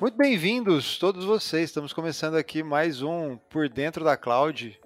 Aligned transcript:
Muito 0.00 0.16
bem-vindos 0.16 0.96
todos 0.96 1.24
vocês. 1.24 1.70
Estamos 1.70 1.92
começando 1.92 2.36
aqui 2.36 2.62
mais 2.62 3.02
um 3.02 3.36
Por 3.36 3.68
Dentro 3.68 4.04
da 4.04 4.16
Cloud, 4.16 4.78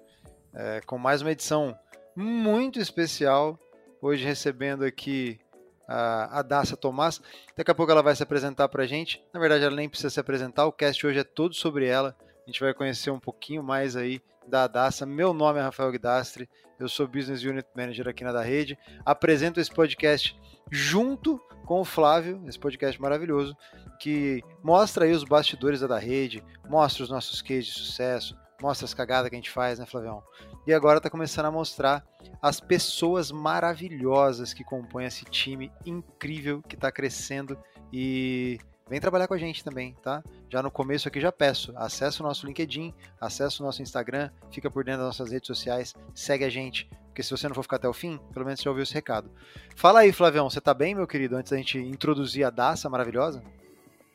é, 0.51 0.81
com 0.87 0.97
mais 0.97 1.21
uma 1.21 1.31
edição 1.31 1.77
muito 2.15 2.79
especial. 2.79 3.59
Hoje 4.01 4.25
recebendo 4.25 4.83
aqui 4.83 5.39
a, 5.87 6.39
a 6.39 6.41
Daça 6.41 6.75
Tomás. 6.75 7.21
Daqui 7.55 7.69
a 7.69 7.75
pouco 7.75 7.91
ela 7.91 8.01
vai 8.01 8.15
se 8.15 8.23
apresentar 8.23 8.67
para 8.69 8.83
a 8.83 8.87
gente. 8.87 9.23
Na 9.31 9.39
verdade, 9.39 9.63
ela 9.63 9.75
nem 9.75 9.87
precisa 9.87 10.09
se 10.09 10.19
apresentar. 10.19 10.65
O 10.65 10.71
cast 10.71 11.05
hoje 11.05 11.19
é 11.19 11.23
todo 11.23 11.53
sobre 11.53 11.85
ela. 11.85 12.17
A 12.43 12.49
gente 12.49 12.59
vai 12.59 12.73
conhecer 12.73 13.11
um 13.11 13.19
pouquinho 13.19 13.61
mais 13.61 13.95
aí 13.95 14.19
da 14.47 14.65
Daça. 14.65 15.05
Meu 15.05 15.31
nome 15.31 15.59
é 15.59 15.61
Rafael 15.61 15.91
Guidastre. 15.91 16.49
Eu 16.79 16.89
sou 16.89 17.07
Business 17.07 17.43
Unit 17.43 17.67
Manager 17.75 18.07
aqui 18.07 18.23
na 18.23 18.31
da 18.31 18.41
Rede. 18.41 18.79
Apresento 19.05 19.59
esse 19.59 19.71
podcast 19.71 20.35
junto 20.71 21.39
com 21.65 21.81
o 21.81 21.85
Flávio, 21.85 22.43
esse 22.47 22.59
podcast 22.59 22.99
maravilhoso, 22.99 23.55
que 23.99 24.43
mostra 24.63 25.05
aí 25.05 25.11
os 25.11 25.23
bastidores 25.23 25.81
da, 25.81 25.97
rede, 25.97 26.43
mostra 26.69 27.03
os 27.03 27.09
nossos 27.09 27.41
cases 27.41 27.65
de 27.65 27.73
sucesso, 27.73 28.37
mostra 28.61 28.85
as 28.85 28.93
cagadas 28.93 29.29
que 29.29 29.35
a 29.35 29.37
gente 29.37 29.49
faz, 29.49 29.79
né, 29.79 29.85
Flavião? 29.85 30.23
E 30.65 30.73
agora 30.73 30.97
está 30.97 31.09
começando 31.09 31.45
a 31.45 31.51
mostrar 31.51 32.05
as 32.41 32.59
pessoas 32.59 33.31
maravilhosas 33.31 34.53
que 34.53 34.63
compõem 34.63 35.05
esse 35.05 35.25
time 35.25 35.71
incrível 35.85 36.61
que 36.61 36.75
está 36.75 36.91
crescendo 36.91 37.57
e 37.91 38.57
vem 38.89 39.01
trabalhar 39.01 39.27
com 39.27 39.33
a 39.33 39.37
gente 39.37 39.63
também, 39.63 39.95
tá? 40.01 40.23
Já 40.49 40.63
no 40.63 40.71
começo 40.71 41.07
aqui 41.07 41.19
já 41.19 41.31
peço, 41.31 41.73
acessa 41.75 42.23
o 42.23 42.27
nosso 42.27 42.45
LinkedIn, 42.45 42.93
acessa 43.19 43.61
o 43.61 43.65
nosso 43.65 43.81
Instagram, 43.81 44.29
fica 44.51 44.71
por 44.71 44.83
dentro 44.85 45.01
das 45.01 45.17
nossas 45.17 45.33
redes 45.33 45.47
sociais, 45.47 45.93
segue 46.13 46.45
a 46.45 46.49
gente, 46.49 46.89
porque 47.07 47.21
se 47.21 47.31
você 47.31 47.47
não 47.47 47.55
for 47.55 47.63
ficar 47.63 47.75
até 47.75 47.87
o 47.87 47.93
fim, 47.93 48.17
pelo 48.33 48.45
menos 48.45 48.59
você 48.59 48.63
já 48.63 48.69
ouviu 48.71 48.83
esse 48.83 48.93
recado. 48.93 49.29
Fala 49.75 49.99
aí, 49.99 50.11
Flavião, 50.11 50.49
você 50.49 50.61
tá 50.61 50.73
bem, 50.73 50.95
meu 50.95 51.05
querido, 51.05 51.35
antes 51.35 51.51
da 51.51 51.57
gente 51.57 51.77
introduzir 51.77 52.45
a 52.45 52.49
Daça 52.49 52.89
maravilhosa? 52.89 53.43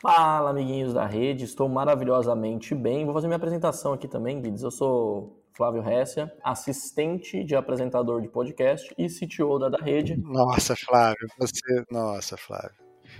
Fala, 0.00 0.50
amiguinhos 0.50 0.94
da 0.94 1.04
rede, 1.04 1.44
estou 1.44 1.68
maravilhosamente 1.68 2.72
bem. 2.72 3.04
Vou 3.04 3.12
fazer 3.12 3.26
minha 3.26 3.36
apresentação 3.36 3.92
aqui 3.92 4.06
também, 4.06 4.40
Guides. 4.40 4.62
Eu 4.62 4.70
sou 4.70 5.42
Flávio 5.56 5.82
Hessia, 5.82 6.32
assistente 6.44 7.42
de 7.42 7.56
apresentador 7.56 8.22
de 8.22 8.28
podcast 8.28 8.94
e 8.96 9.08
CTO 9.08 9.58
da, 9.58 9.68
da 9.68 9.78
rede. 9.78 10.16
Nossa, 10.16 10.76
Flávio, 10.76 11.26
você. 11.36 11.84
Nossa, 11.90 12.36
Flávio. 12.36 12.76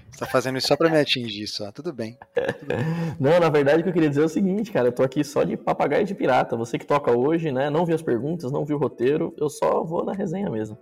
Você 0.08 0.20
tá 0.20 0.26
fazendo 0.26 0.56
isso 0.56 0.68
só 0.68 0.76
para 0.76 0.88
me 0.88 1.00
atingir, 1.00 1.48
só. 1.48 1.72
Tudo 1.72 1.92
bem. 1.92 2.16
Tudo 2.32 2.62
bem. 2.64 2.78
Não, 3.18 3.40
na 3.40 3.48
verdade, 3.48 3.80
o 3.80 3.82
que 3.82 3.88
eu 3.88 3.94
queria 3.94 4.08
dizer 4.08 4.22
é 4.22 4.26
o 4.26 4.28
seguinte, 4.28 4.70
cara. 4.70 4.86
Eu 4.86 4.92
tô 4.92 5.02
aqui 5.02 5.24
só 5.24 5.42
de 5.42 5.56
papagaio 5.56 6.06
de 6.06 6.14
pirata. 6.14 6.56
Você 6.56 6.78
que 6.78 6.86
toca 6.86 7.10
hoje, 7.10 7.50
né? 7.50 7.68
Não 7.70 7.84
vi 7.84 7.92
as 7.92 8.02
perguntas, 8.02 8.52
não 8.52 8.64
vi 8.64 8.72
o 8.72 8.78
roteiro. 8.78 9.34
Eu 9.36 9.50
só 9.50 9.82
vou 9.82 10.04
na 10.04 10.12
resenha 10.12 10.48
mesmo. 10.48 10.78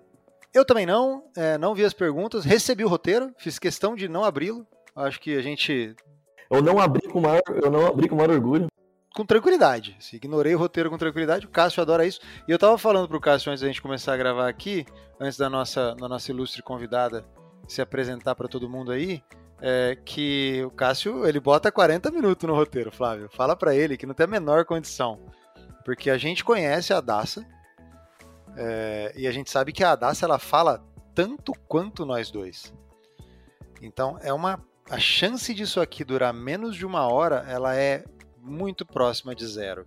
Eu 0.52 0.62
também 0.62 0.84
não. 0.84 1.24
É, 1.34 1.56
não 1.56 1.74
vi 1.74 1.86
as 1.86 1.94
perguntas. 1.94 2.44
Recebi 2.44 2.84
o 2.84 2.88
roteiro. 2.88 3.32
Fiz 3.38 3.58
questão 3.58 3.96
de 3.96 4.08
não 4.08 4.24
abri-lo. 4.24 4.66
Acho 4.96 5.20
que 5.20 5.36
a 5.36 5.42
gente. 5.42 5.94
Eu 6.50 6.62
não 6.62 6.80
abri 6.80 7.06
com 7.08 7.20
maior, 7.20 7.42
eu 7.62 7.70
não 7.70 7.86
abri 7.86 8.08
com 8.08 8.16
maior 8.16 8.30
orgulho. 8.30 8.66
Com 9.14 9.26
tranquilidade. 9.26 9.96
Se 10.00 10.16
ignorei 10.16 10.54
o 10.54 10.58
roteiro 10.58 10.90
com 10.90 10.96
tranquilidade. 10.96 11.46
O 11.46 11.50
Cássio 11.50 11.82
adora 11.82 12.06
isso. 12.06 12.20
E 12.48 12.52
eu 12.52 12.58
tava 12.58 12.78
falando 12.78 13.08
pro 13.08 13.20
Cássio 13.20 13.50
antes 13.50 13.60
da 13.60 13.66
gente 13.66 13.82
começar 13.82 14.14
a 14.14 14.16
gravar 14.16 14.48
aqui, 14.48 14.86
antes 15.20 15.38
da 15.38 15.50
nossa, 15.50 15.94
da 15.94 16.08
nossa 16.08 16.30
ilustre 16.30 16.62
convidada 16.62 17.24
se 17.68 17.82
apresentar 17.82 18.34
para 18.34 18.48
todo 18.48 18.68
mundo 18.68 18.92
aí, 18.92 19.22
é 19.60 19.96
que 20.04 20.62
o 20.64 20.70
Cássio 20.70 21.26
ele 21.26 21.40
bota 21.40 21.72
40 21.72 22.10
minutos 22.10 22.46
no 22.46 22.54
roteiro, 22.54 22.92
Flávio. 22.92 23.28
Fala 23.32 23.56
para 23.56 23.74
ele 23.74 23.96
que 23.96 24.06
não 24.06 24.14
tem 24.14 24.24
a 24.24 24.28
menor 24.28 24.64
condição. 24.64 25.18
Porque 25.84 26.10
a 26.10 26.18
gente 26.18 26.44
conhece 26.44 26.92
a 26.92 27.00
Daça 27.00 27.46
é, 28.56 29.12
e 29.16 29.26
a 29.26 29.32
gente 29.32 29.50
sabe 29.50 29.72
que 29.72 29.84
a 29.84 29.94
Daça 29.96 30.26
ela 30.26 30.38
fala 30.38 30.84
tanto 31.14 31.52
quanto 31.66 32.04
nós 32.04 32.30
dois. 32.30 32.72
Então 33.80 34.18
é 34.22 34.32
uma 34.32 34.62
a 34.90 34.98
chance 34.98 35.52
disso 35.52 35.80
aqui 35.80 36.04
durar 36.04 36.32
menos 36.32 36.76
de 36.76 36.86
uma 36.86 37.06
hora, 37.06 37.44
ela 37.48 37.74
é 37.74 38.04
muito 38.40 38.86
próxima 38.86 39.34
de 39.34 39.46
zero. 39.46 39.84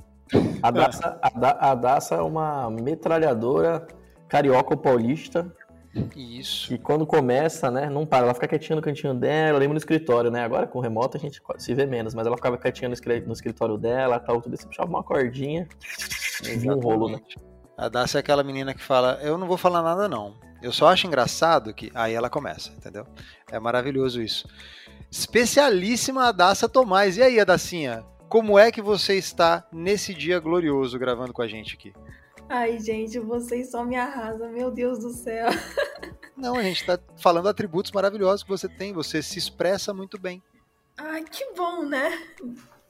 A 0.62 0.70
Daça, 0.70 1.20
a, 1.22 1.30
da, 1.30 1.58
a 1.60 1.76
Daça 1.76 2.16
é 2.16 2.22
uma 2.22 2.70
metralhadora 2.70 3.88
carioca 4.28 4.78
paulista 4.78 5.52
isso. 6.16 6.74
E 6.74 6.78
quando 6.78 7.06
começa, 7.06 7.72
né, 7.72 7.90
não 7.90 8.06
para, 8.06 8.26
ela 8.26 8.34
fica 8.34 8.48
quietinha 8.48 8.76
no 8.76 8.82
cantinho 8.82 9.14
dela, 9.14 9.58
lembra 9.58 9.74
no 9.74 9.80
escritório, 9.80 10.30
né? 10.30 10.44
Agora 10.44 10.68
com 10.68 10.80
remoto 10.80 11.18
a 11.18 11.20
gente 11.20 11.42
se 11.58 11.74
vê 11.74 11.86
menos, 11.86 12.14
mas 12.14 12.28
ela 12.28 12.36
ficava 12.36 12.58
quietinha 12.58 12.90
no 12.90 13.34
escritório 13.34 13.78
dela, 13.78 14.20
tal, 14.20 14.42
tudo 14.42 14.54
isso, 14.54 14.68
puxava 14.68 14.90
uma 14.90 15.04
cordinha 15.04 15.68
e 16.44 16.56
vinha 16.58 16.76
um 16.76 16.80
rolo, 16.80 17.10
né? 17.10 17.20
A 17.78 17.90
Dacia 17.90 18.20
é 18.20 18.22
aquela 18.22 18.44
menina 18.44 18.74
que 18.74 18.82
fala, 18.82 19.20
eu 19.22 19.38
não 19.38 19.48
vou 19.48 19.58
falar 19.58 19.82
nada 19.82 20.08
não. 20.08 20.36
Eu 20.62 20.74
só 20.74 20.90
acho 20.90 21.08
engraçado 21.08 21.74
que 21.74 21.90
aí 21.96 22.14
ela 22.14 22.30
começa, 22.30 22.72
entendeu? 22.72 23.08
É 23.50 23.60
maravilhoso 23.60 24.22
isso. 24.22 24.48
Especialíssima 25.12 26.28
a 26.28 26.32
Dacia 26.32 26.70
Tomás. 26.70 27.18
E 27.18 27.24
aí, 27.24 27.40
Adacinha, 27.40 28.06
como 28.28 28.60
é 28.60 28.72
que 28.72 28.82
você 28.82 29.16
está 29.16 29.68
nesse 29.72 30.14
dia 30.14 30.40
glorioso 30.40 31.00
gravando 31.00 31.34
com 31.34 31.42
a 31.42 31.48
gente 31.48 31.76
aqui? 31.76 31.94
Ai, 32.48 32.80
gente, 32.80 33.20
vocês 33.20 33.72
só 33.72 33.84
me 33.84 33.96
arrasam, 33.96 34.52
meu 34.52 34.72
Deus 34.72 35.00
do 35.00 35.10
céu. 35.10 35.50
Não, 36.38 36.56
a 36.56 36.64
gente 36.64 36.86
tá 36.86 37.00
falando 37.18 37.50
atributos 37.50 37.92
maravilhosos 37.92 38.44
que 38.44 38.50
você 38.50 38.68
tem, 38.68 38.94
você 38.94 39.22
se 39.22 39.38
expressa 39.38 39.94
muito 39.94 40.20
bem. 40.20 40.42
Ai, 40.98 41.24
que 41.24 41.54
bom, 41.56 41.84
né? 41.84 42.28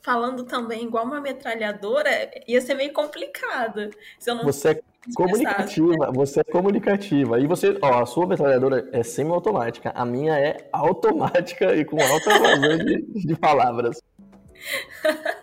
Falando 0.01 0.43
também 0.45 0.85
igual 0.85 1.03
uma 1.03 1.19
metralhadora, 1.19 2.09
ia 2.47 2.61
ser 2.61 2.73
meio 2.73 2.93
complicado. 2.93 3.89
Se 4.17 4.31
eu 4.31 4.35
não 4.35 4.43
você 4.43 4.69
é 4.69 4.81
comunicativa, 5.13 6.11
você 6.13 6.39
é 6.39 6.43
comunicativa. 6.43 7.39
E 7.39 7.47
você, 7.47 7.77
ó, 7.81 8.01
a 8.01 8.05
sua 8.05 8.25
metralhadora 8.25 8.87
é 8.93 9.03
semi-automática, 9.03 9.91
a 9.93 10.05
minha 10.05 10.39
é 10.39 10.69
automática 10.71 11.75
e 11.75 11.83
com 11.83 12.01
alta 12.01 12.39
vazão 12.39 12.77
de, 12.77 13.25
de 13.25 13.35
palavras. 13.35 14.01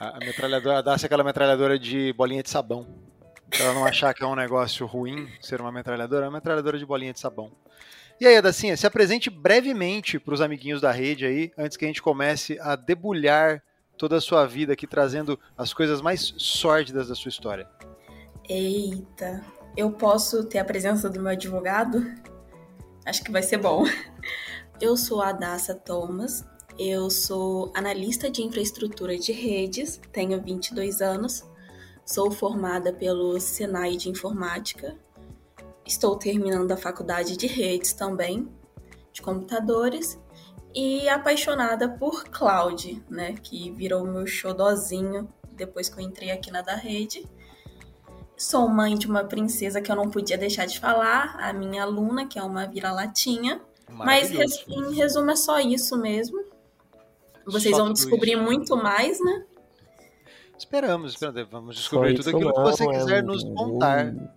A, 0.00 0.16
metralhadora, 0.20 0.80
dá-se 0.80 1.06
aquela 1.06 1.24
metralhadora 1.24 1.76
de 1.76 2.12
bolinha 2.12 2.40
de 2.40 2.48
sabão. 2.48 2.86
Pra 3.50 3.64
ela 3.64 3.74
não 3.74 3.84
achar 3.84 4.14
que 4.14 4.22
é 4.22 4.26
um 4.26 4.36
negócio 4.36 4.86
ruim 4.86 5.28
ser 5.40 5.60
uma 5.60 5.72
metralhadora, 5.72 6.26
é 6.26 6.28
uma 6.28 6.36
metralhadora 6.36 6.78
de 6.78 6.86
bolinha 6.86 7.12
de 7.12 7.18
sabão. 7.18 7.50
E 8.20 8.26
aí, 8.26 8.36
Adacinha, 8.36 8.76
se 8.76 8.86
apresente 8.86 9.28
brevemente 9.28 10.18
para 10.20 10.34
os 10.34 10.40
amiguinhos 10.40 10.80
da 10.80 10.92
rede 10.92 11.26
aí, 11.26 11.52
antes 11.58 11.76
que 11.76 11.84
a 11.84 11.88
gente 11.88 12.02
comece 12.02 12.58
a 12.60 12.76
debulhar 12.76 13.60
toda 13.98 14.16
a 14.16 14.20
sua 14.20 14.46
vida 14.46 14.72
aqui, 14.72 14.86
trazendo 14.86 15.38
as 15.56 15.74
coisas 15.74 16.00
mais 16.00 16.34
sórdidas 16.38 17.08
da 17.08 17.14
sua 17.14 17.28
história. 17.28 17.68
Eita, 18.48 19.44
eu 19.76 19.90
posso 19.90 20.44
ter 20.44 20.58
a 20.58 20.64
presença 20.64 21.10
do 21.10 21.20
meu 21.20 21.32
advogado? 21.32 22.06
Acho 23.04 23.22
que 23.22 23.30
vai 23.30 23.42
ser 23.42 23.58
bom. 23.58 23.84
Eu 24.80 24.96
sou 24.96 25.20
a 25.20 25.32
Daça 25.32 25.74
Thomas, 25.74 26.46
eu 26.78 27.10
sou 27.10 27.72
analista 27.74 28.30
de 28.30 28.44
infraestrutura 28.44 29.18
de 29.18 29.32
redes, 29.32 30.00
tenho 30.12 30.40
22 30.40 31.00
anos, 31.00 31.42
Sou 32.08 32.30
formada 32.30 32.90
pelo 32.90 33.38
Senai 33.38 33.94
de 33.94 34.08
Informática. 34.08 34.96
Estou 35.84 36.16
terminando 36.16 36.72
a 36.72 36.76
faculdade 36.76 37.36
de 37.36 37.46
redes 37.46 37.92
também, 37.92 38.48
de 39.12 39.20
computadores, 39.20 40.18
e 40.74 41.08
apaixonada 41.08 41.88
por 41.88 42.24
cloud, 42.24 43.02
né, 43.08 43.34
que 43.42 43.70
virou 43.72 44.04
meu 44.04 44.26
xodozinho 44.26 45.28
depois 45.52 45.88
que 45.88 46.00
eu 46.00 46.04
entrei 46.04 46.30
aqui 46.30 46.50
na 46.50 46.62
da 46.62 46.74
rede. 46.74 47.26
Sou 48.36 48.68
mãe 48.68 48.96
de 48.96 49.08
uma 49.08 49.24
princesa 49.24 49.80
que 49.80 49.90
eu 49.90 49.96
não 49.96 50.08
podia 50.08 50.38
deixar 50.38 50.66
de 50.66 50.78
falar, 50.78 51.36
a 51.40 51.52
minha 51.52 51.82
aluna, 51.82 52.26
que 52.26 52.38
é 52.38 52.42
uma 52.42 52.66
vira-latinha. 52.66 53.60
Mas 53.90 54.30
em 54.30 54.94
resumo 54.94 55.30
é 55.30 55.36
só 55.36 55.58
isso 55.58 55.98
mesmo. 55.98 56.44
Vocês 57.44 57.74
só 57.74 57.82
vão 57.82 57.92
descobrir 57.92 58.34
isso. 58.34 58.42
muito 58.42 58.76
mais, 58.76 59.18
né? 59.24 59.44
Esperamos, 60.56 61.14
esperamos. 61.14 61.50
Vamos 61.50 61.76
descobrir 61.76 62.14
tudo 62.14 62.28
aquilo 62.28 62.52
não, 62.52 62.52
que 62.52 62.60
você 62.60 62.86
quiser 62.86 63.18
é 63.18 63.22
nos 63.22 63.42
contar. 63.42 64.12
Né? 64.12 64.28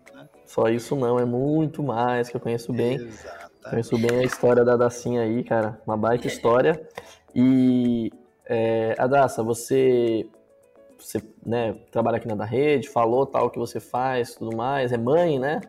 Só 0.45 0.69
isso 0.69 0.95
não, 0.95 1.19
é 1.19 1.25
muito 1.25 1.83
mais 1.83 2.29
que 2.29 2.37
eu 2.37 2.41
conheço 2.41 2.71
bem. 2.71 2.95
Exatamente. 2.95 3.50
Conheço 3.69 3.97
bem 3.97 4.19
a 4.19 4.23
história 4.23 4.63
da 4.65 4.75
Dacinha 4.75 5.21
aí, 5.21 5.43
cara. 5.43 5.79
Uma 5.85 5.95
baita 5.95 6.27
história. 6.27 6.81
E, 7.33 8.11
é, 8.45 8.95
Adassa, 8.97 9.43
você, 9.43 10.27
você 10.99 11.21
né, 11.45 11.73
trabalha 11.91 12.17
aqui 12.17 12.27
na 12.27 12.35
da 12.35 12.45
rede, 12.45 12.89
falou 12.89 13.25
tal 13.25 13.49
que 13.49 13.59
você 13.59 13.79
faz, 13.79 14.35
tudo 14.35 14.55
mais, 14.55 14.91
é 14.91 14.97
mãe, 14.97 15.39
né? 15.39 15.61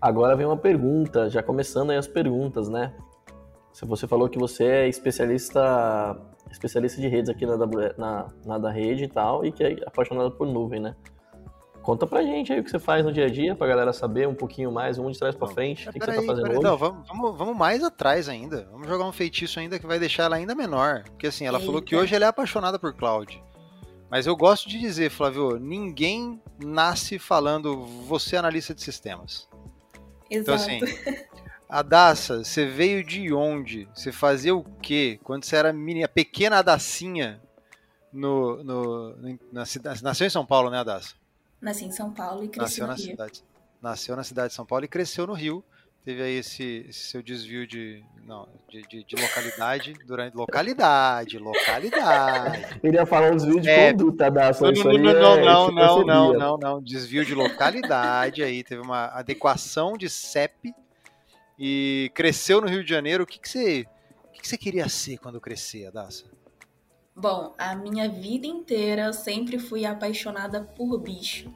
Agora 0.00 0.34
vem 0.34 0.44
uma 0.44 0.56
pergunta, 0.56 1.30
já 1.30 1.42
começando 1.42 1.90
aí 1.90 1.96
as 1.96 2.08
perguntas, 2.08 2.68
né? 2.68 2.92
Você 3.72 4.06
falou 4.06 4.28
que 4.28 4.38
você 4.38 4.64
é 4.64 4.88
especialista 4.88 6.20
especialista 6.50 7.00
de 7.00 7.08
redes 7.08 7.30
aqui 7.30 7.46
na, 7.46 7.56
na, 7.96 8.28
na 8.44 8.58
da 8.58 8.70
rede 8.70 9.04
e 9.04 9.08
tal, 9.08 9.44
e 9.44 9.50
que 9.50 9.64
é 9.64 9.76
apaixonado 9.86 10.32
por 10.32 10.46
nuvem, 10.46 10.80
né? 10.80 10.94
Conta 11.82 12.06
pra 12.06 12.22
gente 12.22 12.52
aí 12.52 12.60
o 12.60 12.64
que 12.64 12.70
você 12.70 12.78
faz 12.78 13.04
no 13.04 13.12
dia 13.12 13.26
a 13.26 13.28
dia, 13.28 13.56
pra 13.56 13.66
galera 13.66 13.92
saber 13.92 14.28
um 14.28 14.34
pouquinho 14.34 14.70
mais, 14.70 14.96
vamos 14.96 15.14
de 15.14 15.18
trás 15.18 15.34
pra 15.34 15.48
frente, 15.48 15.88
o 15.88 15.92
que, 15.92 15.98
que 15.98 16.06
você 16.06 16.14
tá 16.14 16.22
fazendo 16.22 16.50
hoje. 16.50 16.60
Não, 16.60 16.76
vamos, 16.76 17.08
vamos, 17.08 17.36
vamos, 17.36 17.56
mais 17.56 17.82
atrás 17.82 18.28
ainda. 18.28 18.68
Vamos 18.70 18.86
jogar 18.86 19.04
um 19.04 19.12
feitiço 19.12 19.58
ainda 19.58 19.78
que 19.80 19.86
vai 19.86 19.98
deixar 19.98 20.24
ela 20.24 20.36
ainda 20.36 20.54
menor. 20.54 21.02
Porque 21.04 21.26
assim, 21.26 21.44
ela 21.44 21.58
Eita. 21.58 21.66
falou 21.66 21.82
que 21.82 21.96
hoje 21.96 22.14
ela 22.14 22.24
é 22.24 22.28
apaixonada 22.28 22.78
por 22.78 22.94
cloud. 22.94 23.42
Mas 24.08 24.26
eu 24.26 24.36
gosto 24.36 24.68
de 24.68 24.78
dizer, 24.78 25.10
Flávio, 25.10 25.58
ninguém 25.58 26.40
nasce 26.62 27.18
falando 27.18 27.84
você 28.06 28.36
é 28.36 28.38
analista 28.38 28.72
de 28.72 28.82
sistemas. 28.82 29.48
Exato. 30.30 30.30
Então 30.30 30.54
assim, 30.54 30.80
Adassa, 31.68 32.44
você 32.44 32.66
veio 32.66 33.02
de 33.02 33.32
onde? 33.32 33.88
Você 33.94 34.12
fazia 34.12 34.54
o 34.54 34.62
quê? 34.62 35.18
Quando 35.24 35.44
você 35.44 35.56
era 35.56 35.72
menina, 35.72 36.06
pequena 36.06 36.58
Adacinha 36.58 37.42
no, 38.12 38.62
no, 38.62 39.16
na 39.50 39.64
cidade. 39.64 40.04
Nasceu 40.04 40.26
em 40.26 40.30
São 40.30 40.44
Paulo, 40.44 40.68
né, 40.70 40.78
Adassa? 40.78 41.21
Nasci 41.62 41.84
em 41.84 41.92
São 41.92 42.12
Paulo 42.12 42.42
e 42.42 42.48
cresci 42.48 42.80
nasceu 42.80 42.86
no 42.86 42.88
na 42.88 42.96
Rio. 42.96 43.06
Cidade, 43.06 43.44
nasceu 43.80 44.16
na 44.16 44.24
cidade 44.24 44.48
de 44.48 44.54
São 44.54 44.66
Paulo 44.66 44.84
e 44.84 44.88
cresceu 44.88 45.26
no 45.28 45.32
Rio. 45.32 45.64
Teve 46.04 46.20
aí 46.20 46.34
esse, 46.34 46.84
esse 46.88 46.98
seu 46.98 47.22
desvio 47.22 47.64
de, 47.64 48.02
não, 48.26 48.48
de, 48.68 48.82
de, 48.82 49.04
de, 49.04 49.14
localidade 49.14 49.92
durante. 50.04 50.36
Localidade, 50.36 51.38
localidade. 51.38 52.66
Ele 52.82 52.96
ia 52.96 53.06
falar 53.06 53.30
um 53.30 53.36
desvio 53.36 53.60
de 53.60 53.68
é, 53.68 53.92
conduta 53.92 54.28
da 54.28 54.50
Não, 54.50 54.72
não, 54.72 54.82
não, 54.82 55.12
não, 55.12 55.38
é, 55.38 55.44
não, 55.44 55.70
não, 55.70 56.04
não, 56.04 56.32
não, 56.32 56.58
não. 56.58 56.82
Desvio 56.82 57.24
de 57.24 57.36
localidade 57.36 58.42
aí, 58.42 58.64
teve 58.64 58.82
uma 58.82 59.06
adequação 59.16 59.96
de 59.96 60.10
CEP 60.10 60.74
e 61.56 62.10
cresceu 62.12 62.60
no 62.60 62.66
Rio 62.66 62.82
de 62.82 62.90
Janeiro. 62.90 63.22
O 63.22 63.26
que, 63.26 63.38
que 63.38 63.48
você. 63.48 63.86
O 64.24 64.32
que, 64.32 64.40
que 64.40 64.48
você 64.48 64.58
queria 64.58 64.88
ser 64.88 65.18
quando 65.18 65.40
crescer, 65.40 65.86
Adassa? 65.86 66.24
Bom, 67.14 67.54
a 67.58 67.74
minha 67.74 68.08
vida 68.08 68.46
inteira 68.46 69.02
eu 69.06 69.12
sempre 69.12 69.58
fui 69.58 69.84
apaixonada 69.84 70.62
por 70.62 70.98
bicho. 70.98 71.52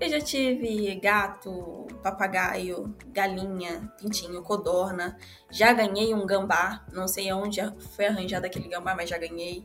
Eu 0.00 0.08
já 0.08 0.20
tive 0.20 0.94
gato, 0.96 1.86
papagaio, 2.02 2.94
galinha, 3.08 3.92
pintinho, 3.98 4.42
codorna. 4.42 5.16
Já 5.50 5.72
ganhei 5.72 6.12
um 6.12 6.26
gambá. 6.26 6.84
Não 6.92 7.06
sei 7.06 7.32
onde 7.32 7.60
foi 7.94 8.06
arranjado 8.06 8.46
aquele 8.46 8.68
gambá, 8.68 8.94
mas 8.96 9.08
já 9.08 9.18
ganhei. 9.18 9.64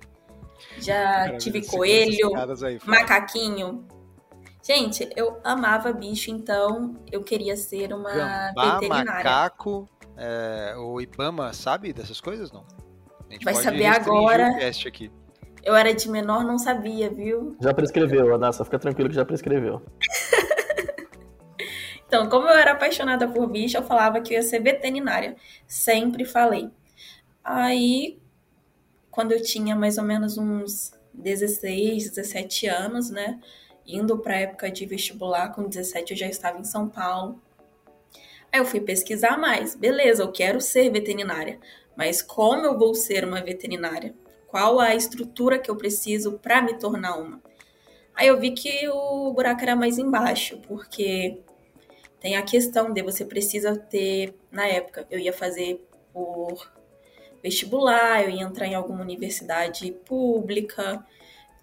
Já 0.78 0.94
Cara, 0.94 1.38
tive 1.38 1.66
coelho, 1.66 2.32
aí, 2.66 2.80
macaquinho. 2.86 3.88
Gente, 4.62 5.10
eu 5.16 5.40
amava 5.44 5.94
bicho, 5.94 6.30
então 6.30 6.96
eu 7.12 7.24
queria 7.24 7.56
ser 7.56 7.94
uma 7.94 8.12
gambá, 8.12 8.74
veterinária. 8.74 9.24
macaco, 9.24 9.90
é, 10.16 10.76
o 10.78 11.00
Ibama 11.00 11.54
sabe 11.54 11.94
dessas 11.94 12.20
coisas, 12.20 12.52
não? 12.52 12.66
Vai 13.44 13.56
saber 13.56 13.86
agora. 13.86 14.58
Eu 15.64 15.76
era 15.76 15.94
de 15.94 16.10
menor, 16.10 16.46
não 16.46 16.58
sabia, 16.58 17.10
viu? 17.10 17.58
Já 17.62 17.74
prescreveu, 17.74 18.34
Adassa, 18.34 18.64
fica 18.64 18.80
tranquilo 18.80 19.10
que 19.10 19.16
já 19.16 19.26
prescreveu. 19.26 19.82
então, 22.08 22.30
como 22.30 22.48
eu 22.48 22.56
era 22.56 22.72
apaixonada 22.72 23.28
por 23.28 23.48
bicho, 23.48 23.76
eu 23.76 23.84
falava 23.84 24.22
que 24.22 24.34
eu 24.34 24.38
ia 24.38 24.44
ser 24.44 24.62
veterinária. 24.62 25.36
Sempre 25.68 26.24
falei. 26.24 26.70
Aí, 27.44 28.18
quando 29.12 29.34
eu 29.34 29.42
tinha 29.42 29.76
mais 29.76 29.98
ou 29.98 30.06
menos 30.06 30.38
uns 30.38 30.94
16, 31.14 32.12
17 32.12 32.68
anos, 32.68 33.10
né? 33.10 33.40
Indo 33.86 34.18
para 34.20 34.36
a 34.36 34.40
época 34.40 34.72
de 34.72 34.86
vestibular, 34.86 35.54
com 35.54 35.68
17 35.68 36.12
eu 36.12 36.18
já 36.18 36.28
estava 36.28 36.60
em 36.60 36.64
São 36.64 36.88
Paulo. 36.88 37.42
Aí 38.52 38.60
eu 38.60 38.66
fui 38.66 38.80
pesquisar 38.80 39.38
mais. 39.38 39.76
Beleza, 39.76 40.24
eu 40.24 40.32
quero 40.32 40.62
ser 40.62 40.90
veterinária. 40.90 41.60
Mas 41.98 42.22
como 42.22 42.64
eu 42.64 42.78
vou 42.78 42.94
ser 42.94 43.26
uma 43.26 43.42
veterinária? 43.42 44.14
Qual 44.48 44.80
a 44.80 44.94
estrutura 44.94 45.58
que 45.58 45.70
eu 45.70 45.76
preciso 45.76 46.34
para 46.34 46.62
me 46.62 46.76
tornar 46.76 47.18
uma? 47.18 47.42
Aí 48.14 48.28
eu 48.28 48.40
vi 48.40 48.52
que 48.52 48.88
o 48.88 49.34
buraco 49.34 49.62
era 49.64 49.76
mais 49.76 49.98
embaixo, 49.98 50.60
porque 50.68 51.40
tem 52.20 52.36
a 52.36 52.44
questão 52.44 52.94
de 52.94 53.02
você 53.02 53.26
precisa 53.26 53.76
ter, 53.76 54.36
na 54.52 54.68
época, 54.68 55.08
eu 55.10 55.20
ia 55.20 55.34
fazer 55.34 55.84
por 56.14 56.72
vestibular, 57.42 58.24
eu 58.24 58.30
ia 58.30 58.44
entrar 58.44 58.68
em 58.68 58.76
alguma 58.76 59.02
universidade 59.02 59.92
pública, 60.06 61.04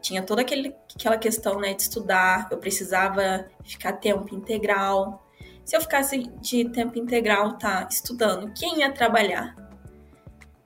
tinha 0.01 0.23
toda 0.23 0.43
aquele, 0.43 0.75
aquela 0.95 1.17
questão 1.17 1.61
né, 1.61 1.75
de 1.75 1.83
estudar, 1.83 2.49
eu 2.51 2.59
precisava 2.59 3.49
ficar 3.65 3.95
tempo 3.95 4.35
integral. 4.35 5.25
Se 5.65 5.77
eu 5.77 5.81
ficasse 5.81 6.19
de 6.41 6.69
tempo 6.71 6.99
integral, 6.99 7.57
tá, 7.57 7.89
estudando, 7.91 8.53
quem 8.53 8.81
ia 8.81 8.93
trabalhar? 8.93 9.64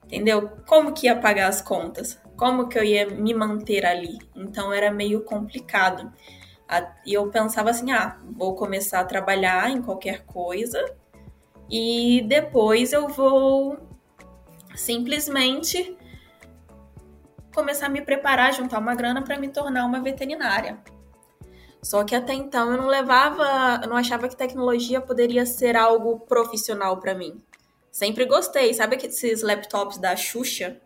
Entendeu? 0.08 0.50
Como 0.66 0.92
que 0.92 1.06
ia 1.06 1.14
pagar 1.14 1.48
as 1.48 1.60
contas? 1.60 2.18
Como 2.34 2.66
que 2.66 2.78
eu 2.78 2.82
ia 2.82 3.06
me 3.10 3.34
manter 3.34 3.84
ali? 3.84 4.18
Então 4.34 4.72
era 4.72 4.90
meio 4.90 5.22
complicado. 5.22 6.10
E 7.04 7.12
eu 7.12 7.28
pensava 7.28 7.70
assim: 7.70 7.92
ah, 7.92 8.18
vou 8.24 8.54
começar 8.54 9.00
a 9.00 9.04
trabalhar 9.04 9.70
em 9.70 9.82
qualquer 9.82 10.24
coisa 10.24 10.82
e 11.70 12.24
depois 12.26 12.92
eu 12.92 13.08
vou 13.08 13.78
simplesmente 14.74 15.96
começar 17.54 17.86
a 17.86 17.90
me 17.90 18.00
preparar, 18.00 18.54
juntar 18.54 18.78
uma 18.78 18.94
grana 18.94 19.22
para 19.22 19.38
me 19.38 19.48
tornar 19.48 19.84
uma 19.84 20.00
veterinária. 20.00 20.78
Só 21.82 22.04
que 22.04 22.14
até 22.14 22.32
então 22.34 22.72
eu 22.72 22.78
não 22.78 22.86
levava, 22.86 23.80
eu 23.82 23.88
não 23.88 23.96
achava 23.96 24.28
que 24.28 24.36
tecnologia 24.36 25.00
poderia 25.00 25.44
ser 25.44 25.76
algo 25.76 26.20
profissional 26.20 26.98
para 26.98 27.14
mim. 27.14 27.42
Sempre 27.98 28.26
gostei. 28.26 28.72
Sabe 28.74 28.94
esses 28.94 29.42
laptops 29.42 29.98
da 29.98 30.14
Xuxa? 30.14 30.80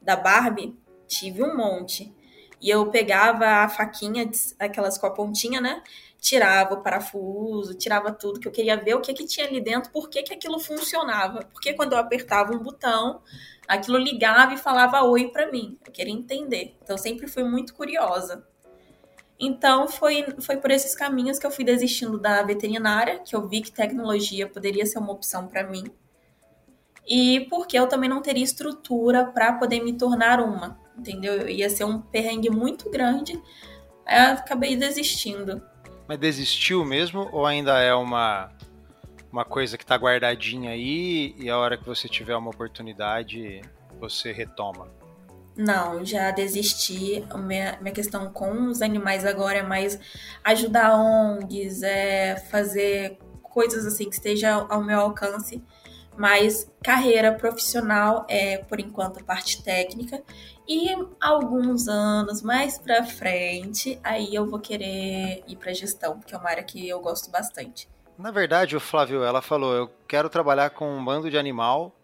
Da 0.00 0.14
Barbie? 0.14 0.78
Tive 1.08 1.42
um 1.42 1.56
monte. 1.56 2.14
E 2.60 2.70
eu 2.70 2.88
pegava 2.88 3.44
a 3.44 3.68
faquinha, 3.68 4.30
aquelas 4.56 4.96
com 4.96 5.06
a 5.06 5.10
pontinha, 5.10 5.60
né? 5.60 5.82
Tirava 6.20 6.74
o 6.74 6.82
parafuso, 6.84 7.74
tirava 7.74 8.12
tudo, 8.12 8.38
que 8.38 8.46
eu 8.46 8.52
queria 8.52 8.76
ver 8.76 8.94
o 8.94 9.00
que, 9.00 9.12
que 9.12 9.26
tinha 9.26 9.44
ali 9.44 9.60
dentro, 9.60 9.90
por 9.90 10.08
que, 10.08 10.22
que 10.22 10.32
aquilo 10.32 10.60
funcionava. 10.60 11.40
Porque 11.52 11.74
quando 11.74 11.94
eu 11.94 11.98
apertava 11.98 12.52
um 12.52 12.62
botão, 12.62 13.22
aquilo 13.66 13.98
ligava 13.98 14.54
e 14.54 14.56
falava 14.56 15.02
oi 15.02 15.32
para 15.32 15.50
mim. 15.50 15.80
Eu 15.84 15.90
queria 15.90 16.14
entender. 16.14 16.76
Então, 16.80 16.96
sempre 16.96 17.26
fui 17.26 17.42
muito 17.42 17.74
curiosa. 17.74 18.46
Então, 19.36 19.88
foi, 19.88 20.24
foi 20.40 20.58
por 20.58 20.70
esses 20.70 20.94
caminhos 20.94 21.40
que 21.40 21.46
eu 21.46 21.50
fui 21.50 21.64
desistindo 21.64 22.20
da 22.20 22.40
veterinária, 22.44 23.18
que 23.18 23.34
eu 23.34 23.48
vi 23.48 23.60
que 23.62 23.72
tecnologia 23.72 24.46
poderia 24.46 24.86
ser 24.86 25.00
uma 25.00 25.10
opção 25.10 25.48
para 25.48 25.64
mim 25.64 25.92
e 27.08 27.46
porque 27.50 27.78
eu 27.78 27.86
também 27.86 28.08
não 28.08 28.22
teria 28.22 28.44
estrutura 28.44 29.24
para 29.24 29.54
poder 29.54 29.82
me 29.82 29.92
tornar 29.92 30.40
uma, 30.40 30.78
entendeu? 30.96 31.48
Ia 31.48 31.68
ser 31.68 31.84
um 31.84 32.00
perrengue 32.00 32.50
muito 32.50 32.90
grande, 32.90 33.40
aí 34.06 34.30
eu 34.30 34.34
acabei 34.34 34.76
desistindo. 34.76 35.62
Mas 36.06 36.18
desistiu 36.18 36.84
mesmo 36.84 37.28
ou 37.32 37.46
ainda 37.46 37.78
é 37.78 37.94
uma 37.94 38.50
uma 39.32 39.44
coisa 39.44 39.78
que 39.78 39.84
está 39.84 39.94
guardadinha 39.94 40.72
aí 40.72 41.36
e 41.38 41.48
a 41.48 41.56
hora 41.56 41.78
que 41.78 41.86
você 41.86 42.08
tiver 42.08 42.36
uma 42.36 42.50
oportunidade 42.50 43.60
você 44.00 44.32
retoma? 44.32 44.88
Não, 45.56 46.04
já 46.04 46.30
desisti. 46.30 47.24
Minha, 47.36 47.78
minha 47.80 47.92
questão 47.92 48.32
com 48.32 48.68
os 48.68 48.80
animais 48.80 49.26
agora 49.26 49.58
é 49.58 49.62
mais 49.62 50.00
ajudar 50.42 50.96
ONGs, 50.96 51.82
é 51.82 52.36
fazer 52.50 53.18
coisas 53.42 53.84
assim 53.84 54.08
que 54.08 54.14
esteja 54.14 54.52
ao 54.68 54.82
meu 54.82 55.00
alcance 55.00 55.62
mas 56.20 56.70
carreira 56.84 57.32
profissional 57.32 58.26
é 58.28 58.58
por 58.58 58.78
enquanto 58.78 59.24
parte 59.24 59.64
técnica 59.64 60.22
e 60.68 60.90
alguns 61.18 61.88
anos 61.88 62.42
mais 62.42 62.76
para 62.76 63.02
frente 63.06 63.98
aí 64.04 64.34
eu 64.34 64.44
vou 64.44 64.60
querer 64.60 65.42
ir 65.48 65.56
para 65.56 65.72
gestão, 65.72 66.18
porque 66.18 66.34
é 66.34 66.36
uma 66.36 66.50
área 66.50 66.62
que 66.62 66.86
eu 66.86 67.00
gosto 67.00 67.30
bastante. 67.30 67.88
Na 68.18 68.30
verdade, 68.30 68.76
o 68.76 68.80
Flávio, 68.80 69.24
ela 69.24 69.40
falou, 69.40 69.72
eu 69.72 69.90
quero 70.06 70.28
trabalhar 70.28 70.68
com 70.68 70.94
um 70.94 71.02
bando 71.02 71.30
de 71.30 71.38
animal 71.38 71.96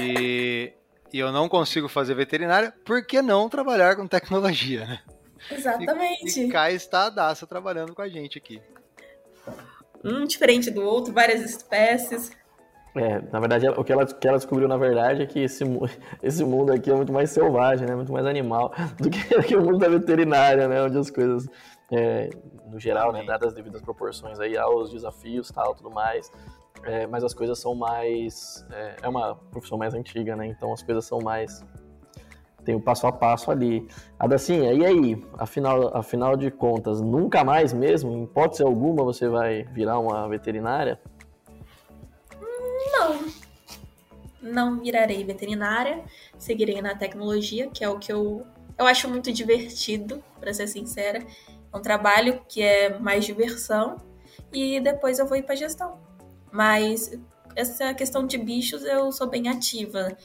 e, 0.00 0.72
e 1.12 1.18
eu 1.18 1.30
não 1.30 1.46
consigo 1.46 1.90
fazer 1.90 2.14
veterinária, 2.14 2.72
por 2.86 3.04
que 3.04 3.20
não 3.20 3.50
trabalhar 3.50 3.96
com 3.96 4.06
tecnologia, 4.06 4.86
né? 4.86 5.00
Exatamente. 5.50 6.40
E, 6.40 6.46
e 6.46 6.48
cá 6.50 6.70
está 6.70 7.04
a 7.04 7.10
Daça 7.10 7.46
trabalhando 7.46 7.94
com 7.94 8.00
a 8.00 8.08
gente 8.08 8.38
aqui. 8.38 8.62
Um 10.02 10.24
diferente 10.24 10.70
do 10.70 10.80
outro, 10.80 11.12
várias 11.12 11.42
espécies. 11.42 12.30
É, 12.96 13.20
na 13.30 13.40
verdade, 13.40 13.68
o 13.68 13.84
que 13.84 13.92
ela, 13.92 14.06
que 14.06 14.26
ela 14.26 14.38
descobriu, 14.38 14.66
na 14.66 14.78
verdade, 14.78 15.22
é 15.22 15.26
que 15.26 15.40
esse, 15.40 15.64
esse 16.22 16.44
mundo 16.44 16.72
aqui 16.72 16.90
é 16.90 16.94
muito 16.94 17.12
mais 17.12 17.30
selvagem, 17.30 17.86
né? 17.86 17.94
Muito 17.94 18.12
mais 18.12 18.24
animal 18.24 18.72
do 18.98 19.10
que, 19.10 19.42
que 19.42 19.56
o 19.56 19.62
mundo 19.62 19.78
da 19.78 19.88
veterinária, 19.88 20.66
né? 20.66 20.82
Onde 20.82 20.96
as 20.96 21.10
coisas, 21.10 21.46
é, 21.92 22.30
no 22.66 22.80
geral, 22.80 23.12
né? 23.12 23.22
Dadas 23.24 23.48
as 23.48 23.54
devidas 23.54 23.82
proporções 23.82 24.40
aí 24.40 24.56
aos 24.56 24.90
desafios 24.90 25.50
tal, 25.50 25.74
tudo 25.74 25.90
mais. 25.90 26.32
É, 26.84 27.06
mas 27.06 27.22
as 27.22 27.34
coisas 27.34 27.58
são 27.58 27.74
mais... 27.74 28.66
É, 28.70 28.96
é 29.02 29.08
uma 29.08 29.34
profissão 29.50 29.76
mais 29.76 29.92
antiga, 29.92 30.34
né? 30.34 30.46
Então 30.46 30.72
as 30.72 30.82
coisas 30.82 31.04
são 31.04 31.18
mais... 31.20 31.64
Tem 32.64 32.74
o 32.74 32.80
passo 32.80 33.06
a 33.06 33.12
passo 33.12 33.50
ali. 33.50 33.86
Adacinha, 34.18 34.72
e 34.72 34.84
aí? 34.84 35.24
Afinal, 35.38 35.96
afinal 35.96 36.36
de 36.36 36.50
contas, 36.50 37.00
nunca 37.00 37.44
mais 37.44 37.72
mesmo, 37.72 38.10
em 38.12 38.24
hipótese 38.24 38.62
alguma, 38.62 39.04
você 39.04 39.28
vai 39.28 39.62
virar 39.64 40.00
uma 40.00 40.28
veterinária? 40.28 40.98
Não. 43.08 43.46
Não 44.42 44.80
virarei 44.80 45.24
veterinária, 45.24 46.04
seguirei 46.38 46.80
na 46.80 46.94
tecnologia, 46.94 47.68
que 47.68 47.82
é 47.82 47.88
o 47.88 47.98
que 47.98 48.12
eu, 48.12 48.46
eu 48.78 48.86
acho 48.86 49.08
muito 49.08 49.32
divertido, 49.32 50.22
para 50.38 50.52
ser 50.54 50.68
sincera. 50.68 51.18
É 51.72 51.76
um 51.76 51.80
trabalho 51.80 52.40
que 52.48 52.62
é 52.62 52.98
mais 52.98 53.24
diversão 53.24 53.96
e 54.52 54.80
depois 54.80 55.18
eu 55.18 55.26
vou 55.26 55.36
ir 55.36 55.42
para 55.42 55.56
gestão. 55.56 55.98
Mas 56.52 57.18
essa 57.56 57.92
questão 57.94 58.26
de 58.26 58.38
bichos 58.38 58.84
eu 58.84 59.10
sou 59.10 59.26
bem 59.26 59.48
ativa. 59.48 60.16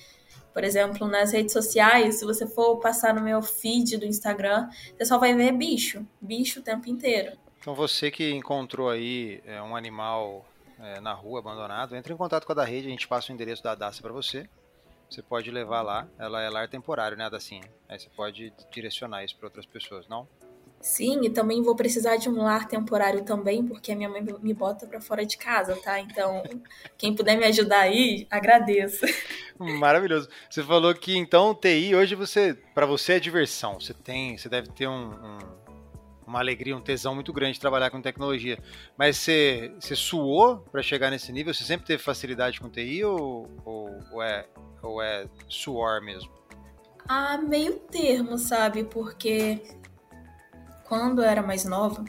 Por 0.53 0.63
exemplo, 0.63 1.07
nas 1.07 1.31
redes 1.31 1.53
sociais, 1.53 2.15
se 2.15 2.25
você 2.25 2.45
for 2.45 2.77
passar 2.77 3.13
no 3.13 3.21
meu 3.21 3.41
feed 3.41 3.97
do 3.97 4.05
Instagram, 4.05 4.69
você 4.95 5.05
só 5.05 5.17
vai 5.17 5.33
ver 5.33 5.53
bicho, 5.53 6.05
bicho 6.19 6.59
o 6.59 6.63
tempo 6.63 6.89
inteiro. 6.89 7.37
Então 7.59 7.73
você 7.73 8.11
que 8.11 8.31
encontrou 8.31 8.89
aí 8.89 9.41
é, 9.45 9.61
um 9.61 9.75
animal 9.75 10.45
é, 10.81 10.99
na 10.99 11.13
rua, 11.13 11.39
abandonado, 11.39 11.95
entre 11.95 12.13
em 12.13 12.17
contato 12.17 12.45
com 12.45 12.51
a 12.51 12.55
da 12.55 12.63
rede, 12.63 12.87
a 12.87 12.91
gente 12.91 13.07
passa 13.07 13.31
o 13.31 13.35
endereço 13.35 13.63
da 13.63 13.75
Daça 13.75 14.01
para 14.01 14.11
você. 14.11 14.49
Você 15.09 15.21
pode 15.21 15.51
levar 15.51 15.81
lá, 15.81 16.07
ela 16.17 16.41
é 16.41 16.49
lar 16.49 16.69
temporário, 16.69 17.17
né, 17.17 17.29
Dacinha? 17.29 17.69
Aí 17.89 17.99
você 17.99 18.09
pode 18.15 18.53
direcionar 18.71 19.23
isso 19.25 19.35
para 19.35 19.47
outras 19.47 19.65
pessoas, 19.65 20.07
não? 20.07 20.27
Sim, 20.81 21.25
e 21.25 21.29
também 21.29 21.61
vou 21.61 21.75
precisar 21.75 22.15
de 22.15 22.27
um 22.27 22.41
lar 22.41 22.67
temporário 22.67 23.23
também, 23.23 23.63
porque 23.63 23.91
a 23.91 23.95
minha 23.95 24.09
mãe 24.09 24.25
me 24.41 24.53
bota 24.53 24.87
para 24.87 24.99
fora 24.99 25.23
de 25.23 25.37
casa, 25.37 25.75
tá? 25.75 25.99
Então, 25.99 26.41
quem 26.97 27.13
puder 27.13 27.37
me 27.37 27.45
ajudar 27.45 27.81
aí, 27.81 28.25
agradeço. 28.31 29.05
Maravilhoso. 29.59 30.27
Você 30.49 30.63
falou 30.63 30.93
que 30.95 31.15
então 31.15 31.53
TI 31.53 31.93
hoje 31.93 32.15
você, 32.15 32.57
para 32.73 32.87
você 32.87 33.13
é 33.13 33.19
diversão. 33.19 33.79
Você 33.79 33.93
tem, 33.93 34.37
você 34.37 34.49
deve 34.49 34.69
ter 34.69 34.87
um, 34.87 35.11
um, 35.11 35.39
uma 36.25 36.39
alegria, 36.39 36.75
um 36.75 36.81
tesão 36.81 37.15
muito 37.15 37.33
grande 37.33 37.53
de 37.53 37.59
trabalhar 37.59 37.89
com 37.89 38.01
tecnologia. 38.01 38.57
Mas 38.97 39.17
você, 39.17 39.73
você 39.79 39.95
suou 39.95 40.57
para 40.71 40.81
chegar 40.81 41.09
nesse 41.09 41.31
nível? 41.31 41.53
Você 41.53 41.63
sempre 41.63 41.85
teve 41.85 42.01
facilidade 42.01 42.59
com 42.59 42.69
TI 42.69 43.03
ou, 43.03 43.49
ou, 43.65 43.99
ou 44.11 44.23
é 44.23 44.47
ou 44.81 45.01
é 45.01 45.27
suor 45.47 46.01
mesmo? 46.01 46.31
Ah, 47.07 47.37
meio 47.37 47.79
termo, 47.79 48.37
sabe? 48.37 48.83
Porque 48.83 49.61
quando 50.85 51.21
eu 51.21 51.29
era 51.29 51.41
mais 51.41 51.65
nova, 51.65 52.03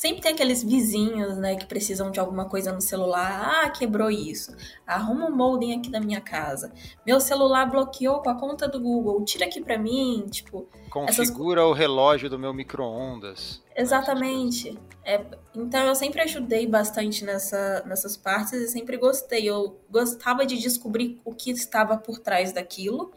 sempre 0.00 0.22
tem 0.22 0.32
aqueles 0.32 0.64
vizinhos, 0.64 1.36
né, 1.36 1.56
que 1.56 1.66
precisam 1.66 2.10
de 2.10 2.18
alguma 2.18 2.46
coisa 2.46 2.72
no 2.72 2.80
celular. 2.80 3.64
Ah, 3.66 3.68
quebrou 3.68 4.10
isso. 4.10 4.56
Arruma 4.86 5.26
um 5.26 5.36
modem 5.36 5.78
aqui 5.78 5.90
da 5.90 6.00
minha 6.00 6.22
casa. 6.22 6.72
Meu 7.06 7.20
celular 7.20 7.66
bloqueou 7.66 8.22
com 8.22 8.30
a 8.30 8.34
conta 8.34 8.66
do 8.66 8.80
Google. 8.80 9.22
Tira 9.26 9.44
aqui 9.44 9.60
para 9.60 9.76
mim, 9.76 10.24
tipo. 10.30 10.66
Configura 10.88 11.60
essas... 11.60 11.70
o 11.70 11.74
relógio 11.74 12.30
do 12.30 12.38
meu 12.38 12.54
micro-ondas. 12.54 13.62
Exatamente. 13.76 14.78
É, 15.04 15.22
então 15.54 15.84
eu 15.84 15.94
sempre 15.94 16.22
ajudei 16.22 16.66
bastante 16.66 17.22
nessa, 17.22 17.82
nessas 17.84 18.16
partes 18.16 18.54
e 18.54 18.68
sempre 18.68 18.96
gostei. 18.96 19.50
Eu 19.50 19.78
gostava 19.90 20.46
de 20.46 20.56
descobrir 20.56 21.20
o 21.26 21.34
que 21.34 21.50
estava 21.50 21.98
por 21.98 22.18
trás 22.18 22.54
daquilo 22.54 23.12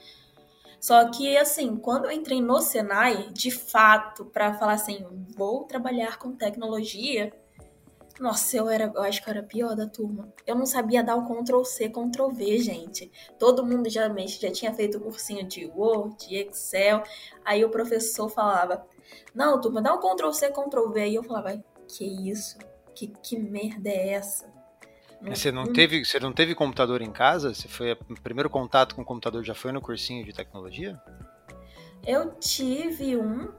só 0.83 1.09
que, 1.09 1.37
assim, 1.37 1.77
quando 1.77 2.05
eu 2.07 2.11
entrei 2.11 2.41
no 2.41 2.59
Senai, 2.59 3.29
de 3.31 3.49
fato, 3.49 4.25
para 4.25 4.53
falar 4.55 4.73
assim, 4.73 5.05
vou 5.33 5.63
trabalhar 5.63 6.17
com 6.17 6.35
tecnologia, 6.35 7.31
nossa, 8.19 8.57
eu 8.57 8.69
era, 8.69 8.91
eu 8.93 9.01
acho 9.01 9.23
que 9.23 9.29
eu 9.29 9.31
era 9.31 9.43
pior 9.43 9.77
da 9.77 9.87
turma. 9.87 10.33
Eu 10.45 10.55
não 10.55 10.65
sabia 10.65 11.01
dar 11.01 11.15
o 11.15 11.25
Ctrl 11.25 11.63
C, 11.63 11.87
Ctrl 11.87 12.27
V, 12.33 12.57
gente. 12.59 13.09
Todo 13.39 13.65
mundo 13.65 13.89
já, 13.89 14.13
já 14.27 14.51
tinha 14.51 14.73
feito 14.73 14.97
o 14.97 15.01
cursinho 15.01 15.47
de 15.47 15.67
Word, 15.67 16.17
de 16.27 16.35
Excel. 16.35 17.01
Aí 17.45 17.63
o 17.63 17.69
professor 17.69 18.27
falava: 18.27 18.85
Não, 19.33 19.61
turma, 19.61 19.81
dá 19.81 19.93
um 19.93 19.99
Ctrl 20.01 20.33
C, 20.33 20.49
Ctrl 20.49 20.89
V. 20.89 21.01
Aí 21.01 21.15
eu 21.15 21.23
falava: 21.23 21.63
Que 21.87 22.03
isso? 22.29 22.57
Que, 22.93 23.07
que 23.07 23.39
merda 23.39 23.87
é 23.87 24.09
essa? 24.09 24.52
Você 25.25 25.51
não 25.51 25.71
teve, 25.71 26.03
você 26.03 26.19
não 26.19 26.33
teve 26.33 26.53
computador 26.53 27.01
em 27.01 27.11
casa? 27.11 27.53
Você 27.53 27.67
foi 27.67 27.93
o 27.93 28.21
primeiro 28.21 28.49
contato 28.49 28.95
com 28.95 29.01
o 29.01 29.05
computador 29.05 29.43
já 29.43 29.55
foi 29.55 29.71
no 29.71 29.81
cursinho 29.81 30.25
de 30.25 30.33
tecnologia? 30.33 30.99
Eu 32.05 32.33
tive 32.35 33.15
um, 33.15 33.49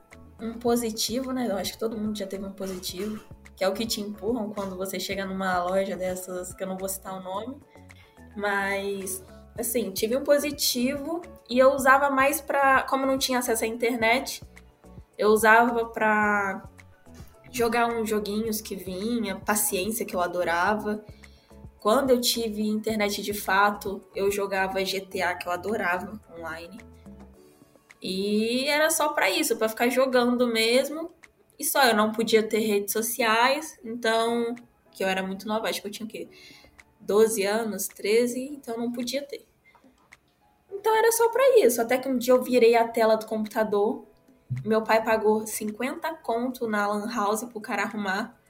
um 0.40 0.54
positivo, 0.54 1.32
né? 1.32 1.48
Eu 1.50 1.56
acho 1.56 1.72
que 1.72 1.78
todo 1.78 1.96
mundo 1.96 2.18
já 2.18 2.26
teve 2.26 2.44
um 2.44 2.52
positivo, 2.52 3.18
que 3.56 3.64
é 3.64 3.68
o 3.68 3.72
que 3.72 3.86
te 3.86 4.00
empurram 4.00 4.50
quando 4.50 4.76
você 4.76 5.00
chega 5.00 5.24
numa 5.24 5.62
loja 5.64 5.96
dessas 5.96 6.52
que 6.52 6.62
eu 6.62 6.66
não 6.66 6.76
vou 6.76 6.88
citar 6.88 7.18
o 7.18 7.22
nome, 7.22 7.56
mas 8.36 9.24
assim, 9.58 9.90
tive 9.92 10.16
um 10.16 10.24
positivo 10.24 11.22
e 11.48 11.58
eu 11.58 11.72
usava 11.72 12.10
mais 12.10 12.40
para, 12.40 12.82
como 12.82 13.06
não 13.06 13.16
tinha 13.16 13.38
acesso 13.38 13.64
à 13.64 13.66
internet, 13.66 14.42
eu 15.16 15.28
usava 15.28 15.86
para 15.86 16.68
jogar 17.50 17.86
uns 17.86 18.08
joguinhos 18.08 18.60
que 18.60 18.74
vinha, 18.74 19.36
paciência 19.36 20.04
que 20.04 20.14
eu 20.14 20.20
adorava. 20.20 21.04
Quando 21.84 22.08
eu 22.08 22.18
tive 22.18 22.62
internet 22.62 23.20
de 23.20 23.34
fato, 23.34 24.00
eu 24.16 24.30
jogava 24.30 24.82
GTA, 24.82 25.34
que 25.34 25.46
eu 25.46 25.52
adorava 25.52 26.18
online. 26.34 26.80
E 28.00 28.66
era 28.68 28.88
só 28.88 29.10
para 29.10 29.28
isso, 29.28 29.58
para 29.58 29.68
ficar 29.68 29.90
jogando 29.90 30.46
mesmo. 30.46 31.12
E 31.58 31.62
só, 31.62 31.84
eu 31.84 31.94
não 31.94 32.10
podia 32.10 32.42
ter 32.42 32.60
redes 32.60 32.90
sociais, 32.90 33.78
então, 33.84 34.54
que 34.92 35.04
eu 35.04 35.08
era 35.08 35.22
muito 35.22 35.46
nova, 35.46 35.68
acho 35.68 35.82
que 35.82 35.86
eu 35.86 35.90
tinha 35.92 36.06
o 36.06 36.08
quê? 36.08 36.26
12 37.00 37.42
anos, 37.44 37.86
13, 37.86 38.40
então 38.40 38.78
não 38.78 38.90
podia 38.90 39.20
ter. 39.20 39.46
Então 40.72 40.96
era 40.96 41.12
só 41.12 41.28
para 41.28 41.58
isso, 41.58 41.82
até 41.82 41.98
que 41.98 42.08
um 42.08 42.16
dia 42.16 42.32
eu 42.32 42.42
virei 42.42 42.74
a 42.76 42.88
tela 42.88 43.14
do 43.14 43.26
computador. 43.26 44.06
Meu 44.64 44.80
pai 44.80 45.04
pagou 45.04 45.46
50 45.46 46.14
conto 46.22 46.66
na 46.66 46.86
Lan 46.86 47.14
House 47.14 47.44
pro 47.44 47.60
cara 47.60 47.82
arrumar. 47.82 48.42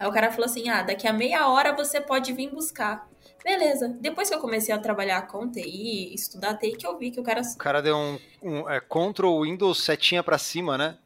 Aí 0.00 0.08
o 0.08 0.12
cara 0.12 0.30
falou 0.30 0.46
assim: 0.46 0.70
ah, 0.70 0.82
daqui 0.82 1.06
a 1.06 1.12
meia 1.12 1.46
hora 1.46 1.76
você 1.76 2.00
pode 2.00 2.32
vir 2.32 2.50
buscar. 2.50 3.06
Beleza. 3.44 3.88
Depois 4.00 4.30
que 4.30 4.34
eu 4.34 4.40
comecei 4.40 4.74
a 4.74 4.78
trabalhar 4.78 5.26
com 5.26 5.50
TI, 5.50 6.14
estudar 6.14 6.56
TI, 6.56 6.72
que 6.72 6.86
eu 6.86 6.98
vi 6.98 7.10
que 7.10 7.20
o 7.20 7.22
cara. 7.22 7.42
O 7.42 7.58
cara 7.58 7.82
deu 7.82 7.96
um, 7.96 8.18
um 8.42 8.68
é, 8.68 8.80
Ctrl 8.80 9.42
Windows 9.42 9.84
setinha 9.84 10.22
pra 10.22 10.38
cima, 10.38 10.78
né? 10.78 10.96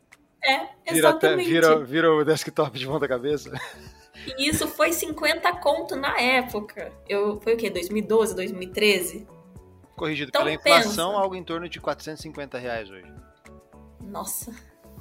É, 0.44 0.68
exatamente. 0.86 1.48
Vira, 1.48 1.70
vira, 1.70 1.84
vira 1.84 2.14
o 2.14 2.24
desktop 2.24 2.78
de 2.78 2.86
ponta 2.86 3.08
cabeça. 3.08 3.50
E 4.38 4.48
isso 4.48 4.68
foi 4.68 4.92
50 4.92 5.52
conto 5.56 5.96
na 5.96 6.18
época. 6.20 6.92
Eu, 7.08 7.40
foi 7.40 7.54
o 7.54 7.56
quê? 7.56 7.68
2012, 7.68 8.34
2013? 8.34 9.26
Corrigido 9.96 10.28
então, 10.28 10.42
pela 10.42 10.54
inflação, 10.54 11.10
pensa. 11.10 11.22
algo 11.22 11.34
em 11.34 11.42
torno 11.42 11.68
de 11.68 11.80
450 11.80 12.58
reais 12.58 12.90
hoje. 12.90 13.12
Nossa. 14.00 14.54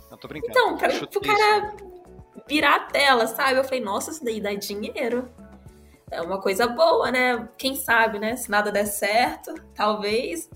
Não 0.09 0.17
tô 0.17 0.27
brincando. 0.27 0.51
Então, 0.51 0.77
pra, 0.77 1.07
pro 1.07 1.21
cara 1.21 1.73
virar 2.47 2.75
a 2.75 2.79
tela, 2.79 3.27
sabe? 3.27 3.59
Eu 3.59 3.63
falei, 3.63 3.81
nossa, 3.81 4.11
isso 4.11 4.23
daí 4.23 4.41
dá 4.41 4.53
dinheiro. 4.53 5.29
É 6.11 6.21
uma 6.21 6.39
coisa 6.39 6.67
boa, 6.67 7.11
né? 7.11 7.49
Quem 7.57 7.75
sabe, 7.75 8.19
né? 8.19 8.35
Se 8.35 8.49
nada 8.49 8.71
der 8.71 8.85
certo, 8.85 9.53
talvez 9.73 10.49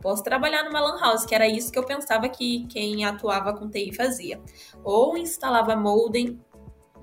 posso 0.00 0.22
trabalhar 0.22 0.64
numa 0.64 0.80
lan 0.80 1.00
house, 1.00 1.24
que 1.24 1.34
era 1.34 1.48
isso 1.48 1.72
que 1.72 1.78
eu 1.78 1.84
pensava 1.84 2.28
que 2.28 2.66
quem 2.66 3.04
atuava 3.04 3.52
com 3.52 3.68
TI 3.68 3.94
fazia. 3.94 4.40
Ou 4.84 5.16
instalava 5.16 5.76
modem 5.76 6.40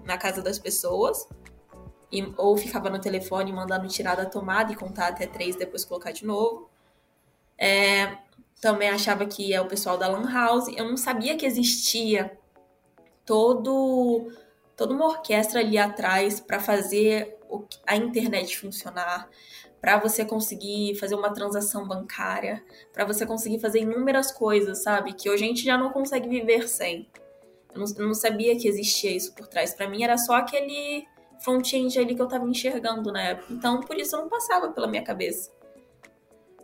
na 0.06 0.18
casa 0.18 0.42
das 0.42 0.60
pessoas, 0.60 1.27
e, 2.12 2.32
ou 2.38 2.56
ficava 2.58 2.89
no 2.89 3.00
telefone 3.00 3.51
mandando 3.51 3.88
tirar 3.88 4.15
da 4.15 4.25
tomada 4.25 4.72
e 4.72 4.75
contar 4.75 5.08
até 5.08 5.25
três, 5.25 5.56
depois 5.56 5.84
colocar 5.84 6.12
de 6.12 6.25
novo. 6.25 6.70
É, 7.58 8.18
também 8.62 8.89
achava 8.89 9.25
que 9.25 9.53
é 9.53 9.60
o 9.60 9.68
pessoal 9.68 9.98
da 9.98 10.08
lan 10.08 10.32
house. 10.32 10.68
Eu 10.75 10.88
não 10.88 10.96
sabia 10.98 11.36
que 11.36 11.46
existia 11.46 12.38
todo 13.25 14.32
toda 14.75 14.94
uma 14.94 15.06
orquestra 15.06 15.60
ali 15.60 15.77
atrás 15.77 16.39
para 16.39 16.60
fazer 16.60 17.38
a 17.86 17.96
internet 17.96 18.58
funcionar, 18.58 19.30
para 19.80 20.00
você 20.00 20.25
conseguir 20.25 20.96
fazer 20.96 21.15
uma 21.15 21.32
transação 21.32 21.88
bancária, 21.88 22.63
para 22.92 23.06
você 23.06 23.25
conseguir 23.25 23.60
fazer 23.60 23.82
inúmeras 23.82 24.32
coisas, 24.32 24.82
sabe? 24.82 25.13
Que 25.13 25.30
hoje 25.30 25.44
a 25.44 25.48
gente 25.48 25.63
já 25.63 25.77
não 25.77 25.92
consegue 25.92 26.27
viver 26.27 26.68
sem. 26.68 27.08
Eu 27.74 27.80
não, 27.80 27.86
eu 27.98 28.08
não 28.08 28.13
sabia 28.13 28.58
que 28.58 28.68
existia 28.68 29.12
isso 29.12 29.34
por 29.34 29.48
trás. 29.48 29.74
Para 29.74 29.89
mim 29.89 30.03
era 30.03 30.18
só 30.18 30.36
aquele 30.36 31.06
front-end 31.39 32.00
ali 32.00 32.15
que 32.15 32.22
eu 32.22 32.27
tava 32.27 32.48
enxergando 32.48 33.12
na 33.12 33.22
época. 33.22 33.51
Então, 33.51 33.82
por 33.82 33.98
isso 33.98 34.15
não 34.15 34.30
passava 34.30 34.70
pela 34.70 34.88
minha 34.88 35.03
cabeça. 35.03 35.51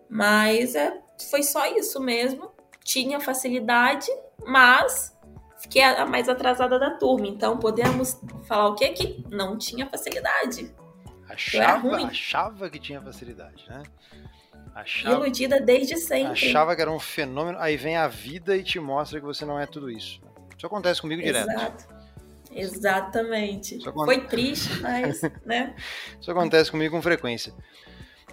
Mas 0.08 0.74
é, 0.76 1.00
foi 1.30 1.44
só 1.44 1.66
isso 1.76 2.00
mesmo. 2.00 2.52
Tinha 2.84 3.20
facilidade, 3.20 4.10
mas 4.46 5.16
fiquei 5.60 5.84
a 5.84 6.06
mais 6.06 6.28
atrasada 6.28 6.80
da 6.80 6.92
turma. 6.92 7.28
Então 7.28 7.58
podemos 7.58 8.20
falar 8.44 8.70
o 8.70 8.76
quê? 8.76 8.90
Que 8.90 9.24
não 9.30 9.58
tinha 9.58 9.88
facilidade. 9.88 10.74
Achava, 11.28 11.96
achava 12.06 12.70
que 12.70 12.80
tinha 12.80 13.00
facilidade, 13.02 13.66
né? 13.70 13.84
Achava, 14.74 15.16
Iludida 15.16 15.60
desde 15.60 15.98
sempre. 15.98 16.32
Achava 16.32 16.76
que 16.76 16.82
era 16.82 16.92
um 16.92 17.00
fenômeno. 17.00 17.58
Aí 17.60 17.78
vem 17.78 17.98
a 17.98 18.08
vida 18.08 18.56
e 18.56 18.64
te 18.64 18.80
mostra 18.80 19.20
que 19.20 19.26
você 19.26 19.46
não 19.46 19.60
é 19.60 19.66
tudo 19.66 19.90
isso. 19.92 20.22
Isso 20.58 20.66
acontece 20.66 21.02
comigo 21.02 21.22
Exato. 21.22 21.48
direto. 21.48 21.88
Exatamente. 22.52 23.88
Aconte... 23.88 24.06
Foi 24.06 24.22
triste, 24.22 24.80
mas, 24.82 25.22
né? 25.46 25.76
Isso 26.20 26.32
acontece 26.32 26.72
comigo 26.72 26.96
com 26.96 27.02
frequência. 27.02 27.54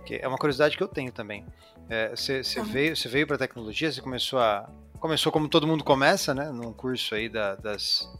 Que 0.04 0.16
é 0.16 0.28
uma 0.28 0.38
curiosidade 0.38 0.76
que 0.76 0.82
eu 0.82 0.88
tenho 0.88 1.12
também. 1.12 1.44
É, 1.88 2.10
você, 2.10 2.42
você, 2.42 2.60
ah. 2.60 2.62
veio, 2.62 2.96
você 2.96 3.08
veio 3.08 3.26
para 3.26 3.38
tecnologia, 3.38 3.90
você 3.90 4.00
começou 4.00 4.38
a 4.38 4.68
começou 4.96 5.30
como 5.30 5.48
todo 5.48 5.66
mundo 5.66 5.84
começa, 5.84 6.34
né? 6.34 6.50
Num 6.50 6.72
curso 6.72 7.14
aí 7.14 7.28
da, 7.28 7.54
das, 7.54 8.10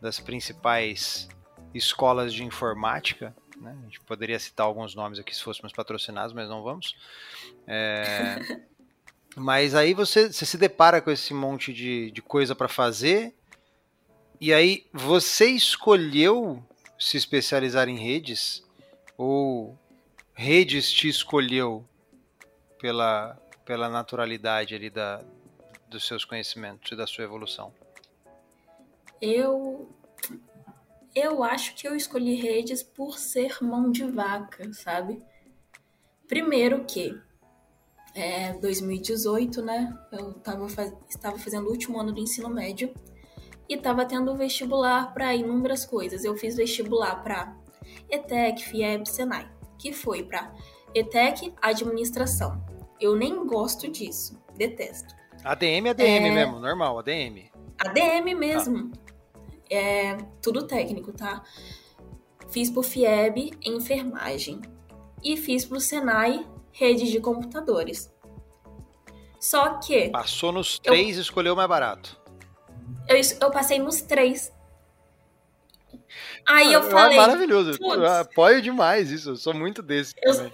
das 0.00 0.18
principais 0.18 1.28
escolas 1.74 2.32
de 2.32 2.44
informática. 2.44 3.34
Né? 3.60 3.76
A 3.80 3.84
gente 3.84 4.00
poderia 4.00 4.38
citar 4.38 4.66
alguns 4.66 4.94
nomes 4.94 5.18
aqui 5.18 5.34
se 5.34 5.42
fôssemos 5.42 5.72
patrocinados, 5.72 6.32
mas 6.32 6.48
não 6.48 6.62
vamos. 6.62 6.96
É... 7.66 8.60
mas 9.36 9.74
aí 9.74 9.94
você, 9.94 10.32
você 10.32 10.46
se 10.46 10.56
depara 10.56 11.00
com 11.00 11.10
esse 11.10 11.34
monte 11.34 11.72
de, 11.72 12.10
de 12.10 12.22
coisa 12.22 12.54
para 12.54 12.68
fazer. 12.68 13.34
E 14.40 14.52
aí 14.52 14.86
você 14.92 15.46
escolheu 15.46 16.64
se 16.98 17.16
especializar 17.16 17.88
em 17.88 17.98
redes? 17.98 18.64
Ou 19.16 19.78
redes 20.32 20.90
te 20.90 21.08
escolheu 21.08 21.86
pela, 22.80 23.38
pela 23.66 23.88
naturalidade 23.90 24.74
ali 24.74 24.88
da, 24.88 25.22
dos 25.90 26.06
seus 26.06 26.24
conhecimentos 26.24 26.90
e 26.92 26.96
da 26.96 27.06
sua 27.06 27.24
evolução? 27.24 27.74
Eu 29.20 29.88
eu 31.14 31.42
acho 31.42 31.74
que 31.74 31.88
eu 31.88 31.96
escolhi 31.96 32.36
redes 32.36 32.82
por 32.82 33.18
ser 33.18 33.58
mão 33.60 33.90
de 33.90 34.04
vaca, 34.04 34.72
sabe? 34.72 35.20
Primeiro 36.28 36.84
que 36.84 37.20
é 38.14 38.52
2018, 38.54 39.60
né? 39.60 39.98
Eu 40.12 40.34
tava 40.34 40.68
faz... 40.68 40.94
estava 41.08 41.36
fazendo 41.38 41.66
o 41.66 41.70
último 41.70 41.98
ano 41.98 42.12
do 42.12 42.20
ensino 42.20 42.48
médio 42.48 42.94
e 43.68 43.74
estava 43.74 44.06
tendo 44.06 44.36
vestibular 44.36 45.12
para 45.12 45.34
inúmeras 45.34 45.84
coisas. 45.84 46.24
Eu 46.24 46.36
fiz 46.36 46.56
vestibular 46.56 47.22
para 47.22 47.56
ETEC, 48.08 48.64
FIEB, 48.64 49.08
Senai, 49.08 49.50
que 49.78 49.92
foi 49.92 50.22
para 50.22 50.54
ETEC, 50.94 51.52
administração. 51.60 52.64
Eu 53.00 53.16
nem 53.16 53.46
gosto 53.46 53.90
disso, 53.90 54.40
detesto. 54.56 55.19
ADM 55.44 55.86
é 55.86 55.90
ADM 55.90 56.04
é... 56.04 56.30
mesmo, 56.30 56.58
normal, 56.58 56.98
ADM. 56.98 57.50
ADM 57.78 58.34
mesmo. 58.36 58.92
Ah. 58.94 59.10
É 59.72 60.16
tudo 60.42 60.66
técnico, 60.66 61.12
tá? 61.12 61.44
Fiz 62.50 62.68
pro 62.68 62.82
FIEB 62.82 63.52
enfermagem 63.64 64.60
e 65.22 65.36
fiz 65.36 65.64
pro 65.64 65.78
Senai 65.78 66.44
rede 66.72 67.10
de 67.10 67.20
computadores. 67.20 68.12
Só 69.38 69.78
que. 69.78 70.10
Passou 70.10 70.52
nos 70.52 70.78
três 70.78 71.16
e 71.16 71.20
escolheu 71.20 71.54
o 71.54 71.56
mais 71.56 71.68
barato. 71.68 72.20
Eu, 73.08 73.16
eu 73.40 73.50
passei 73.50 73.78
nos 73.78 74.02
três. 74.02 74.52
Aí 76.46 76.72
eu 76.72 76.82
falei. 76.82 77.16
É 77.16 77.20
maravilhoso. 77.20 77.78
Eu 77.80 78.06
apoio 78.06 78.60
demais 78.60 79.10
isso. 79.10 79.30
Eu 79.30 79.36
sou 79.36 79.54
muito 79.54 79.82
desse 79.82 80.14
eu, 80.22 80.34
também. 80.34 80.52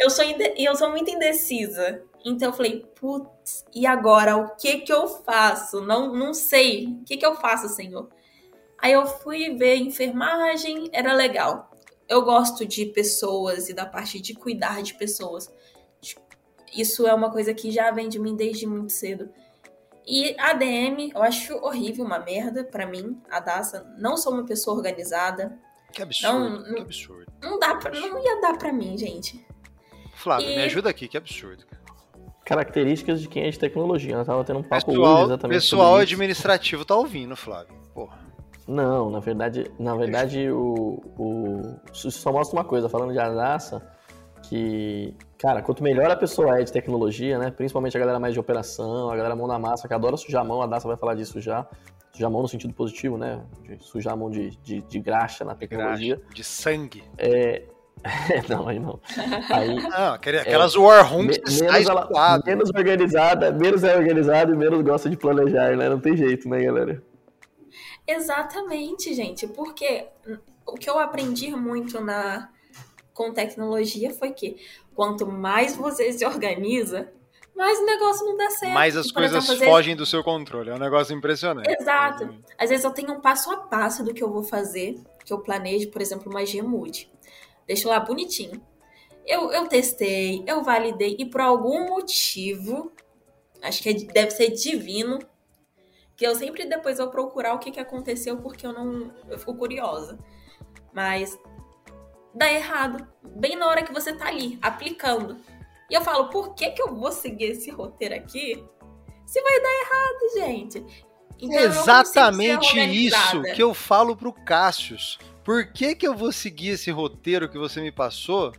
Eu 0.00 0.08
sou, 0.08 0.24
eu 0.56 0.74
sou 0.74 0.90
muito 0.90 1.10
indecisa. 1.10 2.02
Então 2.24 2.48
eu 2.48 2.52
falei, 2.54 2.86
putz, 2.98 3.66
e 3.74 3.86
agora? 3.86 4.34
O 4.34 4.56
que 4.56 4.78
que 4.78 4.92
eu 4.92 5.06
faço? 5.06 5.82
Não, 5.82 6.14
não 6.14 6.32
sei. 6.32 6.86
O 6.86 7.04
que 7.04 7.18
que 7.18 7.26
eu 7.26 7.34
faço, 7.34 7.68
senhor? 7.68 8.08
Aí 8.78 8.92
eu 8.92 9.06
fui 9.06 9.54
ver 9.56 9.76
enfermagem, 9.76 10.88
era 10.90 11.12
legal. 11.12 11.70
Eu 12.08 12.22
gosto 12.22 12.64
de 12.64 12.86
pessoas 12.86 13.68
e 13.68 13.74
da 13.74 13.84
parte 13.84 14.18
de 14.20 14.32
cuidar 14.32 14.82
de 14.82 14.94
pessoas. 14.94 15.52
Isso 16.74 17.06
é 17.06 17.12
uma 17.12 17.30
coisa 17.30 17.52
que 17.52 17.70
já 17.70 17.90
vem 17.90 18.08
de 18.08 18.18
mim 18.18 18.34
desde 18.34 18.66
muito 18.66 18.92
cedo. 18.92 19.30
E 20.06 20.34
ADM, 20.38 21.12
eu 21.14 21.22
acho 21.22 21.54
horrível, 21.56 22.06
uma 22.06 22.18
merda 22.18 22.64
para 22.64 22.86
mim, 22.86 23.20
a 23.30 23.38
Daça. 23.38 23.86
Não 23.98 24.16
sou 24.16 24.32
uma 24.32 24.46
pessoa 24.46 24.76
organizada. 24.76 25.58
Que 25.92 26.02
absurdo, 26.02 26.38
não, 26.38 26.74
que 26.74 26.80
absurdo. 26.80 27.32
Não, 27.42 27.58
dá 27.58 27.74
pra, 27.74 27.90
não 27.92 28.18
ia 28.18 28.40
dar 28.40 28.56
para 28.56 28.72
mim, 28.72 28.96
gente. 28.96 29.44
Flávio, 30.20 30.50
e... 30.50 30.56
me 30.56 30.62
ajuda 30.62 30.90
aqui, 30.90 31.08
que 31.08 31.16
absurdo. 31.16 31.64
Características 32.44 33.22
de 33.22 33.28
quem 33.28 33.44
é 33.44 33.50
de 33.50 33.58
tecnologia. 33.58 34.14
Eu 34.14 34.24
tava 34.24 34.44
tendo 34.44 34.58
um 34.58 34.62
papo 34.62 34.86
pessoal, 34.86 35.14
hoje 35.14 35.24
exatamente. 35.24 35.60
Pessoal 35.60 35.96
administrativo 35.96 36.84
tá 36.84 36.94
ouvindo, 36.94 37.34
Flávio. 37.36 37.74
Porra. 37.94 38.18
Não, 38.66 39.10
na 39.10 39.18
verdade, 39.18 39.70
na 39.78 39.96
verdade 39.96 40.50
o, 40.50 41.02
o, 41.18 41.80
isso 41.92 42.10
só 42.10 42.32
mostra 42.32 42.56
uma 42.56 42.64
coisa, 42.64 42.88
falando 42.88 43.12
de 43.12 43.18
Adaça, 43.18 43.82
que, 44.42 45.14
cara, 45.38 45.62
quanto 45.62 45.82
melhor 45.82 46.10
a 46.10 46.16
pessoa 46.16 46.60
é 46.60 46.62
de 46.62 46.72
tecnologia, 46.72 47.38
né? 47.38 47.50
Principalmente 47.50 47.96
a 47.96 48.00
galera 48.00 48.20
mais 48.20 48.34
de 48.34 48.40
operação, 48.40 49.10
a 49.10 49.16
galera 49.16 49.34
mão 49.34 49.46
na 49.46 49.58
massa, 49.58 49.88
que 49.88 49.94
adora 49.94 50.16
sujar 50.16 50.42
a 50.42 50.44
mão, 50.44 50.62
a 50.62 50.66
Daça 50.66 50.86
vai 50.86 50.96
falar 50.96 51.14
disso 51.14 51.40
já. 51.40 51.66
Sujar 52.12 52.28
a 52.28 52.30
mão 52.30 52.42
no 52.42 52.48
sentido 52.48 52.74
positivo, 52.74 53.16
né? 53.16 53.42
De 53.62 53.78
sujar 53.84 54.12
a 54.12 54.16
mão 54.16 54.30
de, 54.30 54.50
de, 54.56 54.82
de 54.82 54.98
graxa 55.00 55.44
na 55.44 55.54
tecnologia. 55.54 56.16
Graxa, 56.16 56.34
de 56.34 56.44
sangue. 56.44 57.04
É, 57.16 57.62
não, 58.48 58.68
aí 58.68 58.78
não. 58.78 59.00
Aí, 59.50 59.74
não, 59.76 60.14
aquelas 60.14 60.74
é, 60.74 60.78
war 60.78 61.06
rooms 61.06 61.38
me, 61.38 61.60
menos, 61.60 61.86
ela, 61.86 62.42
menos 62.44 62.70
organizada, 62.70 63.52
menos 63.52 63.84
é 63.84 63.96
organizada 63.96 64.52
e 64.52 64.56
menos 64.56 64.82
gosta 64.82 65.08
de 65.08 65.16
planejar, 65.16 65.76
né? 65.76 65.88
Não 65.88 66.00
tem 66.00 66.16
jeito, 66.16 66.48
né, 66.48 66.62
galera? 66.62 67.02
Exatamente, 68.06 69.14
gente. 69.14 69.46
Porque 69.46 70.06
o 70.66 70.74
que 70.74 70.88
eu 70.88 70.98
aprendi 70.98 71.50
muito 71.50 72.00
na 72.00 72.48
com 73.12 73.32
tecnologia 73.32 74.10
foi 74.12 74.30
que 74.30 74.56
quanto 74.94 75.26
mais 75.26 75.76
você 75.76 76.10
se 76.12 76.24
organiza, 76.24 77.12
mais 77.54 77.78
o 77.78 77.84
negócio 77.84 78.24
não 78.26 78.36
dá 78.36 78.48
certo. 78.48 78.72
Mais 78.72 78.96
as 78.96 79.12
coisas 79.12 79.44
exemplo, 79.44 79.66
fogem 79.66 79.94
do 79.94 80.06
seu 80.06 80.24
controle. 80.24 80.70
É 80.70 80.74
um 80.74 80.78
negócio 80.78 81.14
impressionante. 81.14 81.70
Exato. 81.70 82.34
Às 82.56 82.70
vezes 82.70 82.84
eu 82.84 82.90
tenho 82.90 83.12
um 83.12 83.20
passo 83.20 83.50
a 83.50 83.58
passo 83.58 84.02
do 84.02 84.14
que 84.14 84.22
eu 84.22 84.32
vou 84.32 84.42
fazer, 84.42 84.98
que 85.24 85.32
eu 85.32 85.38
planejo, 85.38 85.90
por 85.90 86.00
exemplo, 86.00 86.30
uma 86.30 86.42
Gmood. 86.42 87.10
Deixo 87.70 87.88
lá 87.88 88.00
bonitinho. 88.00 88.60
Eu, 89.24 89.52
eu 89.52 89.68
testei, 89.68 90.42
eu 90.44 90.60
validei 90.64 91.14
e 91.20 91.24
por 91.24 91.40
algum 91.40 91.86
motivo, 91.86 92.90
acho 93.62 93.80
que 93.80 93.90
é, 93.90 93.92
deve 93.92 94.32
ser 94.32 94.50
divino, 94.50 95.20
que 96.16 96.26
eu 96.26 96.34
sempre 96.34 96.64
depois 96.64 96.98
vou 96.98 97.10
procurar 97.10 97.54
o 97.54 97.60
que, 97.60 97.70
que 97.70 97.78
aconteceu 97.78 98.38
porque 98.38 98.66
eu 98.66 98.72
não 98.72 99.14
eu 99.28 99.38
fico 99.38 99.54
curiosa. 99.54 100.18
Mas 100.92 101.38
dá 102.34 102.52
errado, 102.52 103.06
bem 103.36 103.54
na 103.54 103.68
hora 103.68 103.84
que 103.84 103.92
você 103.92 104.12
tá 104.12 104.26
ali 104.26 104.58
aplicando. 104.60 105.36
E 105.88 105.94
eu 105.94 106.02
falo, 106.02 106.28
por 106.28 106.56
que 106.56 106.70
que 106.70 106.82
eu 106.82 106.92
vou 106.92 107.12
seguir 107.12 107.52
esse 107.52 107.70
roteiro 107.70 108.16
aqui? 108.16 108.64
Se 109.24 109.40
vai 109.40 109.60
dar 109.60 109.80
errado, 109.80 110.34
gente. 110.34 111.06
Então, 111.38 111.60
Exatamente 111.60 112.80
isso 112.80 113.42
que 113.54 113.62
eu 113.62 113.72
falo 113.72 114.16
pro 114.16 114.32
Cássius. 114.32 115.20
Por 115.50 115.66
que, 115.66 115.96
que 115.96 116.06
eu 116.06 116.14
vou 116.14 116.30
seguir 116.30 116.68
esse 116.68 116.92
roteiro 116.92 117.48
que 117.48 117.58
você 117.58 117.80
me 117.80 117.90
passou 117.90 118.52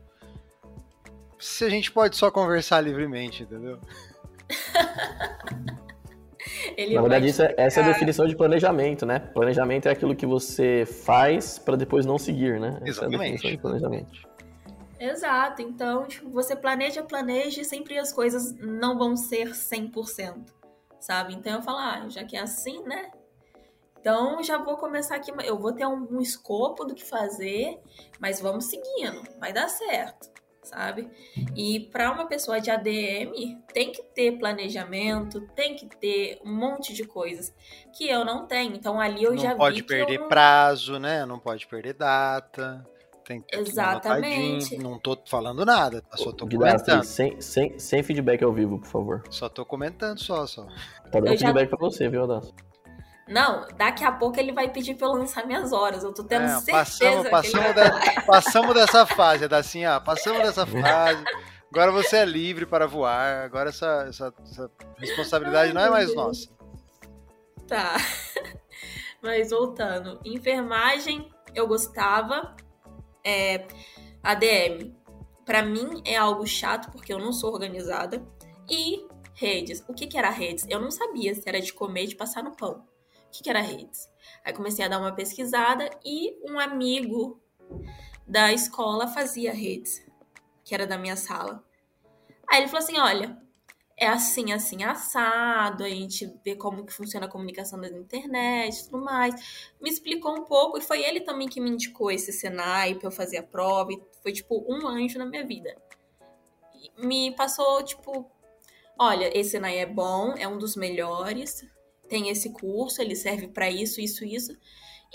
se 1.40 1.64
a 1.64 1.70
gente 1.70 1.90
pode 1.90 2.18
só 2.18 2.30
conversar 2.30 2.82
livremente, 2.82 3.44
entendeu? 3.44 3.80
Na 6.94 7.02
verdade, 7.02 7.28
isso 7.28 7.44
é, 7.44 7.56
essa 7.56 7.80
é 7.80 7.84
a 7.84 7.88
definição 7.88 8.28
de 8.28 8.36
planejamento, 8.36 9.06
né? 9.06 9.20
Planejamento 9.20 9.88
é 9.88 9.92
aquilo 9.92 10.14
que 10.14 10.26
você 10.26 10.86
faz 10.86 11.58
para 11.58 11.78
depois 11.78 12.06
não 12.06 12.18
seguir, 12.18 12.60
né? 12.60 12.78
Essa 12.82 13.06
Exatamente. 13.06 13.14
é 13.14 13.16
a 13.16 13.20
definição 13.20 13.52
de 13.52 13.58
planejamento. 13.58 14.12
Exato. 15.00 15.62
Então, 15.62 16.06
tipo, 16.08 16.30
você 16.30 16.58
planeja, 16.58 17.02
planeja 17.04 17.62
e 17.62 17.64
sempre 17.64 17.98
as 17.98 18.12
coisas 18.12 18.54
não 18.58 18.98
vão 18.98 19.16
ser 19.16 19.52
100%, 19.52 20.44
sabe? 21.00 21.36
Então 21.36 21.54
eu 21.54 21.62
falo, 21.62 21.78
ah, 21.78 22.06
já 22.10 22.26
que 22.26 22.36
é 22.36 22.42
assim, 22.42 22.84
né? 22.84 23.12
Então 24.02 24.44
já 24.44 24.58
vou 24.58 24.78
começar 24.78 25.16
aqui, 25.16 25.32
eu 25.46 25.60
vou 25.60 25.72
ter 25.72 25.86
um, 25.86 26.08
um 26.12 26.20
escopo 26.20 26.84
do 26.84 26.96
que 26.96 27.06
fazer, 27.06 27.80
mas 28.20 28.42
vamos 28.42 28.66
seguindo, 28.66 29.22
vai 29.40 29.54
dar 29.54 29.70
certo, 29.70 30.28
sabe? 30.64 31.08
E 31.56 31.82
para 31.92 32.12
uma 32.12 32.26
pessoa 32.26 32.60
de 32.60 32.72
ADM, 32.72 33.62
tem 33.72 33.92
que 33.92 34.02
ter 34.02 34.40
planejamento, 34.40 35.42
tem 35.56 35.76
que 35.76 35.86
ter 35.86 36.42
um 36.44 36.52
monte 36.52 36.94
de 36.94 37.06
coisas 37.06 37.54
que 37.96 38.10
eu 38.10 38.26
não 38.26 38.48
tenho. 38.48 38.76
Então 38.76 39.00
ali 39.00 39.24
eu 39.24 39.32
não 39.32 39.38
já 39.38 39.50
vi. 39.50 39.54
Não 39.54 39.58
pode 39.60 39.84
perder 39.84 40.20
não... 40.20 40.28
prazo, 40.28 40.98
né? 40.98 41.24
Não 41.24 41.38
pode 41.38 41.68
perder 41.68 41.94
data. 41.94 42.84
Tem 43.24 43.40
que 43.40 43.50
ter 43.50 43.60
Exatamente. 43.60 44.78
Não 44.80 44.98
tô 44.98 45.16
falando 45.28 45.64
nada, 45.64 46.02
tá? 46.02 46.18
só 46.18 46.32
tô 46.32 46.48
comentando. 46.48 47.04
Sem, 47.04 47.40
sem, 47.40 47.78
sem 47.78 48.02
feedback 48.02 48.44
ao 48.44 48.52
vivo, 48.52 48.80
por 48.80 48.88
favor. 48.88 49.24
Só 49.30 49.48
tô 49.48 49.64
comentando 49.64 50.18
só, 50.18 50.48
só. 50.48 50.66
Tá 51.12 51.20
dando 51.20 51.38
feedback 51.38 51.70
já... 51.70 51.78
pra 51.78 51.78
você, 51.78 52.10
viu, 52.10 52.24
Adas? 52.24 52.52
Não, 53.28 53.68
daqui 53.78 54.04
a 54.04 54.12
pouco 54.12 54.40
ele 54.40 54.52
vai 54.52 54.70
pedir 54.70 54.96
pra 54.96 55.08
eu 55.08 55.14
lançar 55.14 55.46
minhas 55.46 55.72
horas. 55.72 56.04
Eu 56.04 56.14
tô 56.14 56.24
tendo 56.24 56.46
é, 56.46 56.60
certeza 56.60 57.30
passamos, 57.30 57.30
passamos, 57.30 57.76
de, 57.76 58.26
passamos 58.26 58.74
dessa 58.74 59.06
fase, 59.06 59.46
é 59.46 59.56
assim, 59.56 59.86
ó, 59.86 60.00
passamos 60.00 60.42
dessa 60.42 60.66
fase. 60.66 61.24
Agora 61.72 61.92
você 61.92 62.18
é 62.18 62.26
livre 62.26 62.66
para 62.66 62.86
voar. 62.86 63.46
Agora 63.46 63.70
essa, 63.70 64.06
essa, 64.08 64.34
essa 64.44 64.72
responsabilidade 64.98 65.70
Ai, 65.70 65.74
não 65.74 65.82
é 65.82 65.90
mais 65.90 66.08
Deus. 66.08 66.18
nossa. 66.18 66.50
Tá. 67.68 67.96
Mas 69.22 69.52
voltando. 69.52 70.20
Enfermagem, 70.26 71.32
eu 71.56 71.68
gostava. 71.68 72.56
É, 73.24 73.68
ADM, 74.22 74.94
para 75.46 75.62
mim 75.62 76.02
é 76.04 76.18
algo 76.18 76.46
chato 76.46 76.92
porque 76.92 77.14
eu 77.14 77.20
não 77.20 77.32
sou 77.32 77.54
organizada. 77.54 78.22
E 78.70 79.08
redes. 79.34 79.82
O 79.88 79.94
que, 79.94 80.08
que 80.08 80.18
era 80.18 80.30
redes? 80.30 80.66
Eu 80.70 80.82
não 80.82 80.92
sabia 80.92 81.34
se 81.34 81.48
era 81.48 81.62
de 81.62 81.72
comer 81.72 82.04
e 82.04 82.08
de 82.08 82.16
passar 82.16 82.44
no 82.44 82.52
pão 82.52 82.91
que, 83.32 83.44
que 83.44 83.50
era 83.50 83.62
redes? 83.62 84.10
Aí 84.44 84.54
comecei 84.54 84.86
a 84.86 84.88
dar 84.88 85.00
uma 85.00 85.14
pesquisada 85.14 85.90
e 86.06 86.38
um 86.50 86.60
amigo 86.60 87.42
da 88.28 88.52
escola 88.54 89.08
fazia 89.08 89.54
redes, 89.54 90.06
que 90.64 90.76
era 90.76 90.86
da 90.86 90.98
minha 90.98 91.16
sala. 91.16 91.64
Aí 92.50 92.60
ele 92.60 92.68
falou 92.68 92.84
assim: 92.84 93.00
olha, 93.00 93.42
é 93.98 94.08
assim, 94.08 94.52
assim, 94.52 94.84
assado, 94.84 95.84
a 95.84 95.90
gente 95.90 96.26
vê 96.44 96.56
como 96.56 96.86
que 96.86 96.92
funciona 96.92 97.28
a 97.28 97.30
comunicação 97.30 97.80
da 97.80 97.88
internet 97.88 98.80
e 98.80 98.86
tudo 98.86 99.04
mais. 99.04 99.72
Me 99.80 99.90
explicou 99.90 100.38
um 100.38 100.44
pouco, 100.44 100.78
e 100.78 100.82
foi 100.82 101.04
ele 101.04 101.22
também 101.22 101.48
que 101.48 101.62
me 101.62 101.70
indicou 101.70 102.10
esse 102.12 102.34
Senai 102.34 102.96
pra 102.96 103.08
eu 103.08 103.12
fazer 103.12 103.38
a 103.38 103.44
prova, 103.44 103.94
e 103.94 104.02
foi 104.24 104.32
tipo 104.32 104.66
um 104.68 104.88
anjo 104.88 105.20
na 105.20 105.26
minha 105.26 105.46
vida. 105.46 105.76
Me 106.98 107.36
passou, 107.36 107.84
tipo, 107.84 108.30
olha, 108.98 109.30
esse 109.38 109.52
Senai 109.52 109.78
é 109.78 109.86
bom, 109.86 110.34
é 110.36 110.48
um 110.48 110.58
dos 110.58 110.76
melhores, 110.76 111.64
tem 112.12 112.28
esse 112.28 112.50
curso, 112.50 113.02
ele 113.02 113.16
serve 113.16 113.48
para 113.48 113.72
isso, 113.72 114.02
isso, 114.02 114.26
isso. 114.26 114.52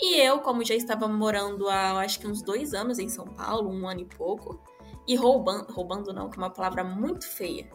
E 0.01 0.19
eu, 0.19 0.39
como 0.39 0.65
já 0.65 0.73
estava 0.73 1.07
morando 1.07 1.69
há 1.69 1.99
acho 1.99 2.19
que 2.19 2.25
uns 2.25 2.41
dois 2.41 2.73
anos 2.73 2.97
em 2.97 3.07
São 3.07 3.25
Paulo, 3.25 3.69
um 3.69 3.87
ano 3.87 4.01
e 4.01 4.05
pouco, 4.05 4.59
e 5.07 5.15
roubando, 5.15 5.71
roubando 5.71 6.11
não, 6.11 6.27
que 6.27 6.39
é 6.39 6.41
uma 6.41 6.49
palavra 6.49 6.83
muito 6.83 7.27
feia, 7.27 7.69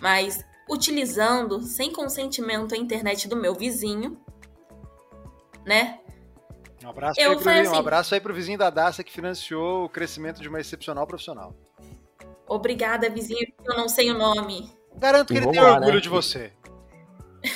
mas 0.00 0.42
utilizando 0.70 1.60
sem 1.60 1.92
consentimento 1.92 2.74
a 2.74 2.78
internet 2.78 3.28
do 3.28 3.36
meu 3.36 3.54
vizinho, 3.54 4.18
né? 5.66 6.00
Um 6.82 6.88
abraço, 6.88 7.20
eu 7.20 7.32
aí 7.32 7.36
pro, 7.36 7.50
assim, 7.50 7.68
um 7.68 7.74
abraço 7.74 8.14
aí 8.14 8.20
pro 8.22 8.32
vizinho 8.32 8.56
da 8.58 8.70
Daça 8.70 9.04
que 9.04 9.12
financiou 9.12 9.84
o 9.84 9.88
crescimento 9.90 10.40
de 10.40 10.48
uma 10.48 10.60
excepcional 10.60 11.06
profissional. 11.06 11.54
Obrigada, 12.48 13.10
vizinho, 13.10 13.52
eu 13.66 13.76
não 13.76 13.86
sei 13.86 14.10
o 14.10 14.16
nome. 14.16 14.72
Garanto 14.96 15.28
que 15.28 15.36
ele 15.38 15.50
tem 15.50 15.60
lá, 15.60 15.74
orgulho 15.74 15.96
né? 15.96 16.00
de 16.00 16.08
você. 16.08 16.54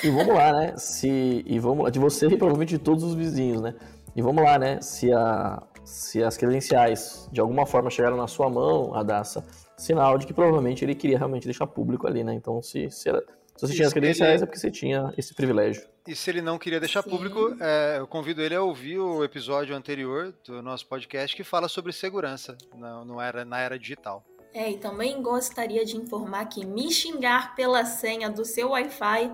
E 0.02 0.08
vamos 0.10 0.34
lá, 0.34 0.52
né? 0.52 0.74
Se, 0.76 1.42
e 1.46 1.58
vamos 1.58 1.90
de 1.92 1.98
você 1.98 2.26
e 2.26 2.36
provavelmente 2.36 2.70
de 2.70 2.78
todos 2.78 3.04
os 3.04 3.14
vizinhos, 3.14 3.60
né? 3.60 3.74
E 4.16 4.22
vamos 4.22 4.42
lá, 4.42 4.58
né? 4.58 4.80
Se, 4.80 5.12
a, 5.12 5.62
se 5.84 6.22
as 6.22 6.36
credenciais 6.36 7.28
de 7.30 7.40
alguma 7.40 7.66
forma 7.66 7.90
chegaram 7.90 8.16
na 8.16 8.26
sua 8.26 8.48
mão, 8.48 8.94
a 8.94 9.02
Daça, 9.02 9.44
sinal 9.76 10.16
de 10.18 10.26
que 10.26 10.32
provavelmente 10.32 10.84
ele 10.84 10.94
queria 10.94 11.18
realmente 11.18 11.44
deixar 11.44 11.66
público 11.66 12.06
ali, 12.06 12.24
né? 12.24 12.32
Então, 12.32 12.62
se, 12.62 12.90
se, 12.90 13.08
era, 13.08 13.20
se 13.56 13.66
você 13.66 13.74
tinha 13.74 13.86
as 13.86 13.92
credenciais, 13.92 14.36
ele... 14.36 14.42
é 14.44 14.46
porque 14.46 14.58
você 14.58 14.70
tinha 14.70 15.12
esse 15.18 15.34
privilégio. 15.34 15.86
E 16.06 16.14
se 16.14 16.30
ele 16.30 16.42
não 16.42 16.58
queria 16.58 16.80
deixar 16.80 17.02
Sim. 17.02 17.10
público, 17.10 17.56
é, 17.60 17.96
eu 17.98 18.06
convido 18.06 18.42
ele 18.42 18.54
a 18.54 18.62
ouvir 18.62 18.98
o 18.98 19.24
episódio 19.24 19.74
anterior 19.74 20.34
do 20.44 20.62
nosso 20.62 20.86
podcast 20.86 21.34
que 21.34 21.42
fala 21.42 21.68
sobre 21.68 21.92
segurança 21.92 22.56
na, 22.76 23.04
no 23.04 23.20
era, 23.20 23.44
na 23.44 23.58
era 23.58 23.78
digital. 23.78 24.24
É, 24.52 24.70
e 24.70 24.76
também 24.76 25.20
gostaria 25.20 25.84
de 25.84 25.96
informar 25.96 26.46
que 26.46 26.64
me 26.64 26.90
xingar 26.92 27.56
pela 27.56 27.84
senha 27.84 28.30
do 28.30 28.44
seu 28.44 28.70
Wi-Fi 28.70 29.32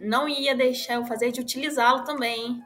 não 0.00 0.28
ia 0.28 0.54
deixar 0.54 0.94
eu 0.94 1.04
fazer 1.04 1.32
de 1.32 1.40
utilizá-lo 1.40 2.04
também. 2.04 2.62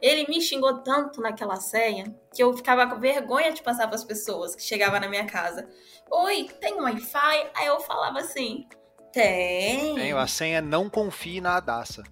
Ele 0.00 0.26
me 0.28 0.40
xingou 0.40 0.78
tanto 0.78 1.20
naquela 1.20 1.56
senha 1.56 2.14
que 2.32 2.42
eu 2.42 2.56
ficava 2.56 2.86
com 2.86 3.00
vergonha 3.00 3.52
de 3.52 3.62
passar 3.62 3.86
para 3.86 3.96
as 3.96 4.04
pessoas 4.04 4.54
que 4.54 4.62
chegavam 4.62 5.00
na 5.00 5.08
minha 5.08 5.26
casa. 5.26 5.68
Oi, 6.10 6.48
tem 6.60 6.74
Wi-Fi? 6.74 7.50
Aí 7.54 7.66
eu 7.66 7.80
falava 7.80 8.20
assim: 8.20 8.68
tem. 9.12 9.96
Tenho, 9.96 10.18
a 10.18 10.26
senha 10.26 10.62
não 10.62 10.88
confie 10.88 11.40
na 11.40 11.56
Adassa. 11.56 12.04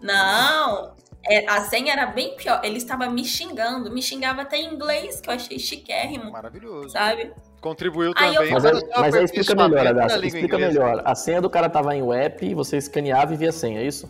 Não, 0.00 0.94
é, 1.24 1.48
a 1.48 1.64
senha 1.64 1.92
era 1.92 2.06
bem 2.06 2.36
pior. 2.36 2.60
Ele 2.64 2.78
estava 2.78 3.08
me 3.08 3.24
xingando, 3.24 3.92
me 3.92 4.02
xingava 4.02 4.42
até 4.42 4.56
em 4.56 4.74
inglês, 4.74 5.20
que 5.20 5.28
eu 5.28 5.34
achei 5.34 5.58
chiquérrimo. 5.58 6.30
Maravilhoso. 6.30 6.90
Sabe? 6.90 7.32
Contribuiu 7.60 8.12
aí 8.16 8.34
também. 8.34 8.52
Mas, 8.52 8.64
aí, 8.64 8.82
mas 8.96 9.14
aí 9.14 9.24
explica 9.24 9.54
melhor, 9.54 9.86
Adassa. 9.86 10.24
Explica 10.24 10.56
inglesa. 10.56 10.80
melhor. 10.80 11.02
A 11.04 11.14
senha 11.14 11.40
do 11.40 11.50
cara 11.50 11.68
tava 11.68 11.94
em 11.94 12.02
web, 12.02 12.54
você 12.54 12.76
escaneava 12.76 13.34
e 13.34 13.36
via 13.36 13.48
a 13.48 13.52
senha, 13.52 13.80
é 13.80 13.86
isso? 13.86 14.08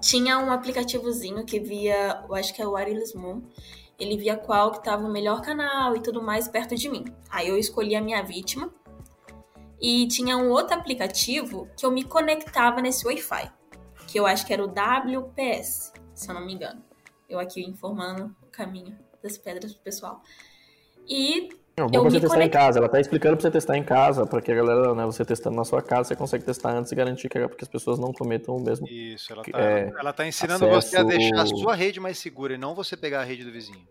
Tinha 0.00 0.38
um 0.38 0.50
aplicativozinho 0.50 1.44
que 1.44 1.58
via, 1.58 2.24
eu 2.28 2.34
acho 2.34 2.52
que 2.54 2.60
é 2.60 2.66
o 2.66 2.72
Wireless 2.72 3.16
Moon. 3.16 3.42
Ele 3.98 4.16
via 4.16 4.36
qual 4.36 4.72
que 4.72 4.84
tava 4.84 5.06
o 5.06 5.10
melhor 5.10 5.40
canal 5.40 5.96
e 5.96 6.00
tudo 6.00 6.22
mais 6.22 6.48
perto 6.48 6.74
de 6.74 6.88
mim. 6.88 7.04
Aí 7.30 7.48
eu 7.48 7.56
escolhi 7.56 7.94
a 7.94 8.00
minha 8.00 8.22
vítima. 8.22 8.70
E 9.80 10.06
tinha 10.08 10.36
um 10.36 10.50
outro 10.50 10.74
aplicativo 10.74 11.68
que 11.76 11.84
eu 11.84 11.90
me 11.90 12.02
conectava 12.02 12.80
nesse 12.80 13.06
Wi-Fi. 13.06 13.50
Que 14.06 14.18
eu 14.18 14.26
acho 14.26 14.46
que 14.46 14.52
era 14.52 14.62
o 14.62 14.68
WPS, 14.68 15.92
se 16.14 16.28
eu 16.28 16.34
não 16.34 16.44
me 16.44 16.54
engano. 16.54 16.82
Eu 17.28 17.38
aqui 17.38 17.62
informando 17.62 18.34
o 18.42 18.46
caminho 18.46 18.96
das 19.22 19.38
pedras 19.38 19.72
pro 19.72 19.82
pessoal. 19.82 20.22
E 21.08 21.48
não, 21.78 21.88
bom 21.88 22.04
você 22.04 22.18
testar 22.18 22.42
em 22.42 22.48
casa. 22.48 22.78
Ela 22.78 22.88
tá 22.88 22.98
explicando 22.98 23.36
pra 23.36 23.42
você 23.42 23.50
testar 23.50 23.76
em 23.76 23.84
casa, 23.84 24.26
para 24.26 24.40
que 24.40 24.50
a 24.50 24.54
galera, 24.54 24.94
né, 24.94 25.04
você 25.04 25.26
testando 25.26 25.56
na 25.56 25.64
sua 25.64 25.82
casa, 25.82 26.08
você 26.08 26.16
consegue 26.16 26.42
testar 26.42 26.70
antes 26.70 26.90
e 26.90 26.94
garantir 26.94 27.28
que, 27.28 27.48
que 27.48 27.64
as 27.64 27.68
pessoas 27.68 27.98
não 27.98 28.14
cometam 28.14 28.56
o 28.56 28.60
mesmo. 28.60 28.88
Isso, 28.88 29.30
ela 29.30 29.44
tá, 29.44 29.60
é, 29.60 29.92
ela 29.98 30.12
tá 30.12 30.26
ensinando 30.26 30.64
acesso... 30.70 30.88
você 30.88 30.96
a 30.96 31.02
deixar 31.02 31.42
a 31.42 31.46
sua 31.46 31.74
rede 31.74 32.00
mais 32.00 32.18
segura 32.18 32.54
e 32.54 32.58
não 32.58 32.74
você 32.74 32.96
pegar 32.96 33.20
a 33.20 33.24
rede 33.24 33.44
do 33.44 33.52
vizinho. 33.52 33.86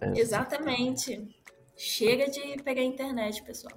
É. 0.00 0.18
Exatamente. 0.18 1.28
Chega 1.76 2.30
de 2.30 2.62
pegar 2.62 2.80
a 2.80 2.84
internet, 2.84 3.42
pessoal. 3.42 3.74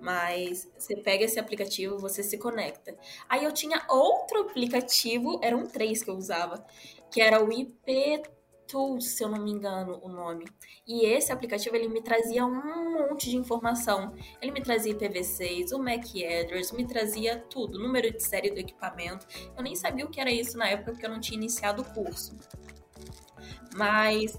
Mas 0.00 0.70
você 0.78 0.94
pega 0.94 1.24
esse 1.24 1.40
aplicativo, 1.40 1.98
você 1.98 2.22
se 2.22 2.38
conecta. 2.38 2.94
Aí 3.28 3.42
eu 3.42 3.50
tinha 3.50 3.82
outro 3.88 4.42
aplicativo, 4.42 5.40
eram 5.42 5.66
três 5.66 6.02
que 6.02 6.10
eu 6.10 6.14
usava, 6.14 6.64
que 7.10 7.20
era 7.20 7.42
o 7.42 7.52
IP 7.52 8.22
Tools, 8.74 9.10
se 9.10 9.22
eu 9.22 9.28
não 9.28 9.40
me 9.40 9.52
engano 9.52 10.00
o 10.02 10.08
nome. 10.08 10.46
E 10.84 11.06
esse 11.06 11.30
aplicativo 11.30 11.76
ele 11.76 11.86
me 11.86 12.02
trazia 12.02 12.44
um 12.44 13.08
monte 13.08 13.30
de 13.30 13.36
informação. 13.36 14.12
Ele 14.42 14.50
me 14.50 14.60
trazia 14.60 14.92
IPv6, 14.92 15.70
o 15.70 15.78
MAC 15.78 16.26
address, 16.26 16.72
me 16.72 16.84
trazia 16.84 17.38
tudo, 17.38 17.78
número 17.78 18.10
de 18.10 18.20
série 18.20 18.50
do 18.50 18.58
equipamento. 18.58 19.28
Eu 19.56 19.62
nem 19.62 19.76
sabia 19.76 20.04
o 20.04 20.10
que 20.10 20.20
era 20.20 20.32
isso 20.32 20.58
na 20.58 20.68
época 20.68 20.90
porque 20.90 21.06
eu 21.06 21.10
não 21.10 21.20
tinha 21.20 21.38
iniciado 21.38 21.82
o 21.82 21.84
curso. 21.84 22.36
Mas 23.76 24.36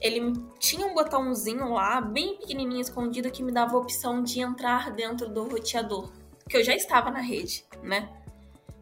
ele 0.00 0.32
tinha 0.58 0.84
um 0.84 0.92
botãozinho 0.92 1.72
lá, 1.72 2.00
bem 2.00 2.36
pequenininho 2.36 2.80
escondido, 2.80 3.30
que 3.30 3.44
me 3.44 3.52
dava 3.52 3.76
a 3.76 3.78
opção 3.78 4.24
de 4.24 4.40
entrar 4.40 4.90
dentro 4.90 5.28
do 5.28 5.44
roteador, 5.44 6.10
que 6.48 6.56
eu 6.56 6.64
já 6.64 6.74
estava 6.74 7.12
na 7.12 7.20
rede, 7.20 7.64
né? 7.80 8.08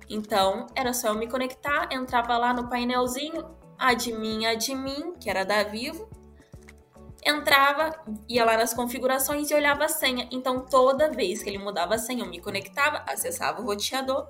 Então, 0.08 0.66
era 0.74 0.94
só 0.94 1.08
eu 1.08 1.16
me 1.16 1.28
conectar, 1.28 1.88
entrava 1.92 2.38
lá 2.38 2.54
no 2.54 2.70
painelzinho, 2.70 3.44
admin, 3.78 4.46
admin, 4.46 5.14
que 5.20 5.28
era 5.28 5.44
da 5.44 5.62
Vivo, 5.64 6.08
entrava, 7.24 7.98
ia 8.28 8.44
lá 8.44 8.56
nas 8.56 8.72
configurações 8.72 9.50
e 9.50 9.54
olhava 9.54 9.84
a 9.84 9.88
senha. 9.88 10.28
Então, 10.30 10.60
toda 10.60 11.10
vez 11.10 11.42
que 11.42 11.50
ele 11.50 11.58
mudava 11.58 11.94
a 11.94 11.98
senha, 11.98 12.24
eu 12.24 12.28
me 12.28 12.40
conectava, 12.40 13.04
acessava 13.06 13.60
o 13.60 13.64
roteador 13.64 14.28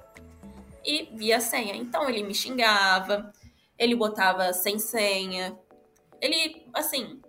e 0.85 1.11
via 1.14 1.37
a 1.37 1.40
senha. 1.40 1.74
Então, 1.74 2.09
ele 2.09 2.22
me 2.22 2.35
xingava, 2.35 3.32
ele 3.78 3.94
botava 3.94 4.52
sem 4.52 4.78
senha, 4.78 5.59
ele, 6.20 6.66
assim, 6.72 7.20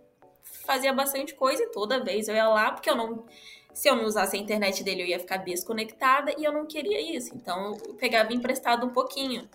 fazia 0.43 0.93
bastante 0.93 1.34
coisa 1.36 1.63
e 1.63 1.71
toda 1.71 2.03
vez 2.03 2.27
eu 2.27 2.36
ia 2.36 2.47
lá, 2.47 2.71
porque 2.71 2.89
eu 2.89 2.95
não. 2.95 3.25
Se 3.73 3.88
eu 3.88 3.95
não 3.95 4.06
usasse 4.06 4.36
a 4.36 4.39
internet 4.39 4.84
dele, 4.84 5.03
eu 5.03 5.06
ia 5.06 5.19
ficar 5.19 5.38
desconectada 5.38 6.34
e 6.36 6.43
eu 6.43 6.51
não 6.51 6.65
queria 6.65 6.99
isso. 7.15 7.36
Então, 7.36 7.77
eu 7.86 7.93
pegava 7.93 8.34
emprestado 8.34 8.88
um 8.88 8.89
pouquinho 8.89 9.47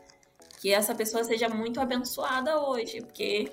que 0.63 0.73
essa 0.73 0.95
pessoa 0.95 1.25
seja 1.25 1.49
muito 1.49 1.81
abençoada 1.81 2.61
hoje, 2.61 3.01
porque 3.01 3.51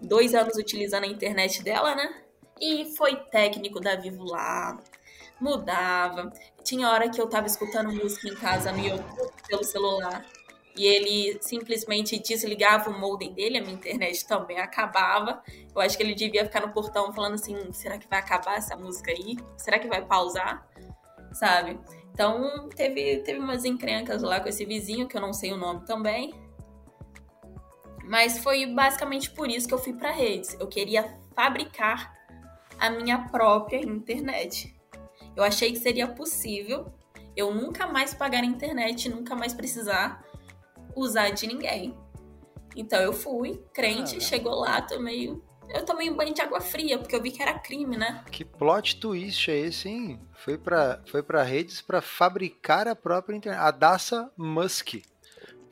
dois 0.00 0.36
anos 0.36 0.56
utilizando 0.56 1.02
a 1.02 1.08
internet 1.08 1.60
dela, 1.64 1.96
né? 1.96 2.22
E 2.60 2.94
foi 2.96 3.16
técnico 3.16 3.80
da 3.80 3.96
Vivo 3.96 4.22
lá, 4.22 4.80
mudava. 5.40 6.32
Tinha 6.62 6.88
hora 6.88 7.10
que 7.10 7.20
eu 7.20 7.26
tava 7.26 7.48
escutando 7.48 7.92
música 7.92 8.28
em 8.28 8.36
casa 8.36 8.70
no 8.70 8.78
YouTube 8.78 9.32
pelo 9.48 9.64
celular 9.64 10.24
e 10.76 10.86
ele 10.86 11.36
simplesmente 11.40 12.20
desligava 12.20 12.88
o 12.88 13.00
modem 13.00 13.32
dele, 13.32 13.58
a 13.58 13.60
minha 13.60 13.74
internet 13.74 14.24
também 14.24 14.60
acabava. 14.60 15.42
Eu 15.74 15.80
acho 15.80 15.96
que 15.96 16.04
ele 16.04 16.14
devia 16.14 16.44
ficar 16.44 16.60
no 16.60 16.72
portão 16.72 17.12
falando 17.12 17.34
assim: 17.34 17.72
será 17.72 17.98
que 17.98 18.08
vai 18.08 18.20
acabar 18.20 18.58
essa 18.58 18.76
música 18.76 19.10
aí? 19.10 19.36
Será 19.56 19.76
que 19.80 19.88
vai 19.88 20.04
pausar? 20.04 20.64
Sabe? 21.32 21.80
Então 22.12 22.68
teve, 22.68 23.18
teve 23.24 23.40
umas 23.40 23.64
encrencas 23.64 24.22
lá 24.22 24.38
com 24.38 24.48
esse 24.48 24.64
vizinho, 24.64 25.08
que 25.08 25.16
eu 25.16 25.20
não 25.20 25.32
sei 25.32 25.52
o 25.52 25.56
nome 25.56 25.84
também. 25.84 26.43
Mas 28.04 28.38
foi 28.38 28.66
basicamente 28.66 29.30
por 29.30 29.48
isso 29.48 29.66
que 29.66 29.74
eu 29.74 29.78
fui 29.78 29.92
para 29.92 30.10
redes. 30.10 30.56
Eu 30.60 30.66
queria 30.66 31.18
fabricar 31.34 32.14
a 32.78 32.90
minha 32.90 33.28
própria 33.28 33.78
internet. 33.78 34.74
Eu 35.36 35.42
achei 35.42 35.72
que 35.72 35.78
seria 35.78 36.06
possível 36.06 36.92
eu 37.36 37.52
nunca 37.52 37.86
mais 37.86 38.14
pagar 38.14 38.42
a 38.42 38.46
internet, 38.46 39.08
nunca 39.08 39.34
mais 39.34 39.52
precisar 39.52 40.24
usar 40.94 41.30
de 41.30 41.46
ninguém. 41.46 41.96
Então 42.76 43.00
eu 43.00 43.12
fui, 43.12 43.62
crente, 43.72 44.16
ah, 44.16 44.20
chegou 44.20 44.54
lá, 44.54 44.80
tomei. 44.82 45.36
Eu 45.68 45.84
tomei 45.84 46.10
um 46.10 46.16
banho 46.16 46.34
de 46.34 46.42
água 46.42 46.60
fria, 46.60 46.98
porque 46.98 47.16
eu 47.16 47.22
vi 47.22 47.30
que 47.30 47.42
era 47.42 47.58
crime, 47.58 47.96
né? 47.96 48.22
Que 48.30 48.44
plot 48.44 49.00
twist 49.00 49.50
é 49.50 49.56
esse, 49.56 49.88
hein? 49.88 50.20
Foi 50.32 50.58
para 50.58 51.02
foi 51.06 51.22
pra 51.22 51.42
redes 51.42 51.80
para 51.80 52.00
fabricar 52.00 52.86
a 52.86 52.94
própria 52.94 53.36
internet. 53.36 53.60
A 53.60 53.70
Daça 53.70 54.30
Musk 54.36 54.96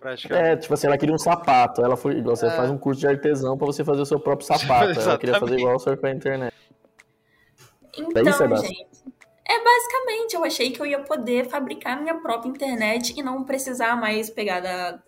praticamente. 0.03 0.49
É, 0.49 0.57
tipo 0.57 0.75
assim, 0.75 0.87
ela 0.89 0.99
queria 0.99 1.15
um 1.15 1.19
sapato. 1.19 1.85
Ela 1.85 1.97
foi, 1.97 2.21
você 2.21 2.47
é. 2.47 2.51
faz 2.51 2.71
um 2.71 2.77
curso 2.77 3.01
de 3.01 3.07
artesão 3.07 3.57
para 3.57 3.67
você 3.67 3.85
fazer 3.85 4.03
o 4.03 4.07
seu 4.07 4.19
próprio 4.19 4.47
sapato. 4.47 4.99
ela 4.99 5.19
queria 5.19 5.39
fazer 5.39 5.59
igual 5.59 5.77
o 5.77 5.79
senhor 5.79 5.97
com 5.97 6.07
a 6.07 6.11
internet. 6.11 6.53
Então, 7.97 8.23
é 8.23 8.57
gente, 8.57 8.87
é 9.45 9.65
basicamente, 9.65 10.35
eu 10.35 10.45
achei 10.45 10.71
que 10.71 10.81
eu 10.81 10.87
ia 10.87 11.01
poder 11.01 11.49
fabricar 11.49 12.01
minha 12.01 12.15
própria 12.15 12.49
internet 12.49 13.15
e 13.17 13.23
não 13.23 13.45
precisar 13.45 13.97
mais 13.97 14.31
pegar 14.31 14.61
da, 14.61 14.99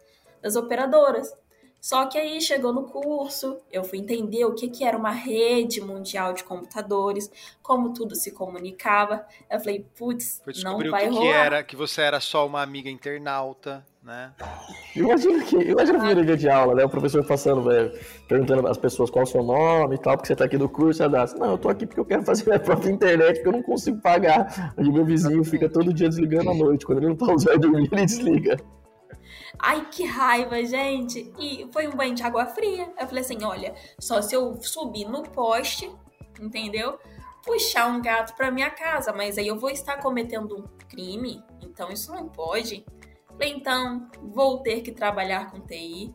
das 0.42 0.54
operadoras. 0.54 1.35
Só 1.80 2.07
que 2.07 2.16
aí 2.16 2.40
chegou 2.40 2.72
no 2.72 2.85
curso, 2.85 3.59
eu 3.70 3.85
fui 3.85 3.98
entender 3.98 4.44
o 4.46 4.54
que, 4.54 4.68
que 4.68 4.85
era 4.85 4.96
uma 4.96 5.11
rede 5.11 5.83
mundial 5.83 6.33
de 6.33 6.42
computadores, 6.42 7.30
como 7.62 7.92
tudo 7.92 8.14
se 8.14 8.33
comunicava. 8.33 9.26
Eu 9.50 9.59
falei, 9.61 9.87
putz, 9.96 10.40
não 10.62 10.78
vai 10.90 11.09
que 11.09 11.14
rolar. 11.14 11.20
Que 11.20 11.28
era 11.28 11.62
que 11.62 11.76
você 11.76 12.00
era 12.00 12.20
só 12.20 12.46
uma 12.46 12.62
amiga 12.62 12.88
internauta 12.88 13.85
né? 14.04 14.32
Imagina 14.94 15.42
que, 15.42 15.56
imagina 15.56 15.96
a 15.96 16.00
primeiro 16.00 16.26
dia 16.26 16.36
de 16.36 16.48
aula, 16.48 16.74
né? 16.74 16.84
O 16.84 16.88
professor 16.88 17.24
passando, 17.24 17.62
velho, 17.62 17.90
perguntando 18.28 18.68
às 18.68 18.76
pessoas 18.76 19.10
qual 19.10 19.22
é 19.22 19.26
o 19.26 19.30
seu 19.30 19.42
nome 19.42 19.94
e 19.94 19.98
tal, 19.98 20.16
porque 20.16 20.28
você 20.28 20.36
tá 20.36 20.44
aqui 20.44 20.58
do 20.58 20.68
curso, 20.68 21.02
e 21.02 21.08
dá 21.08 21.24
não, 21.38 21.52
eu 21.52 21.58
tô 21.58 21.70
aqui 21.70 21.86
porque 21.86 22.00
eu 22.00 22.04
quero 22.04 22.22
fazer 22.22 22.44
minha 22.44 22.60
própria 22.60 22.90
internet, 22.90 23.36
porque 23.36 23.48
eu 23.48 23.52
não 23.52 23.62
consigo 23.62 24.00
pagar. 24.00 24.74
E 24.76 24.92
meu 24.92 25.04
vizinho 25.04 25.42
fica 25.42 25.68
todo 25.68 25.92
dia 25.92 26.08
desligando 26.08 26.50
à 26.50 26.54
noite, 26.54 26.84
quando 26.84 26.98
ele 26.98 27.08
não 27.08 27.16
tá 27.16 27.32
usando 27.32 27.60
dormir, 27.60 27.88
ele 27.90 28.04
desliga. 28.04 28.56
Ai, 29.58 29.86
que 29.90 30.04
raiva, 30.04 30.62
gente! 30.64 31.32
E 31.38 31.66
foi 31.72 31.88
um 31.88 31.92
banho 31.92 32.14
de 32.14 32.22
água 32.22 32.44
fria. 32.46 32.92
Eu 33.00 33.06
falei 33.06 33.22
assim: 33.22 33.42
olha, 33.42 33.74
só 33.98 34.20
se 34.20 34.34
eu 34.34 34.56
subir 34.60 35.08
no 35.08 35.22
poste, 35.22 35.90
entendeu? 36.40 36.98
Puxar 37.44 37.86
um 37.86 38.02
gato 38.02 38.34
pra 38.36 38.50
minha 38.50 38.70
casa, 38.70 39.12
mas 39.12 39.38
aí 39.38 39.46
eu 39.46 39.58
vou 39.58 39.70
estar 39.70 39.98
cometendo 39.98 40.56
um 40.56 40.64
crime, 40.88 41.42
então 41.62 41.90
isso 41.90 42.12
não 42.12 42.28
pode. 42.28 42.84
Então, 43.40 44.08
vou 44.22 44.58
ter 44.58 44.82
que 44.82 44.92
trabalhar 44.92 45.50
com 45.50 45.60
TI. 45.60 46.14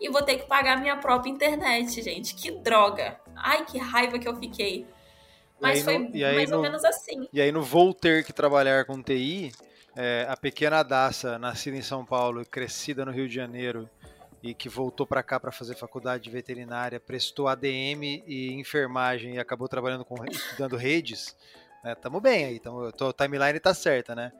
e 0.00 0.08
vou 0.10 0.22
ter 0.22 0.38
que 0.38 0.46
pagar 0.46 0.80
minha 0.80 0.96
própria 0.96 1.30
internet, 1.30 2.02
gente. 2.02 2.34
Que 2.34 2.50
droga! 2.50 3.18
Ai, 3.36 3.64
que 3.64 3.78
raiva 3.78 4.18
que 4.18 4.28
eu 4.28 4.36
fiquei. 4.36 4.86
Mas 5.60 5.82
foi 5.82 5.98
no, 5.98 6.10
mais 6.10 6.50
no, 6.50 6.56
ou 6.56 6.62
menos 6.62 6.84
assim. 6.84 7.28
E 7.32 7.40
aí, 7.40 7.50
no 7.50 7.62
vou 7.62 7.94
ter 7.94 8.24
que 8.24 8.32
trabalhar 8.32 8.84
com 8.84 9.02
TI, 9.02 9.52
é, 9.96 10.26
a 10.28 10.36
pequena 10.36 10.82
Daça, 10.82 11.38
nascida 11.38 11.76
em 11.76 11.82
São 11.82 12.04
Paulo, 12.04 12.44
crescida 12.44 13.04
no 13.04 13.12
Rio 13.12 13.28
de 13.28 13.34
Janeiro 13.34 13.88
e 14.42 14.52
que 14.52 14.68
voltou 14.68 15.06
para 15.06 15.22
cá 15.22 15.40
para 15.40 15.50
fazer 15.50 15.74
faculdade 15.74 16.24
de 16.24 16.30
veterinária, 16.30 17.00
prestou 17.00 17.48
ADM 17.48 18.22
e 18.26 18.52
enfermagem 18.52 19.36
e 19.36 19.38
acabou 19.38 19.68
trabalhando 19.68 20.04
com 20.04 20.22
estudando 20.26 20.76
redes. 20.76 21.34
Né? 21.84 21.94
Tamo 21.94 22.20
bem 22.20 22.46
aí, 22.46 22.56
então 22.56 22.88
a 22.88 23.12
timeline 23.12 23.60
tá 23.60 23.74
certa, 23.74 24.14
né? 24.14 24.32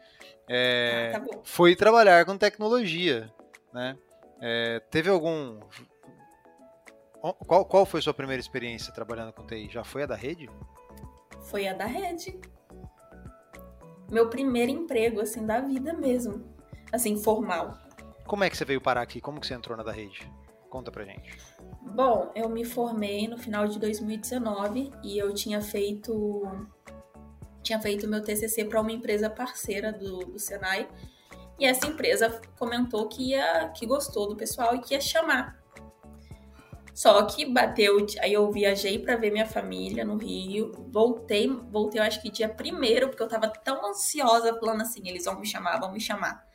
É, 0.48 1.12
ah, 1.14 1.20
tá 1.20 1.26
foi 1.44 1.76
trabalhar 1.76 2.24
com 2.24 2.37
tecnologia, 2.37 3.30
né? 3.72 3.96
É, 4.40 4.80
teve 4.90 5.11
algum 5.11 5.61
qual, 7.46 7.64
qual 7.64 7.87
foi 7.87 8.02
sua 8.02 8.12
primeira 8.12 8.40
experiência 8.40 8.92
trabalhando 8.92 9.33
com 9.33 9.46
TI? 9.46 9.68
Já 9.70 9.85
foi 9.85 10.02
a 10.02 10.07
da 10.07 10.16
rede? 10.16 10.50
Foi 11.42 11.68
a 11.68 11.72
da 11.72 11.87
rede 11.87 12.38
meu 14.11 14.28
primeiro 14.28 14.70
emprego, 14.70 15.20
assim, 15.20 15.44
da 15.44 15.61
vida 15.61 15.92
mesmo. 15.92 16.44
Assim, 16.92 17.16
formal. 17.16 17.76
Como 18.26 18.44
é 18.44 18.50
que 18.50 18.57
você 18.57 18.64
veio 18.64 18.80
parar 18.80 19.02
aqui? 19.02 19.20
Como 19.20 19.40
que 19.40 19.46
você 19.46 19.54
entrou 19.54 19.76
na 19.76 19.83
da 19.83 19.92
rede? 19.92 20.30
Conta 20.70 20.90
pra 20.90 21.04
gente. 21.04 21.37
Bom, 21.83 22.30
eu 22.35 22.48
me 22.48 22.64
formei 22.64 23.28
no 23.28 23.38
final 23.38 23.66
de 23.66 23.78
2019 23.78 24.92
e 25.02 25.18
eu 25.18 25.33
tinha 25.35 25.61
feito 25.61 26.42
tinha 27.64 27.81
feito 27.81 28.07
meu 28.07 28.22
TCC 28.22 28.64
para 28.66 28.81
uma 28.81 28.92
empresa 28.92 29.29
parceira 29.29 29.92
do, 29.92 30.18
do 30.18 30.38
Senai. 30.38 30.88
E 31.59 31.64
essa 31.64 31.87
empresa 31.87 32.40
comentou 32.59 33.09
que 33.09 33.31
ia 33.31 33.70
que 33.70 33.87
gostou 33.87 34.29
do 34.29 34.37
pessoal 34.37 34.77
e 34.77 34.81
que 34.81 34.94
ia 34.94 35.00
chamar. 35.00 35.64
Só 36.94 37.24
que 37.24 37.44
bateu, 37.44 38.07
aí 38.20 38.33
eu 38.33 38.53
viajei 38.53 39.00
para 39.00 39.16
ver 39.16 39.33
minha 39.33 39.46
família 39.46 40.05
no 40.05 40.16
Rio, 40.16 40.70
voltei, 40.92 41.48
voltei 41.48 42.00
eu 42.00 42.05
acho 42.05 42.22
que 42.22 42.31
dia 42.31 42.48
primeiro, 42.48 43.09
porque 43.09 43.22
eu 43.22 43.27
tava 43.27 43.48
tão 43.48 43.85
ansiosa 43.85 44.57
falando 44.61 44.83
assim, 44.83 45.09
eles 45.09 45.24
vão 45.24 45.40
me 45.40 45.44
chamar, 45.44 45.81
vão 45.81 45.90
me 45.90 45.98
chamar. 45.98 46.46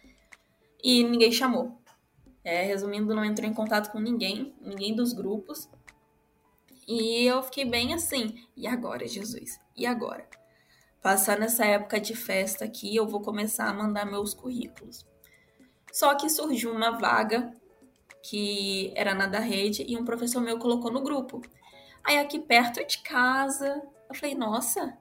E 0.81 1.03
ninguém 1.03 1.29
chamou. 1.29 1.81
É, 2.41 2.63
resumindo, 2.63 3.13
não 3.13 3.25
entrou 3.25 3.49
em 3.49 3.53
contato 3.53 3.91
com 3.91 3.99
ninguém, 3.99 4.55
ninguém 4.61 4.95
dos 4.95 5.11
grupos. 5.11 5.69
E 6.87 7.25
eu 7.25 7.43
fiquei 7.43 7.65
bem 7.65 7.93
assim, 7.93 8.41
e 8.55 8.65
agora, 8.65 9.05
Jesus? 9.05 9.59
E 9.75 9.85
agora? 9.85 10.25
Passar 11.01 11.39
nessa 11.39 11.65
época 11.65 11.99
de 11.99 12.15
festa 12.15 12.65
aqui, 12.65 12.95
eu 12.95 13.07
vou 13.07 13.21
começar 13.21 13.69
a 13.69 13.73
mandar 13.73 14.05
meus 14.05 14.33
currículos. 14.33 15.07
Só 15.91 16.13
que 16.15 16.29
surgiu 16.29 16.71
uma 16.71 16.91
vaga 16.91 17.53
que 18.21 18.91
era 18.95 19.13
na 19.13 19.25
da 19.27 19.39
rede, 19.39 19.85
e 19.87 19.97
um 19.97 20.03
professor 20.03 20.41
meu 20.41 20.59
colocou 20.59 20.91
no 20.91 21.01
grupo. 21.01 21.41
Aí 22.03 22.17
aqui 22.17 22.39
perto 22.39 22.85
de 22.85 22.99
casa, 22.99 23.81
eu 24.09 24.15
falei, 24.15 24.35
nossa, 24.35 24.97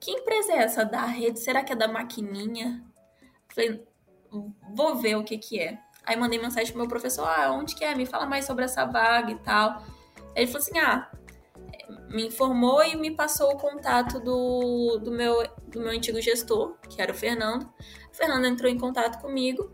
que 0.00 0.10
empresa 0.10 0.52
é 0.52 0.58
essa 0.58 0.84
da 0.84 1.04
rede? 1.04 1.40
Será 1.40 1.62
que 1.62 1.72
é 1.72 1.76
da 1.76 1.88
maquininha? 1.88 2.84
Eu 3.22 3.54
falei, 3.54 3.86
vou 4.74 4.96
ver 4.96 5.16
o 5.16 5.24
que 5.24 5.36
que 5.36 5.60
é. 5.60 5.78
Aí 6.04 6.16
mandei 6.16 6.38
mensagem 6.38 6.68
pro 6.72 6.80
meu 6.80 6.88
professor, 6.88 7.28
ah, 7.28 7.52
onde 7.52 7.74
que 7.74 7.84
é? 7.84 7.94
Me 7.94 8.06
fala 8.06 8.26
mais 8.26 8.46
sobre 8.46 8.64
essa 8.64 8.84
vaga 8.86 9.30
e 9.30 9.38
tal. 9.40 9.82
Ele 10.34 10.46
falou 10.46 10.62
assim, 10.62 10.78
ah, 10.78 11.10
me 12.08 12.26
informou 12.26 12.82
e 12.82 12.96
me 12.96 13.10
passou 13.10 13.52
o 13.52 13.56
contato 13.56 14.18
do, 14.20 14.98
do, 14.98 15.10
meu, 15.10 15.42
do 15.66 15.80
meu 15.80 15.90
antigo 15.90 16.20
gestor, 16.20 16.76
que 16.88 17.00
era 17.00 17.12
o 17.12 17.14
Fernando. 17.14 17.64
O 18.10 18.16
Fernando 18.16 18.46
entrou 18.46 18.70
em 18.70 18.78
contato 18.78 19.20
comigo. 19.20 19.70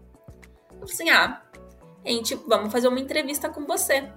Eu 0.73 0.88
falei 0.88 0.94
assim, 0.94 1.11
ah, 1.11 1.42
gente, 2.05 2.35
vamos 2.47 2.73
fazer 2.73 2.88
uma 2.88 3.01
entrevista 3.01 3.49
com 3.49 3.64
você. 3.64 4.11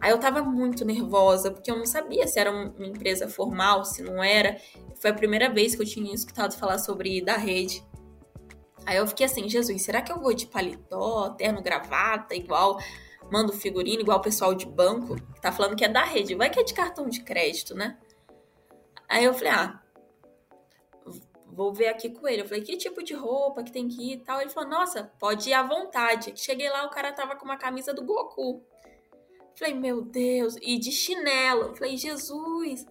Aí 0.00 0.10
eu 0.10 0.18
tava 0.18 0.42
muito 0.42 0.84
nervosa, 0.84 1.50
porque 1.50 1.70
eu 1.70 1.76
não 1.76 1.86
sabia 1.86 2.26
se 2.26 2.38
era 2.38 2.52
uma 2.52 2.86
empresa 2.86 3.26
formal, 3.26 3.84
se 3.84 4.02
não 4.02 4.22
era. 4.22 4.56
Foi 5.00 5.10
a 5.10 5.14
primeira 5.14 5.50
vez 5.50 5.74
que 5.74 5.82
eu 5.82 5.86
tinha 5.86 6.14
escutado 6.14 6.56
falar 6.56 6.78
sobre 6.78 7.20
da 7.20 7.36
rede. 7.36 7.82
Aí 8.86 8.96
eu 8.96 9.06
fiquei 9.06 9.26
assim, 9.26 9.48
Jesus, 9.48 9.82
será 9.82 10.00
que 10.00 10.12
eu 10.12 10.20
vou 10.20 10.32
de 10.32 10.46
paletó, 10.46 11.30
terno, 11.30 11.62
gravata, 11.62 12.34
igual 12.34 12.78
mando 13.30 13.52
figurino, 13.52 14.02
igual 14.02 14.18
o 14.18 14.22
pessoal 14.22 14.54
de 14.54 14.66
banco, 14.66 15.16
que 15.34 15.40
tá 15.40 15.52
falando 15.52 15.76
que 15.76 15.84
é 15.84 15.88
da 15.88 16.04
rede, 16.04 16.34
vai 16.34 16.50
que 16.50 16.60
é 16.60 16.64
de 16.64 16.74
cartão 16.74 17.08
de 17.08 17.22
crédito, 17.22 17.74
né? 17.74 17.98
Aí 19.08 19.24
eu 19.24 19.32
falei, 19.32 19.52
ah, 19.52 19.82
vou 21.46 21.72
ver 21.72 21.88
aqui 21.88 22.10
com 22.10 22.28
ele. 22.28 22.42
Eu 22.42 22.46
falei, 22.46 22.62
que 22.62 22.76
tipo 22.76 23.02
de 23.02 23.14
roupa 23.14 23.62
que 23.62 23.72
tem 23.72 23.88
que 23.88 24.00
ir 24.00 24.12
e 24.14 24.20
tal? 24.20 24.40
Ele 24.40 24.50
falou, 24.50 24.70
nossa, 24.70 25.10
pode 25.18 25.50
ir 25.50 25.54
à 25.54 25.62
vontade. 25.62 26.32
Cheguei 26.36 26.70
lá, 26.70 26.84
o 26.86 26.90
cara 26.90 27.12
tava 27.12 27.34
com 27.34 27.44
uma 27.44 27.56
camisa 27.56 27.92
do 27.92 28.04
Goku. 28.04 28.62
Falei, 29.58 29.74
meu 29.74 30.02
Deus, 30.02 30.56
e 30.62 30.78
de 30.78 30.92
chinelo. 30.92 31.74
Falei, 31.74 31.96
Jesus. 31.96 32.86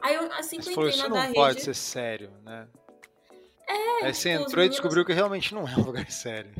Aí 0.00 0.14
eu, 0.14 0.32
assim 0.32 0.60
que 0.60 0.68
eu 0.68 0.72
entrei 0.72 0.96
na 0.96 1.08
da 1.08 1.20
rede... 1.22 1.34
não 1.34 1.44
pode 1.44 1.60
ser 1.60 1.74
sério, 1.74 2.30
né? 2.44 2.68
É, 3.66 4.06
Aí 4.06 4.14
você 4.14 4.30
tipo, 4.30 4.44
entrou 4.44 4.64
e 4.64 4.68
descobriu 4.68 5.04
que 5.04 5.12
realmente 5.12 5.52
não 5.52 5.66
é 5.66 5.76
um 5.76 5.82
lugar 5.84 6.08
sério. 6.10 6.52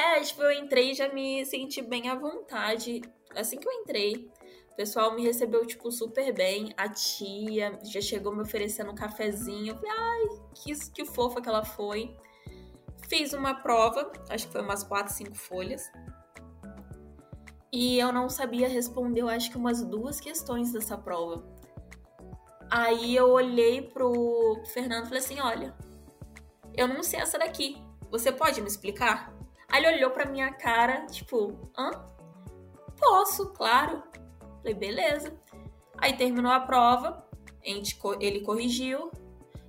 É, 0.00 0.18
tipo, 0.22 0.42
eu 0.42 0.50
entrei 0.52 0.92
e 0.92 0.94
já 0.94 1.12
me 1.12 1.44
senti 1.44 1.82
bem 1.82 2.08
à 2.08 2.14
vontade. 2.14 3.02
Assim 3.36 3.58
que 3.58 3.68
eu 3.68 3.72
entrei, 3.72 4.30
o 4.72 4.74
pessoal 4.74 5.14
me 5.14 5.22
recebeu, 5.22 5.66
tipo, 5.66 5.92
super 5.92 6.32
bem. 6.32 6.72
A 6.74 6.88
tia 6.88 7.78
já 7.84 8.00
chegou 8.00 8.34
me 8.34 8.40
oferecendo 8.40 8.92
um 8.92 8.94
cafezinho. 8.94 9.74
Falei, 9.74 9.90
ai, 9.90 10.22
que, 10.54 10.90
que 10.90 11.04
fofa 11.04 11.42
que 11.42 11.48
ela 11.50 11.62
foi. 11.62 12.16
Fiz 13.10 13.34
uma 13.34 13.52
prova, 13.56 14.10
acho 14.30 14.46
que 14.46 14.52
foi 14.52 14.62
umas 14.62 14.82
4, 14.82 15.12
5 15.12 15.36
folhas. 15.36 15.82
E 17.70 17.98
eu 17.98 18.10
não 18.10 18.30
sabia 18.30 18.68
responder, 18.68 19.20
eu 19.20 19.28
acho 19.28 19.50
que 19.50 19.58
umas 19.58 19.84
duas 19.84 20.18
questões 20.18 20.72
dessa 20.72 20.96
prova. 20.96 21.46
Aí 22.70 23.14
eu 23.14 23.28
olhei 23.28 23.82
pro 23.82 24.62
Fernando 24.72 25.04
e 25.04 25.08
falei 25.08 25.22
assim: 25.22 25.40
olha, 25.40 25.76
eu 26.74 26.88
não 26.88 27.02
sei 27.02 27.20
essa 27.20 27.38
daqui. 27.38 27.76
Você 28.10 28.32
pode 28.32 28.62
me 28.62 28.66
explicar? 28.66 29.39
Aí 29.70 29.84
ele 29.84 29.96
olhou 29.96 30.10
pra 30.10 30.26
minha 30.26 30.52
cara, 30.52 31.06
tipo, 31.06 31.70
hã? 31.76 31.90
Posso, 32.98 33.50
claro. 33.52 34.02
Falei, 34.58 34.74
beleza. 34.74 35.38
Aí 35.96 36.16
terminou 36.16 36.50
a 36.50 36.60
prova, 36.60 37.26
a 37.62 37.68
gente, 37.68 37.98
ele 38.20 38.40
corrigiu, 38.40 39.10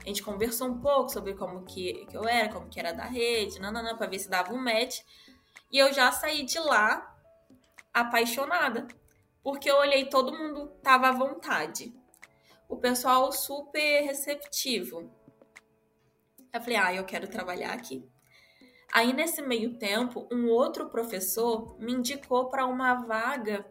a 0.03 0.07
gente 0.07 0.23
conversou 0.23 0.67
um 0.67 0.79
pouco 0.79 1.09
sobre 1.09 1.33
como 1.33 1.63
que, 1.63 2.05
que 2.05 2.17
eu 2.17 2.27
era, 2.27 2.49
como 2.51 2.69
que 2.69 2.79
era 2.79 2.93
da 2.93 3.03
rede, 3.03 3.59
nananã, 3.59 3.95
pra 3.95 4.07
ver 4.07 4.19
se 4.19 4.29
dava 4.29 4.53
um 4.53 4.57
match. 4.57 5.01
E 5.71 5.77
eu 5.77 5.93
já 5.93 6.11
saí 6.11 6.43
de 6.43 6.57
lá 6.57 7.15
apaixonada, 7.93 8.87
porque 9.43 9.69
eu 9.69 9.77
olhei, 9.77 10.05
todo 10.05 10.35
mundo 10.35 10.67
tava 10.81 11.09
à 11.09 11.11
vontade. 11.11 11.93
O 12.67 12.77
pessoal 12.77 13.31
super 13.31 14.01
receptivo. 14.01 15.11
Eu 16.53 16.61
falei, 16.61 16.77
ah, 16.77 16.93
eu 16.93 17.05
quero 17.05 17.27
trabalhar 17.27 17.73
aqui. 17.73 18.09
Aí, 18.91 19.13
nesse 19.13 19.41
meio 19.41 19.77
tempo, 19.77 20.27
um 20.31 20.49
outro 20.49 20.89
professor 20.89 21.77
me 21.79 21.93
indicou 21.93 22.49
para 22.49 22.65
uma 22.65 22.93
vaga 22.95 23.65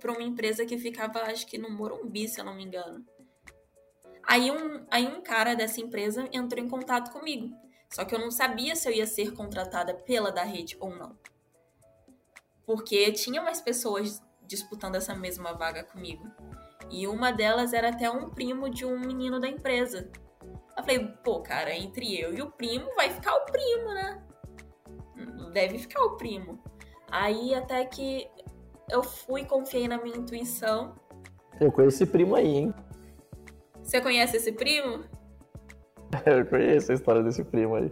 para 0.00 0.12
uma 0.12 0.22
empresa 0.22 0.64
que 0.64 0.78
ficava, 0.78 1.20
acho 1.22 1.46
que 1.46 1.58
no 1.58 1.70
Morumbi, 1.70 2.26
se 2.26 2.40
eu 2.40 2.44
não 2.44 2.54
me 2.54 2.64
engano. 2.64 3.04
Aí 4.22 4.50
um, 4.50 4.86
aí 4.90 5.06
um 5.06 5.22
cara 5.22 5.54
dessa 5.54 5.80
empresa 5.80 6.28
entrou 6.32 6.64
em 6.64 6.68
contato 6.68 7.10
comigo. 7.10 7.54
Só 7.90 8.04
que 8.04 8.14
eu 8.14 8.18
não 8.18 8.30
sabia 8.30 8.76
se 8.76 8.88
eu 8.88 8.92
ia 8.92 9.06
ser 9.06 9.32
contratada 9.32 9.94
pela 9.94 10.30
da 10.30 10.42
rede 10.42 10.76
ou 10.80 10.94
não. 10.94 11.18
Porque 12.64 13.10
tinha 13.12 13.42
mais 13.42 13.60
pessoas 13.60 14.22
disputando 14.46 14.94
essa 14.94 15.14
mesma 15.14 15.52
vaga 15.52 15.82
comigo. 15.82 16.24
E 16.88 17.06
uma 17.06 17.32
delas 17.32 17.72
era 17.72 17.90
até 17.90 18.10
um 18.10 18.30
primo 18.30 18.70
de 18.70 18.84
um 18.84 18.98
menino 18.98 19.40
da 19.40 19.48
empresa. 19.48 20.10
Eu 20.76 20.82
falei, 20.84 21.08
pô, 21.24 21.40
cara, 21.40 21.74
entre 21.74 22.18
eu 22.18 22.32
e 22.32 22.40
o 22.40 22.50
primo 22.50 22.94
vai 22.94 23.10
ficar 23.10 23.34
o 23.34 23.44
primo, 23.46 23.92
né? 23.92 24.22
Deve 25.52 25.78
ficar 25.78 26.02
o 26.02 26.16
primo. 26.16 26.58
Aí 27.10 27.54
até 27.54 27.84
que 27.84 28.28
eu 28.90 29.02
fui, 29.02 29.44
confiei 29.44 29.88
na 29.88 29.98
minha 29.98 30.16
intuição. 30.16 30.94
Eu 31.60 31.70
conheço 31.70 32.02
esse 32.02 32.06
primo 32.06 32.34
aí, 32.34 32.56
hein? 32.56 32.74
Você 33.82 34.00
conhece 34.00 34.36
esse 34.36 34.52
primo? 34.52 35.04
Eu 36.26 36.44
conheço 36.46 36.90
a 36.90 36.94
história 36.94 37.22
desse 37.22 37.44
primo 37.44 37.76
aí. 37.76 37.90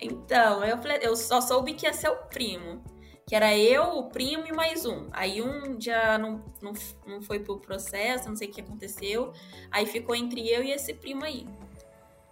Então, 0.00 0.62
eu, 0.62 0.76
falei, 0.76 0.98
eu 1.00 1.16
só 1.16 1.40
soube 1.40 1.72
que 1.72 1.86
ia 1.86 1.92
ser 1.92 2.10
o 2.10 2.16
primo. 2.26 2.84
Que 3.26 3.34
era 3.34 3.56
eu, 3.56 3.82
o 3.98 4.08
primo 4.08 4.46
e 4.46 4.52
mais 4.52 4.84
um. 4.84 5.08
Aí 5.10 5.42
um 5.42 5.80
já 5.80 6.16
não, 6.18 6.44
não, 6.62 6.72
não 7.06 7.22
foi 7.22 7.40
pro 7.40 7.58
processo, 7.58 8.28
não 8.28 8.36
sei 8.36 8.48
o 8.48 8.52
que 8.52 8.60
aconteceu. 8.60 9.32
Aí 9.70 9.86
ficou 9.86 10.14
entre 10.14 10.48
eu 10.48 10.62
e 10.62 10.70
esse 10.70 10.94
primo 10.94 11.24
aí. 11.24 11.46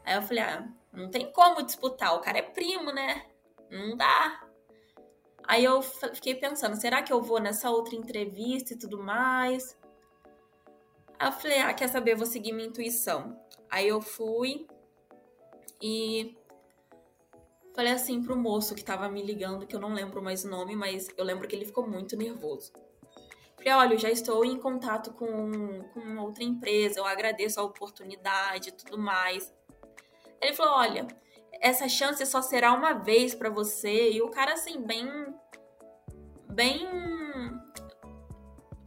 Aí 0.04 0.14
eu 0.14 0.22
falei, 0.22 0.44
ah, 0.44 0.68
não 0.92 1.10
tem 1.10 1.32
como 1.32 1.64
disputar, 1.64 2.14
o 2.14 2.20
cara 2.20 2.38
é 2.38 2.42
primo, 2.42 2.92
né? 2.92 3.22
Não 3.74 3.96
dá. 3.96 4.40
Aí 5.46 5.64
eu 5.64 5.82
fiquei 5.82 6.34
pensando, 6.34 6.76
será 6.76 7.02
que 7.02 7.12
eu 7.12 7.20
vou 7.20 7.40
nessa 7.40 7.70
outra 7.70 7.94
entrevista 7.94 8.72
e 8.72 8.78
tudo 8.78 9.02
mais? 9.02 9.76
Aí 11.18 11.28
eu 11.28 11.32
falei, 11.32 11.58
ah, 11.60 11.74
quer 11.74 11.88
saber, 11.88 12.12
eu 12.12 12.16
vou 12.16 12.26
seguir 12.26 12.52
minha 12.52 12.68
intuição. 12.68 13.38
Aí 13.68 13.88
eu 13.88 14.00
fui 14.00 14.66
e 15.82 16.36
falei 17.74 17.92
assim 17.92 18.22
pro 18.22 18.36
moço 18.36 18.74
que 18.74 18.84
tava 18.84 19.08
me 19.08 19.22
ligando, 19.22 19.66
que 19.66 19.74
eu 19.74 19.80
não 19.80 19.92
lembro 19.92 20.22
mais 20.22 20.44
o 20.44 20.48
nome, 20.48 20.76
mas 20.76 21.08
eu 21.16 21.24
lembro 21.24 21.46
que 21.46 21.54
ele 21.54 21.66
ficou 21.66 21.86
muito 21.86 22.16
nervoso. 22.16 22.72
Falei, 23.56 23.72
olha, 23.72 23.94
eu 23.94 23.98
já 23.98 24.10
estou 24.10 24.44
em 24.44 24.58
contato 24.58 25.12
com, 25.12 25.82
com 25.92 26.18
outra 26.18 26.44
empresa, 26.44 27.00
eu 27.00 27.04
agradeço 27.04 27.60
a 27.60 27.64
oportunidade 27.64 28.68
e 28.68 28.72
tudo 28.72 28.98
mais. 28.98 29.52
Ele 30.40 30.52
falou, 30.52 30.74
olha, 30.74 31.06
essa 31.60 31.88
chance 31.88 32.24
só 32.26 32.42
será 32.42 32.72
uma 32.72 32.92
vez 32.92 33.34
para 33.34 33.50
você. 33.50 34.10
E 34.10 34.22
o 34.22 34.30
cara, 34.30 34.54
assim, 34.54 34.80
bem. 34.80 35.08
Bem. 36.50 36.88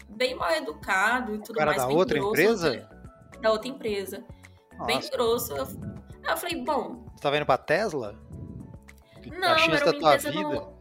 Bem 0.10 0.36
mal 0.36 0.52
educado 0.52 1.36
e 1.36 1.40
tudo 1.40 1.56
o 1.56 1.60
cara 1.60 1.72
mais. 1.72 1.84
Da 1.84 1.88
outra 1.90 2.18
grosso, 2.18 2.42
empresa? 2.42 2.90
Da 3.42 3.52
outra 3.52 3.68
empresa. 3.68 4.26
Nossa. 4.74 4.86
Bem 4.86 5.10
grosso. 5.12 5.56
Eu, 5.56 5.68
eu 6.28 6.38
falei, 6.38 6.64
bom. 6.64 7.06
Você 7.16 7.22
tá 7.22 7.30
vendo 7.30 7.46
pra 7.46 7.58
Tesla? 7.58 8.16
Não, 9.26 9.50
era 9.50 9.66
uma 9.66 9.96
empresa 9.96 10.32
no, 10.32 10.77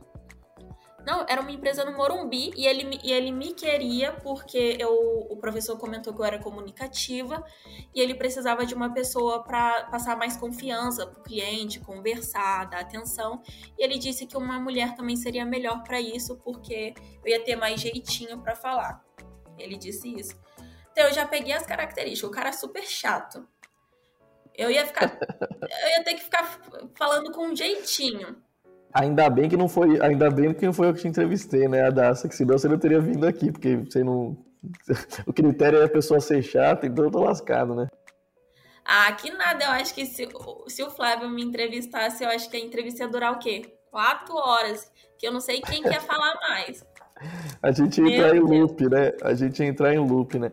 não, 1.07 1.25
era 1.29 1.40
uma 1.40 1.53
empresa 1.53 1.85
no 1.85 1.97
Morumbi 1.97 2.51
e 2.57 2.66
ele, 2.66 2.99
e 3.05 3.12
ele 3.12 3.31
me 3.31 3.55
queria 3.55 4.12
porque 4.14 4.77
eu, 4.81 4.90
o 5.31 5.37
professor 5.37 5.79
comentou 5.79 6.12
que 6.12 6.21
eu 6.21 6.25
era 6.25 6.40
comunicativa 6.40 7.45
e 7.95 8.01
ele 8.01 8.12
precisava 8.12 8.66
de 8.66 8.75
uma 8.75 8.92
pessoa 8.92 9.45
para 9.45 9.85
passar 9.85 10.16
mais 10.16 10.37
confiança 10.37 11.07
para 11.07 11.21
o 11.21 11.23
cliente, 11.23 11.79
conversar, 11.79 12.64
dar 12.64 12.81
atenção. 12.81 13.40
E 13.79 13.85
ele 13.85 13.99
disse 13.99 14.27
que 14.27 14.37
uma 14.37 14.59
mulher 14.59 14.97
também 14.97 15.14
seria 15.14 15.47
melhor 15.47 15.85
para 15.85 16.01
isso 16.01 16.38
porque 16.38 16.92
eu 17.25 17.31
ia 17.31 17.38
ter 17.45 17.55
mais 17.55 17.81
jeitinho 17.81 18.40
para 18.40 18.57
falar. 18.57 19.01
Ele 19.57 19.77
disse 19.77 20.12
isso. 20.12 20.37
Então 20.90 21.05
eu 21.05 21.14
já 21.14 21.25
peguei 21.25 21.53
as 21.53 21.64
características. 21.64 22.29
O 22.29 22.35
cara 22.35 22.49
é 22.49 22.53
super 22.53 22.83
chato. 22.83 23.47
Eu 24.57 24.73
ia 24.73 24.85
ficar. 24.85 25.05
eu 25.23 25.88
ia 25.88 26.03
ter 26.03 26.14
que 26.14 26.25
ficar 26.25 26.59
falando 26.97 27.31
com 27.31 27.47
um 27.47 27.55
jeitinho. 27.55 28.45
Ainda 28.99 29.29
bem 29.29 29.47
que 29.47 29.59
não 29.59 29.69
foi, 29.69 30.01
ainda 30.01 30.31
bem 30.31 30.55
que 30.55 30.65
não 30.65 30.73
foi 30.73 30.89
eu 30.89 30.95
que 30.95 31.03
te 31.03 31.09
entrevistei, 31.09 31.69
né, 31.69 31.83
a 31.83 31.91
Daça, 31.91 32.27
que 32.27 32.35
senão 32.35 32.57
você 32.57 32.67
não 32.67 32.79
teria 32.79 32.99
vindo 32.99 33.27
aqui, 33.27 33.53
porque 33.53 33.77
você 33.77 34.03
não. 34.03 34.39
O 35.27 35.35
critério 35.35 35.83
é 35.83 35.85
a 35.85 35.89
pessoa 35.89 36.19
ser 36.19 36.43
chata, 36.43 36.87
então 36.87 37.05
eu 37.05 37.11
tô 37.11 37.23
lascado, 37.23 37.75
né? 37.75 37.89
Ah, 38.83 39.13
que 39.13 39.31
nada, 39.31 39.65
eu 39.65 39.71
acho 39.73 39.95
que 39.95 40.07
se, 40.07 40.27
se 40.69 40.83
o 40.83 40.91
Flávio 40.91 41.29
me 41.29 41.45
entrevistasse, 41.45 42.25
eu 42.25 42.31
acho 42.31 42.49
que 42.49 42.57
a 42.57 42.61
entrevista 42.61 43.03
ia 43.03 43.09
durar 43.09 43.33
o 43.33 43.39
quê? 43.39 43.79
Quatro 43.91 44.35
horas, 44.35 44.91
que 45.19 45.27
eu 45.27 45.33
não 45.33 45.41
sei 45.41 45.61
quem 45.61 45.83
quer 45.83 46.01
falar 46.01 46.35
mais. 46.49 46.83
A 47.63 47.73
gente 47.73 48.01
ia 48.01 48.15
entrar 48.15 48.33
Meu 48.33 48.47
em 48.47 48.61
loop, 48.61 48.89
né? 48.89 49.13
A 49.23 49.35
gente 49.35 49.63
ia 49.63 49.69
entrar 49.69 49.95
em 49.95 49.99
loop, 49.99 50.39
né? 50.39 50.51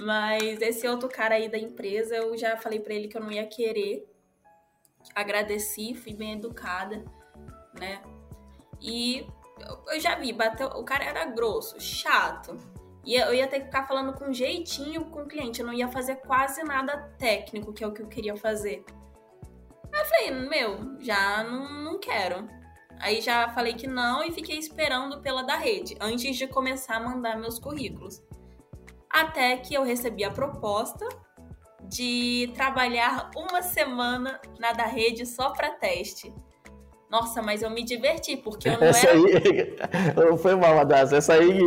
Mas 0.00 0.60
esse 0.60 0.88
outro 0.88 1.08
cara 1.08 1.36
aí 1.36 1.48
da 1.48 1.58
empresa, 1.58 2.16
eu 2.16 2.36
já 2.36 2.56
falei 2.56 2.80
para 2.80 2.94
ele 2.94 3.06
que 3.06 3.16
eu 3.16 3.22
não 3.22 3.30
ia 3.30 3.46
querer. 3.46 4.04
Agradeci, 5.14 5.94
fui 5.94 6.14
bem 6.14 6.32
educada 6.32 7.04
né? 7.78 8.02
E 8.80 9.26
eu 9.88 10.00
já 10.00 10.16
vi, 10.16 10.32
bateu, 10.32 10.68
o 10.68 10.84
cara 10.84 11.04
era 11.04 11.24
grosso, 11.26 11.80
chato. 11.80 12.56
E 13.04 13.14
eu 13.14 13.34
ia 13.34 13.46
ter 13.46 13.60
que 13.60 13.66
ficar 13.66 13.86
falando 13.86 14.14
com 14.14 14.32
jeitinho 14.32 15.04
com 15.06 15.22
o 15.22 15.26
cliente, 15.26 15.60
eu 15.60 15.66
não 15.66 15.74
ia 15.74 15.88
fazer 15.88 16.16
quase 16.16 16.62
nada 16.62 16.96
técnico, 17.18 17.72
que 17.72 17.84
é 17.84 17.86
o 17.86 17.92
que 17.92 18.02
eu 18.02 18.08
queria 18.08 18.36
fazer. 18.36 18.84
Aí 19.92 20.00
eu 20.00 20.06
falei, 20.06 20.30
meu, 20.30 21.00
já 21.00 21.44
não, 21.44 21.84
não 21.84 21.98
quero. 21.98 22.48
Aí 22.98 23.20
já 23.20 23.48
falei 23.50 23.74
que 23.74 23.86
não 23.86 24.24
e 24.24 24.32
fiquei 24.32 24.58
esperando 24.58 25.20
pela 25.20 25.42
da 25.42 25.56
rede, 25.56 25.96
antes 26.00 26.36
de 26.36 26.46
começar 26.46 26.96
a 26.96 27.00
mandar 27.00 27.36
meus 27.36 27.58
currículos. 27.58 28.22
Até 29.10 29.56
que 29.58 29.74
eu 29.74 29.84
recebi 29.84 30.24
a 30.24 30.30
proposta 30.30 31.06
de 31.82 32.50
trabalhar 32.54 33.30
uma 33.36 33.62
semana 33.62 34.40
na 34.58 34.72
da 34.72 34.86
rede 34.86 35.26
só 35.26 35.50
para 35.50 35.70
teste. 35.70 36.34
Nossa, 37.14 37.40
mas 37.40 37.62
eu 37.62 37.70
me 37.70 37.84
diverti, 37.84 38.36
porque 38.36 38.68
eu 38.68 38.72
não 38.72 38.88
essa 38.88 39.06
era... 39.06 39.16
Aí, 39.16 40.38
foi 40.38 40.56
mal, 40.56 40.80
Adassa. 40.80 41.18
Essa 41.18 41.34
aí, 41.34 41.60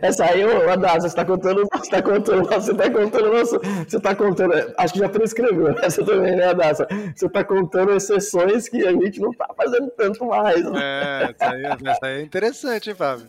essa 0.00 0.24
aí, 0.24 0.42
Adassa, 0.42 1.10
você 1.10 1.14
tá 1.14 1.26
contando, 1.26 1.68
você 1.70 1.90
tá 1.90 2.00
contando, 2.02 2.48
você 2.48 2.74
tá 2.74 2.90
contando, 2.90 3.30
nossa, 3.30 3.58
você 3.86 4.00
tá 4.00 4.14
contando, 4.14 4.74
acho 4.78 4.94
que 4.94 4.98
já 4.98 5.08
prescreveu 5.10 5.78
essa 5.80 6.02
também, 6.02 6.34
né, 6.34 6.46
Adassa? 6.46 6.88
Você 7.14 7.28
tá 7.28 7.44
contando 7.44 7.94
exceções 7.94 8.66
que 8.66 8.86
a 8.86 8.92
gente 8.92 9.20
não 9.20 9.30
tá 9.30 9.50
fazendo 9.54 9.90
tanto 9.90 10.24
mais. 10.24 10.64
Né? 10.64 10.80
É, 10.82 11.34
essa 11.38 11.50
aí, 11.50 11.64
essa 11.64 12.06
aí 12.06 12.20
é 12.20 12.22
interessante, 12.22 12.88
hein, 12.88 12.96
Fábio? 12.96 13.26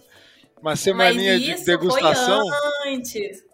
Uma 0.62 0.78
semaninha 0.78 1.38
de 1.38 1.66
degustação. 1.66 2.42
Foi 2.48 2.94
antes. 2.94 3.49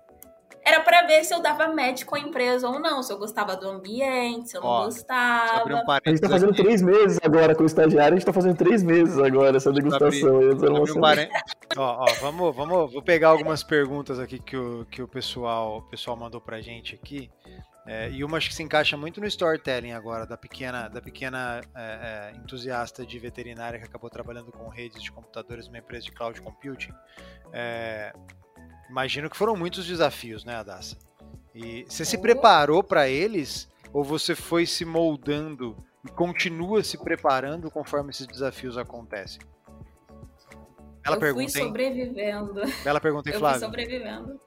Era 0.65 0.79
para 0.79 1.03
ver 1.03 1.23
se 1.23 1.31
eu 1.31 1.41
dava 1.41 1.67
match 1.67 2.05
com 2.05 2.15
a 2.15 2.19
empresa 2.19 2.67
ou 2.67 2.79
não, 2.79 3.03
se 3.03 3.13
eu 3.13 3.19
gostava 3.19 3.55
do 3.55 3.69
ambiente, 3.69 4.49
se 4.49 4.57
eu 4.57 4.61
não 4.61 4.69
Ó, 4.69 4.85
gostava. 4.85 5.63
Um 5.71 5.91
a 5.91 6.09
gente 6.09 6.21
tá 6.21 6.29
fazendo 6.29 6.53
aqui. 6.53 6.63
três 6.63 6.81
meses 6.81 7.19
agora 7.23 7.53
com 7.53 7.61
o 7.61 7.67
estagiário, 7.67 8.13
a 8.13 8.17
gente 8.17 8.25
tá 8.25 8.33
fazendo 8.33 8.57
três 8.57 8.81
meses 8.81 9.19
agora 9.19 9.57
essa 9.57 9.71
degustação. 9.71 10.37
Abri, 10.51 10.91
um 10.91 11.01
ó, 11.77 12.03
ó, 12.03 12.05
vamos, 12.19 12.55
vamos, 12.55 12.93
vou 12.93 13.01
pegar 13.03 13.29
algumas 13.29 13.63
perguntas 13.63 14.19
aqui 14.19 14.39
que 14.39 14.57
o, 14.57 14.85
que 14.89 15.03
o 15.03 15.07
pessoal, 15.07 15.77
o 15.77 15.81
pessoal 15.83 16.17
mandou 16.17 16.41
pra 16.41 16.59
gente 16.61 16.95
aqui. 16.95 17.29
É, 17.87 18.09
e 18.09 18.23
uma 18.23 18.37
acho 18.37 18.49
que 18.49 18.55
se 18.55 18.63
encaixa 18.63 18.97
muito 18.97 19.21
no 19.21 19.27
storytelling 19.27 19.91
agora, 19.91 20.25
da 20.25 20.35
pequena, 20.35 20.87
da 20.87 20.99
pequena 20.99 21.61
é, 21.75 22.31
é, 22.33 22.37
entusiasta 22.37 23.05
de 23.05 23.19
veterinária 23.19 23.77
que 23.77 23.85
acabou 23.85 24.09
trabalhando 24.09 24.51
com 24.51 24.67
redes 24.67 25.03
de 25.03 25.11
computadores 25.11 25.67
numa 25.67 25.77
empresa 25.77 26.05
de 26.05 26.11
cloud 26.11 26.41
computing. 26.41 26.93
É, 28.87 28.91
Imagino 28.91 29.29
que 29.29 29.37
foram 29.37 29.55
muitos 29.55 29.85
desafios, 29.85 30.43
né, 30.43 30.55
Adassa? 30.55 30.97
E 31.53 31.85
você 31.87 32.03
se 32.03 32.17
preparou 32.17 32.83
para 32.83 33.07
eles 33.07 33.67
ou 33.93 34.03
você 34.03 34.35
foi 34.35 34.65
se 34.65 34.83
moldando 34.83 35.77
e 36.03 36.09
continua 36.09 36.83
se 36.83 36.97
preparando 36.97 37.71
conforme 37.71 38.11
esses 38.11 38.27
desafios 38.27 38.77
acontecem? 38.77 39.41
Bela 41.01 41.15
eu 41.15 41.19
pergunta, 41.19 41.51
fui 41.51 41.61
sobrevivendo. 41.61 42.63
Hein? 42.63 42.73
Bela 42.83 42.99
pergunta, 42.99 43.29
hein, 43.29 43.37
Flávio? 43.37 43.57
Eu 43.57 43.59
fui 43.59 43.67
sobrevivendo. 43.67 44.39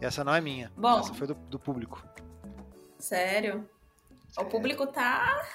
Essa 0.00 0.22
não 0.22 0.34
é 0.34 0.40
minha. 0.40 0.70
Bom, 0.76 1.00
essa 1.00 1.14
foi 1.14 1.26
do, 1.26 1.34
do 1.34 1.58
público. 1.58 2.02
Sério? 2.98 3.68
O 4.38 4.44
público 4.44 4.86
tá... 4.86 5.46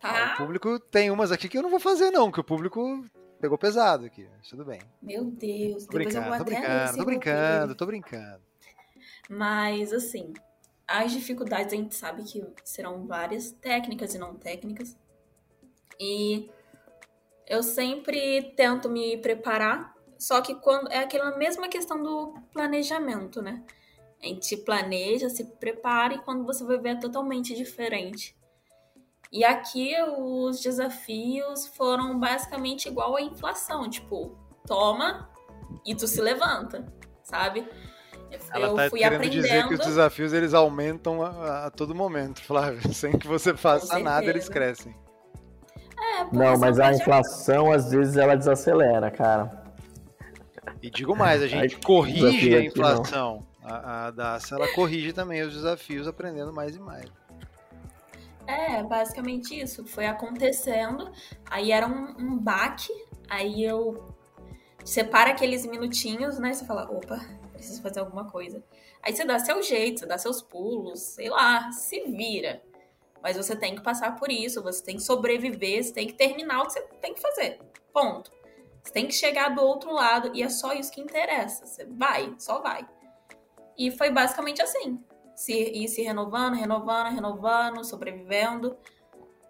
tá... 0.00 0.32
Ah, 0.32 0.34
o 0.34 0.36
público 0.38 0.78
tem 0.78 1.10
umas 1.10 1.30
aqui 1.30 1.48
que 1.48 1.56
eu 1.56 1.62
não 1.62 1.70
vou 1.70 1.80
fazer, 1.80 2.10
não, 2.10 2.30
que 2.30 2.40
o 2.40 2.44
público 2.44 3.04
pegou 3.40 3.58
pesado 3.58 4.06
aqui, 4.06 4.28
mas 4.36 4.48
tudo 4.48 4.64
bem. 4.64 4.80
Meu 5.00 5.24
Deus, 5.24 5.86
tô 5.86 5.92
brincando, 5.92 6.38
tô 6.38 6.44
brincando, 6.44 6.96
tô 6.96 7.04
brincando, 7.04 7.74
tô 7.74 7.86
brincando. 7.86 8.42
Mas 9.28 9.92
assim, 9.92 10.32
as 10.86 11.12
dificuldades 11.12 11.72
a 11.72 11.76
gente 11.76 11.94
sabe 11.94 12.22
que 12.24 12.42
serão 12.64 13.06
várias, 13.06 13.52
técnicas 13.52 14.14
e 14.14 14.18
não 14.18 14.34
técnicas. 14.34 14.96
E 16.00 16.50
eu 17.46 17.62
sempre 17.62 18.52
tento 18.56 18.88
me 18.88 19.16
preparar, 19.18 19.94
só 20.18 20.40
que 20.40 20.54
quando 20.54 20.90
é 20.90 20.98
aquela 20.98 21.36
mesma 21.36 21.68
questão 21.68 22.02
do 22.02 22.34
planejamento, 22.52 23.42
né? 23.42 23.64
A 24.22 24.26
gente 24.26 24.56
planeja, 24.56 25.28
se 25.28 25.44
prepara 25.44 26.14
e 26.14 26.18
quando 26.18 26.44
você 26.44 26.64
vai 26.64 26.78
ver 26.78 26.90
é 26.90 27.00
totalmente 27.00 27.54
diferente. 27.54 28.37
E 29.30 29.44
aqui 29.44 29.94
os 30.18 30.60
desafios 30.60 31.66
foram 31.66 32.18
basicamente 32.18 32.88
igual 32.88 33.16
à 33.16 33.20
inflação, 33.20 33.88
tipo, 33.88 34.36
toma 34.66 35.28
e 35.84 35.94
tu 35.94 36.06
se 36.06 36.20
levanta, 36.20 36.86
sabe? 37.22 37.68
Ela 38.52 38.74
tá 38.74 38.90
fui 38.90 39.00
querendo 39.00 39.16
aprendendo... 39.16 39.42
dizer 39.42 39.68
que 39.68 39.74
os 39.74 39.80
desafios 39.80 40.32
eles 40.32 40.52
aumentam 40.52 41.22
a, 41.22 41.66
a 41.66 41.70
todo 41.70 41.94
momento, 41.94 42.42
Flávio. 42.42 42.80
Sem 42.92 43.18
que 43.18 43.26
você 43.26 43.54
faça 43.54 43.98
nada, 43.98 44.26
eles 44.26 44.48
crescem. 44.48 44.94
É, 45.98 46.24
Não, 46.32 46.58
mas 46.58 46.78
a 46.78 46.92
inflação 46.92 47.72
às 47.72 47.90
vezes 47.90 48.16
ela 48.16 48.34
desacelera, 48.34 49.10
cara. 49.10 49.64
E 50.82 50.90
digo 50.90 51.16
mais, 51.16 51.42
a 51.42 51.46
gente 51.46 51.74
Aí, 51.74 51.82
corrige 51.82 52.54
a 52.54 52.62
inflação. 52.62 53.46
A, 53.62 54.06
a 54.06 54.10
DASA, 54.10 54.54
ela 54.54 54.72
corrige 54.74 55.12
também 55.12 55.42
os 55.42 55.52
desafios 55.52 56.06
aprendendo 56.06 56.52
mais 56.52 56.76
e 56.76 56.80
mais. 56.80 57.06
É, 58.48 58.82
basicamente 58.82 59.60
isso. 59.60 59.86
Foi 59.86 60.06
acontecendo. 60.06 61.12
Aí 61.50 61.70
era 61.70 61.86
um, 61.86 62.16
um 62.18 62.38
baque. 62.38 62.90
Aí 63.28 63.62
eu 63.62 64.16
separa 64.82 65.32
aqueles 65.32 65.66
minutinhos, 65.66 66.38
né? 66.38 66.54
Você 66.54 66.64
fala, 66.64 66.90
opa, 66.90 67.20
preciso 67.52 67.82
fazer 67.82 68.00
alguma 68.00 68.24
coisa. 68.24 68.64
Aí 69.02 69.14
você 69.14 69.22
dá 69.22 69.38
seu 69.38 69.62
jeito, 69.62 70.00
você 70.00 70.06
dá 70.06 70.16
seus 70.16 70.40
pulos, 70.40 70.98
sei 71.00 71.28
lá, 71.28 71.70
se 71.72 72.00
vira. 72.04 72.62
Mas 73.22 73.36
você 73.36 73.54
tem 73.54 73.76
que 73.76 73.82
passar 73.82 74.16
por 74.16 74.32
isso, 74.32 74.62
você 74.62 74.82
tem 74.82 74.96
que 74.96 75.02
sobreviver, 75.02 75.84
você 75.84 75.92
tem 75.92 76.06
que 76.06 76.14
terminar 76.14 76.62
o 76.62 76.66
que 76.66 76.72
você 76.72 76.80
tem 77.02 77.12
que 77.12 77.20
fazer. 77.20 77.60
Ponto. 77.92 78.32
Você 78.82 78.92
tem 78.92 79.06
que 79.06 79.12
chegar 79.12 79.50
do 79.50 79.60
outro 79.60 79.92
lado 79.92 80.30
e 80.34 80.42
é 80.42 80.48
só 80.48 80.72
isso 80.72 80.90
que 80.90 81.02
interessa. 81.02 81.66
Você 81.66 81.84
vai, 81.84 82.34
só 82.38 82.62
vai. 82.62 82.88
E 83.76 83.90
foi 83.90 84.10
basicamente 84.10 84.62
assim 84.62 84.98
se, 85.38 85.52
ir 85.52 85.86
se 85.86 86.02
renovando, 86.02 86.56
renovando, 86.56 87.14
renovando, 87.14 87.84
sobrevivendo, 87.84 88.76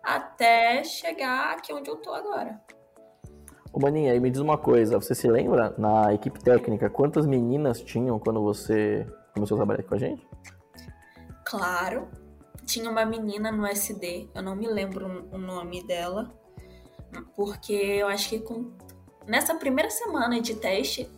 até 0.02 0.84
chegar 0.84 1.56
aqui 1.56 1.72
onde 1.72 1.88
eu 1.88 1.96
tô 1.96 2.12
agora. 2.12 2.60
Ô 3.72 3.80
Maninha, 3.80 4.12
aí 4.12 4.20
me 4.20 4.30
diz 4.30 4.38
uma 4.38 4.58
coisa, 4.58 5.00
você 5.00 5.14
se 5.14 5.26
lembra 5.26 5.74
na 5.78 6.12
equipe 6.12 6.40
técnica 6.40 6.90
quantas 6.90 7.24
meninas 7.24 7.80
tinham 7.80 8.18
quando 8.18 8.42
você 8.42 9.06
começou 9.32 9.54
a 9.54 9.58
trabalhar 9.60 9.82
com 9.82 9.94
a 9.94 9.98
gente? 9.98 10.28
Claro, 11.46 12.06
tinha 12.66 12.90
uma 12.90 13.06
menina 13.06 13.50
no 13.50 13.66
SD, 13.66 14.28
eu 14.34 14.42
não 14.42 14.54
me 14.54 14.68
lembro 14.68 15.26
o 15.32 15.38
nome 15.38 15.82
dela, 15.86 16.30
Porque 17.34 17.72
eu 17.72 18.08
acho 18.08 18.28
que 18.28 18.40
com... 18.40 18.72
nessa 19.26 19.54
primeira 19.54 19.88
semana 19.88 20.38
de 20.38 20.54
teste 20.54 21.10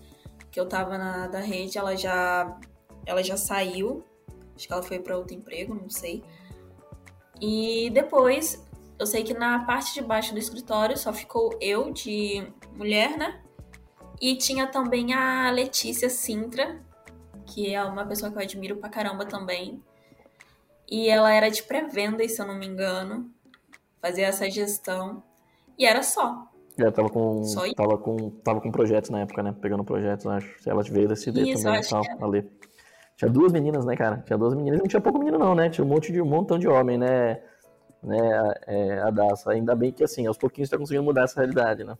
que 0.49 0.61
eu 0.61 0.69
tava 0.69 0.97
na 0.97 1.27
da 1.27 1.41
rede, 1.41 1.77
ela 1.77 1.97
já 1.97 2.57
ela 3.05 3.21
já 3.21 3.37
saiu. 3.37 4.05
Acho 4.61 4.67
que 4.67 4.73
ela 4.75 4.83
foi 4.83 4.99
para 4.99 5.17
outro 5.17 5.35
emprego, 5.35 5.75
não 5.75 5.89
sei. 5.89 6.23
E 7.41 7.89
depois, 7.95 8.63
eu 8.99 9.07
sei 9.07 9.25
que 9.25 9.33
na 9.33 9.65
parte 9.65 9.95
de 9.95 10.03
baixo 10.03 10.35
do 10.35 10.39
escritório 10.39 10.99
só 10.99 11.15
ficou 11.15 11.57
eu 11.63 11.91
de 11.91 12.47
mulher, 12.77 13.17
né? 13.17 13.41
E 14.21 14.37
tinha 14.37 14.67
também 14.67 15.15
a 15.15 15.51
Letícia 15.51 16.11
Sintra, 16.11 16.79
que 17.47 17.75
é 17.75 17.83
uma 17.83 18.05
pessoa 18.05 18.31
que 18.31 18.37
eu 18.37 18.43
admiro 18.43 18.77
pra 18.77 18.91
caramba 18.91 19.25
também. 19.25 19.83
E 20.87 21.09
ela 21.09 21.33
era 21.33 21.49
de 21.49 21.63
pré-venda, 21.63 22.29
se 22.29 22.39
eu 22.39 22.47
não 22.47 22.59
me 22.59 22.67
engano. 22.67 23.31
Fazia 24.03 24.27
essa 24.27 24.51
gestão. 24.51 25.23
E 25.79 25.87
era 25.87 26.03
só. 26.03 26.51
É, 26.79 26.91
tava 26.91 27.09
com, 27.09 27.43
tava 27.75 27.97
com, 27.97 28.31
tava 28.45 28.61
com 28.61 28.71
projetos 28.71 29.09
na 29.09 29.21
época, 29.21 29.43
né? 29.43 29.57
Pegando 29.59 29.85
projetos, 29.85 30.27
acho. 30.27 30.55
Ela 30.69 30.83
veio 30.83 31.09
desse 31.09 31.33
também 31.33 31.55
e 31.55 31.89
tal, 31.89 32.03
ali. 32.21 32.47
Tinha 33.21 33.31
duas 33.31 33.53
meninas, 33.53 33.85
né, 33.85 33.95
cara? 33.95 34.23
Tinha 34.25 34.39
duas 34.39 34.55
meninas. 34.55 34.81
Não 34.81 34.87
tinha 34.87 34.99
pouco 34.99 35.19
menino, 35.19 35.39
não, 35.39 35.55
né? 35.55 35.69
Tinha 35.69 35.85
um 35.85 35.89
monte 35.89 36.11
de 36.11 36.23
um 36.23 36.25
montão 36.25 36.59
de 36.59 36.67
homem, 36.67 36.97
né? 36.97 37.43
né 38.03 38.55
é, 38.67 38.99
a 39.01 39.11
Daça. 39.11 39.53
Ainda 39.53 39.77
bem 39.77 39.93
que, 39.93 40.03
assim, 40.03 40.27
aos 40.27 40.39
pouquinhos 40.39 40.69
está 40.69 40.79
conseguindo 40.79 41.05
mudar 41.05 41.25
essa 41.25 41.39
realidade, 41.39 41.85
né? 41.85 41.99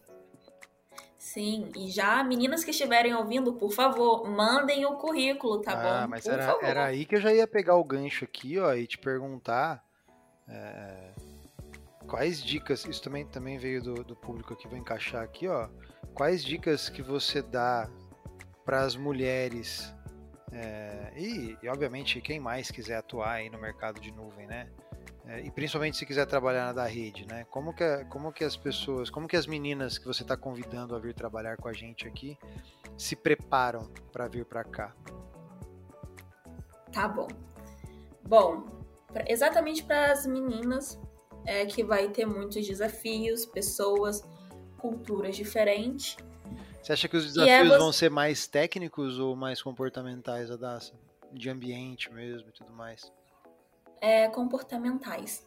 Sim, 1.19 1.69
e 1.77 1.91
já 1.91 2.25
meninas 2.25 2.65
que 2.65 2.71
estiverem 2.71 3.15
ouvindo, 3.15 3.53
por 3.53 3.71
favor, 3.71 4.27
mandem 4.31 4.87
o 4.87 4.95
currículo, 4.95 5.61
tá 5.61 5.73
ah, 5.73 6.01
bom? 6.01 6.09
mas 6.09 6.27
era, 6.27 6.57
era 6.63 6.85
aí 6.87 7.05
que 7.05 7.17
eu 7.17 7.21
já 7.21 7.31
ia 7.35 7.47
pegar 7.47 7.77
o 7.77 7.85
gancho 7.85 8.25
aqui, 8.25 8.59
ó, 8.59 8.73
e 8.73 8.87
te 8.87 8.97
perguntar 8.97 9.85
é, 10.49 11.11
quais 12.09 12.43
dicas, 12.43 12.87
isso 12.87 13.03
também, 13.03 13.27
também 13.27 13.59
veio 13.59 13.83
do, 13.83 13.95
do 14.03 14.17
público 14.17 14.55
aqui, 14.55 14.67
vou 14.67 14.79
encaixar 14.79 15.23
aqui, 15.23 15.47
ó, 15.47 15.69
quais 16.15 16.43
dicas 16.43 16.89
que 16.89 17.03
você 17.03 17.43
dá 17.43 17.89
para 18.65 18.81
as 18.81 18.97
mulheres 18.97 19.95
é, 20.53 21.13
e, 21.17 21.57
e, 21.63 21.69
obviamente, 21.69 22.21
quem 22.21 22.41
mais 22.41 22.71
quiser 22.71 22.97
atuar 22.97 23.35
aí 23.35 23.51
no 23.51 23.59
mercado 23.59 24.01
de 24.01 24.11
nuvem, 24.11 24.47
né? 24.47 24.69
É, 25.27 25.41
e 25.41 25.51
principalmente 25.51 25.97
se 25.97 26.05
quiser 26.05 26.27
trabalhar 26.27 26.67
na 26.67 26.73
da 26.73 26.87
rede, 26.87 27.27
né? 27.27 27.47
Como 27.51 27.73
que, 27.73 28.05
como 28.07 28.33
que 28.33 28.43
as 28.43 28.57
pessoas, 28.57 29.11
como 29.11 29.29
que 29.29 29.37
as 29.37 29.47
meninas 29.47 29.97
que 29.97 30.07
você 30.07 30.23
está 30.23 30.37
convidando 30.37 30.95
a 30.97 30.99
vir 30.99 31.15
trabalhar 31.15 31.57
com 31.57 31.69
a 31.69 31.73
gente 31.73 32.09
aqui 32.09 32.37
se 32.97 33.15
preparam 33.15 33.89
para 34.11 34.27
vir 34.27 34.45
para 34.45 34.65
cá? 34.65 34.95
Tá 36.93 37.07
bom. 37.07 37.29
Bom, 38.27 38.65
pra, 39.13 39.25
exatamente 39.29 39.85
para 39.85 40.11
as 40.11 40.27
meninas 40.27 40.99
é 41.47 41.65
que 41.65 41.85
vai 41.85 42.09
ter 42.09 42.27
muitos 42.27 42.67
desafios, 42.67 43.47
pessoas, 43.47 44.25
culturas 44.79 45.37
diferentes. 45.37 46.17
Você 46.83 46.93
acha 46.93 47.09
que 47.09 47.17
os 47.17 47.25
é 47.25 47.29
desafios 47.29 47.69
você... 47.69 47.79
vão 47.79 47.93
ser 47.93 48.11
mais 48.11 48.47
técnicos 48.47 49.19
ou 49.19 49.37
mais 49.37 49.63
comportamentais, 49.63 50.51
Adassa? 50.51 50.95
De 51.33 51.49
ambiente 51.49 52.13
mesmo 52.13 52.49
e 52.49 52.53
tudo 52.53 52.73
mais? 52.73 53.13
É, 54.01 54.29
comportamentais. 54.29 55.47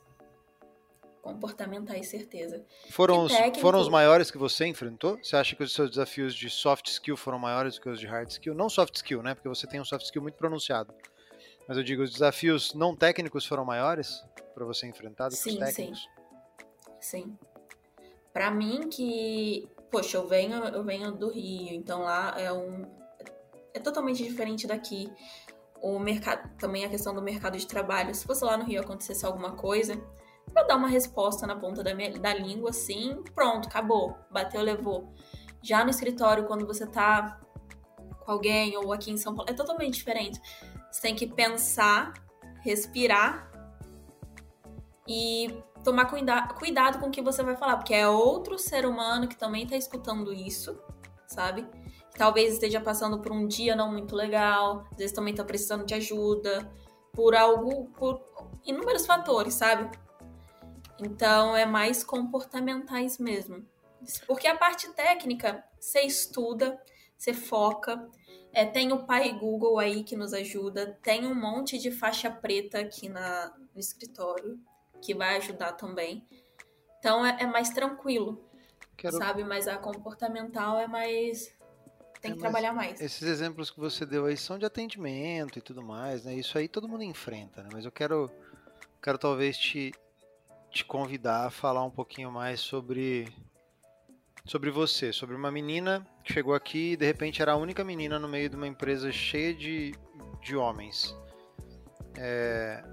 Comportamentais, 1.22 2.08
certeza. 2.10 2.64
Foram 2.90 3.24
os, 3.24 3.32
técnico... 3.32 3.60
foram 3.60 3.80
os 3.80 3.90
maiores 3.90 4.30
que 4.30 4.38
você 4.38 4.66
enfrentou? 4.66 5.18
Você 5.24 5.36
acha 5.36 5.56
que 5.56 5.64
os 5.64 5.74
seus 5.74 5.90
desafios 5.90 6.36
de 6.36 6.50
soft 6.50 6.88
skill 6.88 7.16
foram 7.16 7.40
maiores 7.40 7.76
do 7.76 7.82
que 7.82 7.90
os 7.90 8.00
de 8.00 8.06
hard 8.06 8.30
skill? 8.30 8.54
Não 8.54 8.70
soft 8.70 8.96
skill, 8.96 9.24
né? 9.24 9.34
Porque 9.34 9.48
você 9.48 9.66
tem 9.66 9.80
um 9.80 9.86
soft 9.86 10.06
skill 10.06 10.22
muito 10.22 10.36
pronunciado. 10.36 10.94
Mas 11.68 11.78
eu 11.78 11.84
digo, 11.84 12.04
os 12.04 12.12
desafios 12.12 12.74
não 12.74 12.96
técnicos 12.96 13.46
foram 13.46 13.64
maiores 13.64 14.22
para 14.54 14.66
você 14.66 14.86
enfrentar 14.86 15.30
do 15.30 15.32
que 15.32 15.38
sim, 15.38 15.54
os 15.54 15.60
técnicos? 15.60 16.10
Sim, 17.00 17.24
sim. 17.24 17.38
Para 18.34 18.52
mim 18.52 18.90
que 18.90 19.70
poxa, 19.94 20.18
eu 20.18 20.28
venho, 20.28 20.56
eu 20.56 20.84
venho 20.84 21.12
do 21.12 21.30
Rio, 21.30 21.76
então 21.76 22.02
lá 22.02 22.34
é 22.36 22.52
um 22.52 22.84
é 23.76 23.80
totalmente 23.80 24.24
diferente 24.24 24.66
daqui. 24.66 25.08
O 25.80 26.00
mercado, 26.00 26.50
também 26.58 26.84
a 26.84 26.90
questão 26.90 27.14
do 27.14 27.22
mercado 27.22 27.58
de 27.58 27.68
trabalho. 27.68 28.14
Se 28.16 28.26
fosse 28.26 28.44
lá 28.44 28.58
no 28.58 28.64
Rio 28.64 28.82
acontecesse 28.82 29.24
alguma 29.24 29.52
coisa, 29.52 29.94
eu 30.56 30.68
dar 30.68 30.78
uma 30.78 30.88
resposta 30.88 31.46
na 31.46 31.56
ponta 31.56 31.84
da, 31.84 31.94
minha, 31.94 32.12
da 32.18 32.34
língua 32.34 32.72
assim, 32.72 33.22
pronto, 33.36 33.68
acabou, 33.68 34.18
bateu, 34.32 34.62
levou. 34.64 35.14
Já 35.62 35.84
no 35.84 35.92
escritório, 35.92 36.46
quando 36.46 36.66
você 36.66 36.88
tá 36.88 37.40
com 38.26 38.32
alguém 38.32 38.76
ou 38.76 38.92
aqui 38.94 39.12
em 39.12 39.18
São 39.18 39.36
Paulo, 39.36 39.52
é 39.52 39.54
totalmente 39.54 39.94
diferente. 39.94 40.42
Você 40.92 41.02
tem 41.02 41.16
que 41.16 41.28
pensar, 41.28 42.14
respirar 42.64 43.52
e 45.08 45.56
tomar 45.84 46.06
cuida 46.06 46.48
cuidado 46.48 47.00
com 47.00 47.08
o 47.08 47.12
que 47.12 47.22
você 47.22 47.44
vai 47.44 47.56
falar, 47.56 47.78
porque 47.78 47.94
é 47.94 48.08
outro 48.08 48.58
ser 48.58 48.86
humano 48.86 49.28
que 49.28 49.36
também 49.36 49.68
tá 49.68 49.76
escutando 49.76 50.34
isso, 50.34 50.82
sabe? 51.28 51.68
Talvez 52.18 52.54
esteja 52.54 52.80
passando 52.80 53.20
por 53.20 53.32
um 53.32 53.48
dia 53.48 53.76
não 53.76 53.92
muito 53.92 54.16
legal, 54.16 54.86
às 54.92 54.98
vezes 54.98 55.16
também 55.16 55.34
tá 55.34 55.44
precisando 55.44 55.86
de 55.86 55.94
ajuda, 55.94 56.72
por 57.12 57.36
algo, 57.36 57.88
por 57.98 58.22
inúmeros 58.66 59.06
fatores, 59.06 59.56
sabe? 59.56 59.90
Então 61.00 61.56
é 61.56 61.66
mais 61.66 62.04
comportamentais 62.04 63.18
mesmo. 63.18 63.66
Porque 64.28 64.48
a 64.48 64.58
parte 64.58 64.90
técnica, 64.94 65.64
você 65.80 66.02
estuda, 66.02 66.80
você 67.18 67.34
foca. 67.34 68.08
É, 68.52 68.66
tem 68.66 68.92
o 68.92 69.06
pai 69.06 69.32
Google 69.34 69.80
aí 69.80 70.04
que 70.04 70.16
nos 70.16 70.34
ajuda, 70.34 71.00
tem 71.02 71.26
um 71.26 71.34
monte 71.34 71.80
de 71.80 71.90
faixa 71.90 72.30
preta 72.30 72.80
aqui 72.80 73.10
na, 73.10 73.52
no 73.74 73.80
escritório 73.80 74.60
que 75.04 75.14
vai 75.14 75.38
ajudar 75.38 75.74
também. 75.74 76.26
Então 77.00 77.26
é, 77.26 77.44
é 77.44 77.46
mais 77.46 77.70
tranquilo, 77.70 78.42
Quero... 78.96 79.18
sabe? 79.18 79.44
Mas 79.44 79.68
a 79.68 79.78
comportamental 79.78 80.80
é 80.80 80.88
mais. 80.88 81.54
Tem 82.22 82.32
é, 82.32 82.34
que 82.36 82.40
trabalhar 82.40 82.72
mais. 82.74 83.02
Esses 83.02 83.24
exemplos 83.24 83.70
que 83.70 83.80
você 83.80 84.06
deu 84.06 84.26
aí 84.26 84.38
são 84.38 84.58
de 84.58 84.66
atendimento 84.66 85.60
e 85.60 85.62
tudo 85.62 85.84
mais, 85.84 86.24
né? 86.24 86.34
Isso 86.34 86.58
aí 86.58 86.68
todo 86.68 86.88
mundo 86.88 87.04
enfrenta, 87.04 87.62
né? 87.62 87.70
Mas 87.74 87.84
eu 87.84 87.92
quero, 87.92 88.32
quero 89.02 89.18
talvez 89.18 89.58
te, 89.58 89.92
te 90.72 90.86
convidar 90.86 91.48
a 91.48 91.50
falar 91.52 91.84
um 91.84 91.92
pouquinho 91.92 92.32
mais 92.32 92.62
sobre 92.62 93.28
sobre 94.46 94.70
você, 94.70 95.14
sobre 95.14 95.36
uma 95.36 95.52
menina 95.52 96.06
que 96.24 96.34
chegou 96.34 96.54
aqui 96.54 96.94
e 96.94 96.98
de 96.98 97.06
repente 97.06 97.42
era 97.42 97.54
a 97.54 97.56
única 97.56 97.84
menina 97.84 98.20
no 98.20 98.28
meio 98.28 98.50
de 98.50 98.56
uma 98.56 98.68
empresa 98.68 99.12
cheia 99.12 99.54
de, 99.54 99.94
de 100.42 100.56
homens. 100.56 101.16
É, 102.18 102.84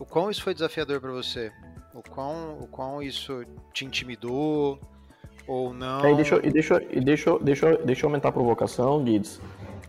o 0.00 0.06
quão 0.06 0.30
isso 0.30 0.42
foi 0.42 0.54
desafiador 0.54 0.98
para 0.98 1.12
você? 1.12 1.52
O 1.94 2.02
quão, 2.02 2.58
o 2.58 2.66
quão 2.66 3.02
isso 3.02 3.44
te 3.72 3.84
intimidou 3.84 4.80
ou 5.46 5.74
não? 5.74 6.02
É, 6.04 6.12
e 6.12 6.16
deixa, 6.16 6.36
e 6.36 6.50
deixa, 6.50 6.82
e 6.90 7.00
deixa, 7.00 7.38
deixa, 7.38 7.76
deixa 7.76 8.06
eu 8.06 8.08
aumentar 8.08 8.30
a 8.30 8.32
provocação, 8.32 9.04
Guides. 9.04 9.40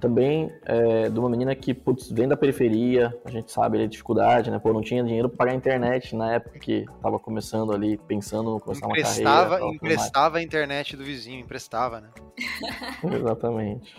Também 0.02 0.52
é, 0.66 1.10
de 1.10 1.18
uma 1.18 1.30
menina 1.30 1.56
que 1.56 1.74
putz, 1.74 2.12
vem 2.12 2.28
da 2.28 2.36
periferia, 2.36 3.16
a 3.24 3.30
gente 3.30 3.52
sabe 3.52 3.82
a 3.82 3.88
dificuldade, 3.88 4.52
né? 4.52 4.60
Pô, 4.60 4.74
não 4.74 4.82
tinha 4.82 5.04
dinheiro 5.04 5.30
para 5.30 5.38
pagar 5.38 5.52
a 5.52 5.56
internet 5.56 6.16
na 6.16 6.34
época 6.34 6.60
que 6.60 6.86
tava 7.02 7.18
começando 7.18 7.72
ali, 7.72 7.98
pensando 7.98 8.52
no 8.52 8.60
começar 8.60 8.88
emprestava, 8.88 9.40
uma 9.40 9.60
carreira. 9.60 9.76
Emprestava 9.76 10.38
a 10.40 10.42
internet 10.42 10.98
do 10.98 11.06
vizinho, 11.06 11.40
emprestava, 11.40 12.02
né? 12.02 12.10
Exatamente. 13.16 13.96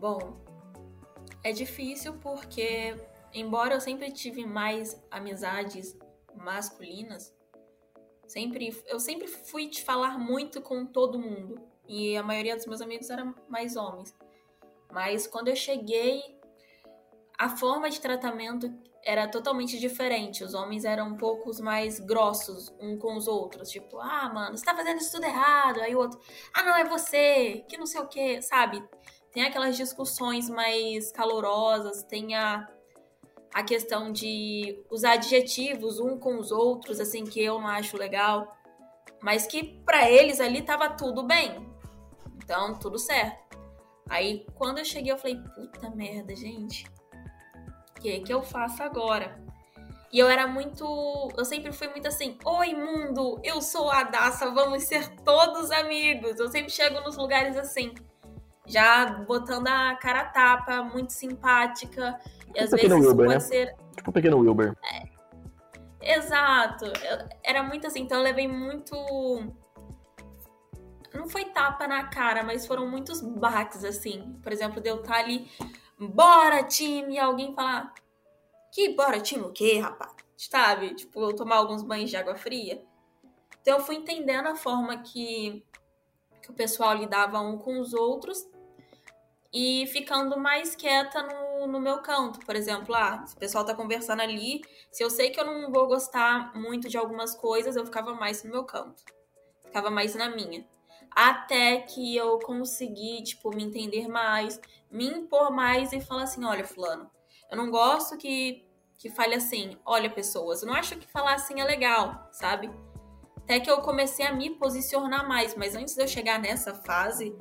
Bom, 0.00 0.18
é 1.44 1.52
difícil 1.52 2.14
porque 2.14 2.94
embora 3.32 3.74
eu 3.74 3.80
sempre 3.80 4.10
tive 4.12 4.44
mais 4.44 5.00
amizades 5.10 5.96
masculinas, 6.34 7.34
sempre 8.26 8.76
eu 8.86 9.00
sempre 9.00 9.26
fui 9.26 9.68
te 9.68 9.82
falar 9.82 10.18
muito 10.18 10.60
com 10.60 10.86
todo 10.86 11.18
mundo 11.18 11.60
e 11.88 12.16
a 12.16 12.22
maioria 12.22 12.56
dos 12.56 12.66
meus 12.66 12.80
amigos 12.80 13.10
eram 13.10 13.34
mais 13.48 13.76
homens. 13.76 14.14
Mas 14.92 15.26
quando 15.26 15.48
eu 15.48 15.56
cheguei, 15.56 16.38
a 17.38 17.48
forma 17.48 17.88
de 17.88 18.00
tratamento 18.00 18.72
era 19.02 19.26
totalmente 19.28 19.78
diferente. 19.78 20.44
Os 20.44 20.54
homens 20.54 20.84
eram 20.84 21.08
um 21.08 21.16
pouco 21.16 21.50
mais 21.62 21.98
grossos 21.98 22.72
um 22.78 22.98
com 22.98 23.16
os 23.16 23.26
outros. 23.26 23.70
Tipo, 23.70 23.98
ah, 23.98 24.30
mano, 24.32 24.56
você 24.56 24.64
tá 24.64 24.74
fazendo 24.74 24.98
isso 24.98 25.12
tudo 25.12 25.24
errado. 25.24 25.80
Aí 25.80 25.94
o 25.94 25.98
outro, 25.98 26.20
ah, 26.54 26.62
não, 26.62 26.76
é 26.76 26.84
você, 26.84 27.64
que 27.68 27.76
não 27.78 27.86
sei 27.86 28.00
o 28.00 28.08
que, 28.08 28.42
sabe? 28.42 28.82
Tem 29.32 29.44
aquelas 29.44 29.76
discussões 29.76 30.50
mais 30.50 31.12
calorosas, 31.12 32.02
tem 32.02 32.34
a 32.34 32.68
a 33.52 33.62
questão 33.62 34.12
de 34.12 34.82
usar 34.90 35.12
adjetivos 35.12 35.98
um 35.98 36.18
com 36.18 36.38
os 36.38 36.52
outros, 36.52 37.00
assim, 37.00 37.24
que 37.24 37.42
eu 37.42 37.60
não 37.60 37.66
acho 37.66 37.96
legal, 37.96 38.56
mas 39.22 39.46
que 39.46 39.64
para 39.84 40.08
eles 40.08 40.40
ali 40.40 40.62
tava 40.62 40.90
tudo 40.90 41.22
bem. 41.22 41.68
Então, 42.42 42.78
tudo 42.78 42.98
certo. 42.98 43.58
Aí, 44.08 44.46
quando 44.54 44.78
eu 44.78 44.84
cheguei, 44.84 45.12
eu 45.12 45.18
falei, 45.18 45.36
puta 45.54 45.90
merda, 45.90 46.34
gente. 46.34 46.84
O 47.96 48.00
que 48.00 48.20
que 48.20 48.32
eu 48.32 48.42
faço 48.42 48.82
agora? 48.82 49.38
E 50.12 50.18
eu 50.18 50.28
era 50.28 50.46
muito. 50.46 50.84
Eu 51.36 51.44
sempre 51.44 51.72
fui 51.72 51.88
muito 51.88 52.08
assim: 52.08 52.36
Oi, 52.44 52.74
mundo, 52.74 53.40
eu 53.44 53.62
sou 53.62 53.90
a 53.90 54.02
Daça, 54.02 54.50
vamos 54.50 54.84
ser 54.84 55.08
todos 55.18 55.70
amigos. 55.70 56.40
Eu 56.40 56.48
sempre 56.48 56.70
chego 56.70 57.00
nos 57.02 57.16
lugares 57.16 57.56
assim, 57.56 57.94
já 58.66 59.06
botando 59.06 59.68
a 59.68 59.94
cara 59.96 60.24
tapa, 60.24 60.82
muito 60.82 61.12
simpática. 61.12 62.18
E 62.54 62.60
às 62.60 62.70
vezes 62.70 62.90
Wilber, 62.90 63.26
pode 63.26 63.28
né? 63.28 63.40
ser. 63.40 63.76
Tipo 63.96 64.10
um 64.10 64.12
pequeno 64.12 64.38
Wilber. 64.38 64.76
É. 64.84 65.20
Exato. 66.00 66.86
Eu, 66.86 67.28
era 67.42 67.62
muito 67.62 67.86
assim, 67.86 68.00
então 68.00 68.18
eu 68.18 68.24
levei 68.24 68.48
muito. 68.48 68.94
Não 71.12 71.28
foi 71.28 71.44
tapa 71.46 71.86
na 71.86 72.04
cara, 72.04 72.42
mas 72.42 72.66
foram 72.66 72.88
muitos 72.88 73.20
baques, 73.20 73.84
assim. 73.84 74.38
Por 74.42 74.52
exemplo, 74.52 74.80
de 74.80 74.88
eu 74.88 75.00
estar 75.00 75.16
ali, 75.16 75.50
bora, 75.98 76.62
time, 76.62 77.14
e 77.14 77.18
alguém 77.18 77.54
falar, 77.54 77.92
que 78.72 78.94
bora, 78.94 79.20
time 79.20 79.42
o 79.42 79.52
quê, 79.52 79.78
rapaz? 79.78 80.14
Sabe? 80.36 80.94
Tipo, 80.94 81.20
eu 81.20 81.34
tomar 81.34 81.56
alguns 81.56 81.82
banhos 81.82 82.10
de 82.10 82.16
água 82.16 82.36
fria. 82.36 82.82
Então 83.60 83.78
eu 83.78 83.84
fui 83.84 83.96
entendendo 83.96 84.46
a 84.46 84.56
forma 84.56 84.98
que, 84.98 85.64
que 86.42 86.50
o 86.50 86.54
pessoal 86.54 86.94
lidava 86.94 87.40
um 87.40 87.58
com 87.58 87.78
os 87.78 87.92
outros 87.92 88.48
e 89.52 89.86
ficando 89.88 90.38
mais 90.38 90.74
quieta 90.74 91.22
no, 91.22 91.49
no 91.66 91.80
meu 91.80 91.98
canto. 91.98 92.40
Por 92.40 92.56
exemplo, 92.56 92.94
ah, 92.94 93.24
o 93.34 93.38
pessoal 93.38 93.64
tá 93.64 93.74
conversando 93.74 94.20
ali, 94.20 94.62
se 94.90 95.02
eu 95.02 95.10
sei 95.10 95.30
que 95.30 95.40
eu 95.40 95.44
não 95.44 95.70
vou 95.70 95.86
gostar 95.86 96.54
muito 96.54 96.88
de 96.88 96.96
algumas 96.96 97.34
coisas, 97.34 97.76
eu 97.76 97.84
ficava 97.84 98.14
mais 98.14 98.42
no 98.44 98.50
meu 98.50 98.64
canto. 98.64 99.02
Ficava 99.64 99.90
mais 99.90 100.14
na 100.14 100.28
minha. 100.28 100.66
Até 101.10 101.78
que 101.78 102.16
eu 102.16 102.38
consegui, 102.38 103.22
tipo, 103.22 103.54
me 103.54 103.64
entender 103.64 104.08
mais, 104.08 104.60
me 104.90 105.06
impor 105.06 105.50
mais 105.50 105.92
e 105.92 106.00
falar 106.00 106.22
assim: 106.22 106.44
olha, 106.44 106.64
Fulano, 106.64 107.10
eu 107.50 107.56
não 107.56 107.70
gosto 107.70 108.16
que, 108.16 108.64
que 108.96 109.10
fale 109.10 109.34
assim, 109.34 109.76
olha, 109.84 110.08
pessoas, 110.08 110.62
eu 110.62 110.68
não 110.68 110.74
acho 110.74 110.96
que 110.96 111.06
falar 111.06 111.34
assim 111.34 111.60
é 111.60 111.64
legal, 111.64 112.28
sabe? 112.32 112.70
Até 113.36 113.58
que 113.58 113.70
eu 113.70 113.80
comecei 113.80 114.24
a 114.24 114.32
me 114.32 114.50
posicionar 114.50 115.26
mais, 115.28 115.56
mas 115.56 115.74
antes 115.74 115.96
de 115.96 116.02
eu 116.02 116.06
chegar 116.06 116.38
nessa 116.38 116.72
fase, 116.72 117.36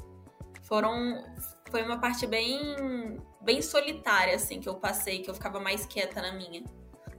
foram 0.64 1.24
foi 1.70 1.84
uma 1.84 2.00
parte 2.00 2.26
bem 2.26 3.22
bem 3.42 3.62
solitária 3.62 4.36
assim 4.36 4.60
que 4.60 4.70
eu 4.70 4.76
passei, 4.76 5.20
que 5.20 5.30
eu 5.30 5.34
ficava 5.34 5.60
mais 5.60 5.86
quieta 5.86 6.22
na 6.22 6.32
minha. 6.34 6.64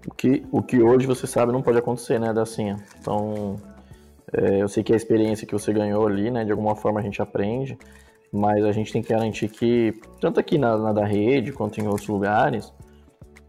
O 0.07 0.15
que, 0.15 0.45
o 0.51 0.63
que 0.63 0.81
hoje 0.81 1.07
você 1.07 1.27
sabe 1.27 1.53
não 1.53 1.63
pode 1.63 1.79
acontecer, 1.79 2.19
né, 2.19 2.33
Dacinha? 2.33 2.77
Então, 2.99 3.57
é, 4.33 4.63
eu 4.63 4.69
sei 4.69 4.83
que 4.83 4.93
a 4.93 4.97
experiência 4.97 5.47
que 5.47 5.53
você 5.53 5.73
ganhou 5.73 6.07
ali, 6.07 6.31
né, 6.31 6.45
de 6.45 6.51
alguma 6.51 6.75
forma 6.75 7.01
a 7.01 7.03
gente 7.03 7.21
aprende, 7.21 7.77
mas 8.33 8.65
a 8.65 8.73
gente 8.73 8.93
tem 8.93 9.03
que 9.03 9.09
garantir 9.13 9.49
que, 9.49 9.93
tanto 10.21 10.39
aqui 10.41 10.57
na, 10.57 10.77
na 10.79 10.93
da 10.93 11.05
rede 11.05 11.53
quanto 11.53 11.81
em 11.81 11.87
outros 11.87 12.09
lugares, 12.09 12.73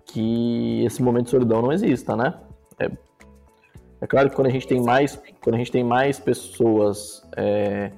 que 0.06 0.84
esse 0.84 1.02
momento 1.02 1.26
de 1.26 1.32
solidão 1.32 1.62
não 1.62 1.72
exista, 1.72 2.16
né? 2.16 2.34
É, 2.80 2.92
é 4.02 4.08
claro 4.08 4.30
que 4.30 4.36
quando 4.36 4.48
a 4.48 4.52
gente 4.52 4.68
tem 4.68 4.82
mais, 4.82 5.22
quando 5.42 5.56
a 5.56 5.58
gente 5.58 5.72
tem 5.72 5.84
mais 5.84 6.20
pessoas 6.20 7.22
é, 7.38 7.92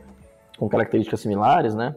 com 0.57 0.67
características 0.67 1.21
similares, 1.21 1.73
né? 1.73 1.95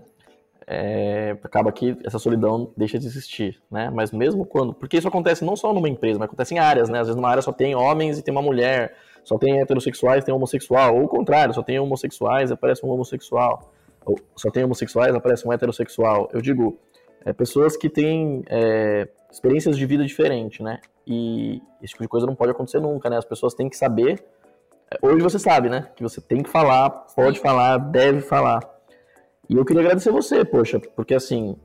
É, 0.66 1.36
acaba 1.44 1.70
que 1.70 1.96
essa 2.04 2.18
solidão 2.18 2.72
deixa 2.76 2.98
de 2.98 3.06
existir, 3.06 3.62
né? 3.70 3.88
Mas 3.90 4.10
mesmo 4.10 4.44
quando, 4.44 4.74
porque 4.74 4.96
isso 4.96 5.06
acontece 5.06 5.44
não 5.44 5.54
só 5.54 5.72
numa 5.72 5.88
empresa, 5.88 6.18
mas 6.18 6.26
acontece 6.26 6.54
em 6.54 6.58
áreas, 6.58 6.88
né? 6.88 6.98
Às 6.98 7.06
vezes 7.06 7.16
numa 7.16 7.28
área 7.28 7.42
só 7.42 7.52
tem 7.52 7.74
homens 7.76 8.18
e 8.18 8.22
tem 8.22 8.32
uma 8.32 8.42
mulher, 8.42 8.96
só 9.22 9.38
tem 9.38 9.60
heterossexuais 9.60 10.22
e 10.22 10.26
tem 10.26 10.34
homossexual, 10.34 10.96
ou 10.96 11.04
o 11.04 11.08
contrário, 11.08 11.54
só 11.54 11.62
tem 11.62 11.78
homossexuais 11.78 12.50
e 12.50 12.52
aparece 12.52 12.84
um 12.84 12.90
homossexual, 12.90 13.72
ou 14.04 14.18
só 14.34 14.50
tem 14.50 14.64
homossexuais 14.64 15.14
e 15.14 15.16
aparece 15.16 15.46
um 15.46 15.52
heterossexual. 15.52 16.28
Eu 16.32 16.40
digo, 16.40 16.76
é, 17.24 17.32
pessoas 17.32 17.76
que 17.76 17.88
têm 17.88 18.42
é, 18.48 19.08
experiências 19.30 19.76
de 19.76 19.86
vida 19.86 20.04
diferentes, 20.04 20.60
né? 20.60 20.80
E 21.06 21.62
esse 21.80 21.92
tipo 21.92 22.02
de 22.02 22.08
coisa 22.08 22.26
não 22.26 22.34
pode 22.34 22.50
acontecer 22.50 22.80
nunca, 22.80 23.08
né? 23.08 23.18
As 23.18 23.24
pessoas 23.24 23.54
têm 23.54 23.68
que 23.68 23.76
saber. 23.76 24.24
É, 24.90 24.98
hoje 25.00 25.22
você 25.22 25.38
sabe, 25.38 25.68
né? 25.68 25.88
Que 25.94 26.02
você 26.02 26.20
tem 26.20 26.42
que 26.42 26.50
falar, 26.50 26.90
pode 26.90 27.38
falar, 27.38 27.78
deve 27.78 28.20
falar. 28.20 28.75
E 29.48 29.54
eu 29.54 29.64
queria 29.64 29.82
agradecer 29.82 30.10
você, 30.10 30.44
poxa, 30.44 30.80
porque 30.80 31.14
assim, 31.14 31.56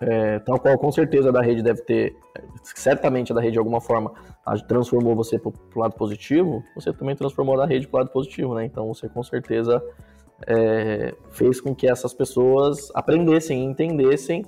é, 0.00 0.38
tal 0.40 0.58
qual 0.58 0.78
com 0.78 0.92
certeza 0.92 1.30
a 1.30 1.32
da 1.32 1.40
rede 1.40 1.62
deve 1.62 1.82
ter, 1.82 2.16
certamente 2.62 3.32
a 3.32 3.34
da 3.34 3.40
rede 3.40 3.52
de 3.52 3.58
alguma 3.58 3.80
forma 3.80 4.12
transformou 4.68 5.14
você 5.14 5.38
pro, 5.38 5.50
pro 5.50 5.80
lado 5.80 5.94
positivo, 5.94 6.62
você 6.74 6.92
também 6.92 7.16
transformou 7.16 7.54
a 7.54 7.58
da 7.58 7.66
rede 7.66 7.86
pro 7.88 7.98
lado 7.98 8.10
positivo, 8.10 8.54
né? 8.54 8.64
Então 8.64 8.92
você 8.92 9.08
com 9.08 9.22
certeza 9.22 9.82
é, 10.46 11.14
fez 11.30 11.60
com 11.60 11.74
que 11.74 11.88
essas 11.88 12.12
pessoas 12.12 12.90
aprendessem, 12.94 13.64
entendessem 13.64 14.44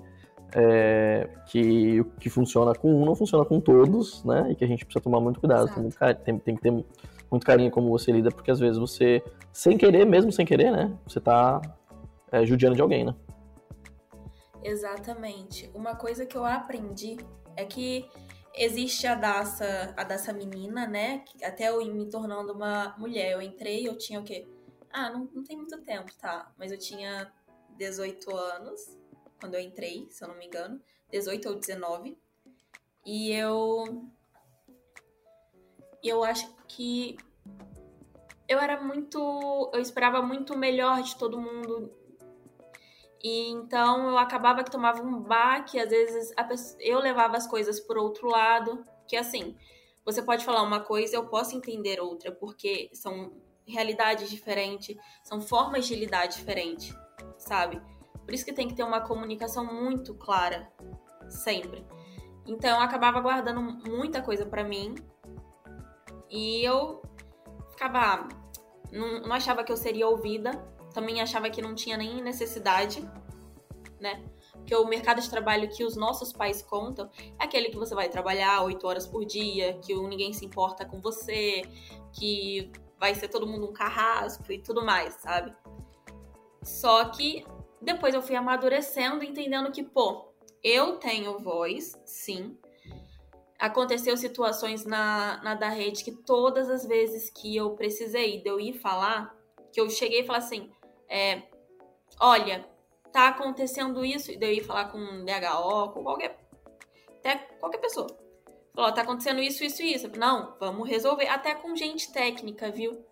é, 0.54 1.28
que 1.46 2.00
o 2.00 2.04
que 2.04 2.28
funciona 2.28 2.74
com 2.74 2.94
um 2.94 3.04
não 3.04 3.14
funciona 3.14 3.44
com 3.44 3.60
todos, 3.60 4.24
né? 4.24 4.48
E 4.50 4.54
que 4.54 4.64
a 4.64 4.68
gente 4.68 4.84
precisa 4.84 5.02
tomar 5.02 5.20
muito 5.20 5.40
cuidado, 5.40 5.72
tem, 5.72 5.82
muito, 5.82 5.98
tem, 6.24 6.38
tem, 6.38 6.56
que 6.56 6.62
ter 6.62 6.70
muito 6.70 7.46
carinho 7.46 7.70
como 7.70 7.90
você 7.90 8.12
lida, 8.12 8.30
porque 8.30 8.50
às 8.50 8.60
vezes 8.60 8.78
você, 8.78 9.22
sem 9.52 9.76
querer, 9.76 10.04
mesmo 10.06 10.30
sem 10.30 10.46
querer, 10.46 10.70
né? 10.70 10.92
Você 11.06 11.20
tá 11.20 11.60
é, 12.32 12.44
judiando 12.44 12.76
de 12.76 12.82
alguém, 12.82 13.04
né? 13.04 13.14
Exatamente. 14.62 15.70
Uma 15.74 15.94
coisa 15.94 16.26
que 16.26 16.36
eu 16.36 16.44
aprendi 16.44 17.16
é 17.56 17.64
que 17.64 18.08
existe 18.54 19.06
a 19.06 19.14
Daça, 19.14 19.94
a 19.96 20.04
Daça 20.04 20.32
menina, 20.32 20.86
né? 20.86 21.24
Até 21.42 21.68
eu 21.68 21.84
me 21.86 22.08
tornando 22.08 22.52
uma 22.52 22.94
mulher. 22.98 23.32
Eu 23.32 23.42
entrei, 23.42 23.86
eu 23.86 23.96
tinha 23.96 24.20
o 24.20 24.24
quê? 24.24 24.46
Ah, 24.90 25.10
não, 25.10 25.28
não 25.32 25.44
tem 25.44 25.56
muito 25.56 25.80
tempo, 25.82 26.10
tá? 26.18 26.52
Mas 26.58 26.72
eu 26.72 26.78
tinha 26.78 27.32
18 27.76 28.34
anos 28.34 28.98
quando 29.40 29.54
eu 29.54 29.60
entrei, 29.60 30.06
se 30.10 30.24
eu 30.24 30.28
não 30.28 30.36
me 30.36 30.46
engano. 30.46 30.80
18 31.10 31.48
ou 31.48 31.54
19. 31.54 32.18
E 33.06 33.32
eu. 33.32 34.06
Eu 36.02 36.24
acho 36.24 36.54
que. 36.66 37.16
Eu 38.48 38.58
era 38.58 38.80
muito. 38.82 39.70
Eu 39.72 39.80
esperava 39.80 40.20
muito 40.20 40.56
melhor 40.56 41.02
de 41.02 41.16
todo 41.16 41.40
mundo 41.40 41.97
e 43.22 43.50
então 43.50 44.08
eu 44.08 44.18
acabava 44.18 44.62
que 44.62 44.70
tomava 44.70 45.02
um 45.02 45.20
baque, 45.20 45.78
às 45.78 45.90
vezes 45.90 46.32
pessoa, 46.48 46.80
eu 46.80 47.00
levava 47.00 47.36
as 47.36 47.46
coisas 47.46 47.80
por 47.80 47.98
outro 47.98 48.28
lado, 48.28 48.84
que 49.06 49.16
assim, 49.16 49.56
você 50.04 50.22
pode 50.22 50.44
falar 50.44 50.62
uma 50.62 50.80
coisa, 50.80 51.16
eu 51.16 51.26
posso 51.26 51.56
entender 51.56 52.00
outra, 52.00 52.30
porque 52.30 52.88
são 52.92 53.32
realidades 53.66 54.30
diferentes, 54.30 54.96
são 55.22 55.40
formas 55.40 55.86
de 55.86 55.94
lidar 55.94 56.26
diferentes, 56.26 56.94
sabe? 57.36 57.82
Por 58.24 58.34
isso 58.34 58.44
que 58.44 58.52
tem 58.52 58.68
que 58.68 58.74
ter 58.74 58.84
uma 58.84 59.00
comunicação 59.00 59.64
muito 59.64 60.14
clara, 60.14 60.70
sempre. 61.28 61.84
Então 62.46 62.76
eu 62.76 62.82
acabava 62.82 63.20
guardando 63.20 63.60
muita 63.60 64.22
coisa 64.22 64.46
para 64.46 64.64
mim 64.64 64.94
e 66.30 66.64
eu 66.64 67.02
ficava. 67.70 68.28
Não, 68.90 69.20
não 69.20 69.32
achava 69.32 69.62
que 69.62 69.70
eu 69.70 69.76
seria 69.76 70.08
ouvida, 70.08 70.50
também 70.92 71.20
achava 71.20 71.50
que 71.50 71.62
não 71.62 71.74
tinha 71.74 71.96
nem 71.96 72.22
necessidade, 72.22 73.00
né? 74.00 74.24
Porque 74.52 74.74
o 74.74 74.86
mercado 74.86 75.20
de 75.20 75.30
trabalho 75.30 75.68
que 75.68 75.84
os 75.84 75.96
nossos 75.96 76.32
pais 76.32 76.60
contam 76.62 77.10
é 77.38 77.44
aquele 77.44 77.70
que 77.70 77.76
você 77.76 77.94
vai 77.94 78.08
trabalhar 78.08 78.62
oito 78.64 78.86
horas 78.86 79.06
por 79.06 79.24
dia, 79.24 79.78
que 79.82 79.94
ninguém 79.94 80.32
se 80.32 80.44
importa 80.44 80.84
com 80.84 81.00
você, 81.00 81.62
que 82.12 82.70
vai 82.98 83.14
ser 83.14 83.28
todo 83.28 83.46
mundo 83.46 83.68
um 83.68 83.72
carrasco 83.72 84.52
e 84.52 84.58
tudo 84.58 84.84
mais, 84.84 85.14
sabe? 85.14 85.54
Só 86.62 87.04
que 87.06 87.46
depois 87.80 88.14
eu 88.14 88.20
fui 88.20 88.36
amadurecendo, 88.36 89.24
entendendo 89.24 89.70
que, 89.70 89.82
pô, 89.82 90.28
eu 90.62 90.96
tenho 90.98 91.38
voz, 91.38 91.98
sim. 92.04 92.58
Aconteceu 93.58 94.16
situações 94.16 94.84
na, 94.84 95.40
na 95.42 95.54
da 95.54 95.68
rede 95.68 96.04
que 96.04 96.12
todas 96.12 96.68
as 96.68 96.84
vezes 96.84 97.30
que 97.30 97.56
eu 97.56 97.70
precisei 97.70 98.42
de 98.42 98.48
eu 98.48 98.60
ir 98.60 98.74
falar, 98.74 99.34
que 99.72 99.80
eu 99.80 99.88
cheguei 99.88 100.20
e 100.20 100.26
falei 100.26 100.42
assim, 100.42 100.70
é, 101.08 101.42
olha, 102.20 102.64
tá 103.12 103.28
acontecendo 103.28 104.04
isso, 104.04 104.30
e 104.30 104.38
daí 104.38 104.62
falar 104.62 104.86
com 104.86 104.98
um 104.98 105.24
DHO, 105.24 105.92
com 105.92 106.02
qualquer, 106.02 106.38
até 107.18 107.36
qualquer 107.58 107.78
pessoa. 107.78 108.06
Falou, 108.74 108.92
tá 108.92 109.02
acontecendo 109.02 109.40
isso, 109.40 109.64
isso 109.64 109.82
e 109.82 109.94
isso. 109.94 110.08
Não, 110.16 110.56
vamos 110.60 110.88
resolver. 110.88 111.26
Até 111.26 111.54
com 111.54 111.74
gente 111.74 112.12
técnica, 112.12 112.70
viu? 112.70 113.04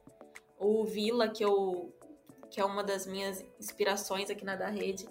O 0.59 0.85
Vila, 0.85 1.29
que 1.29 1.45
eu 1.45 1.93
que 2.51 2.61
é 2.61 2.65
uma 2.65 2.83
das 2.83 3.07
minhas 3.07 3.45
inspirações 3.59 4.31
aqui 4.31 4.45
na 4.45 4.57
da 4.57 4.69
rede, 4.69 5.07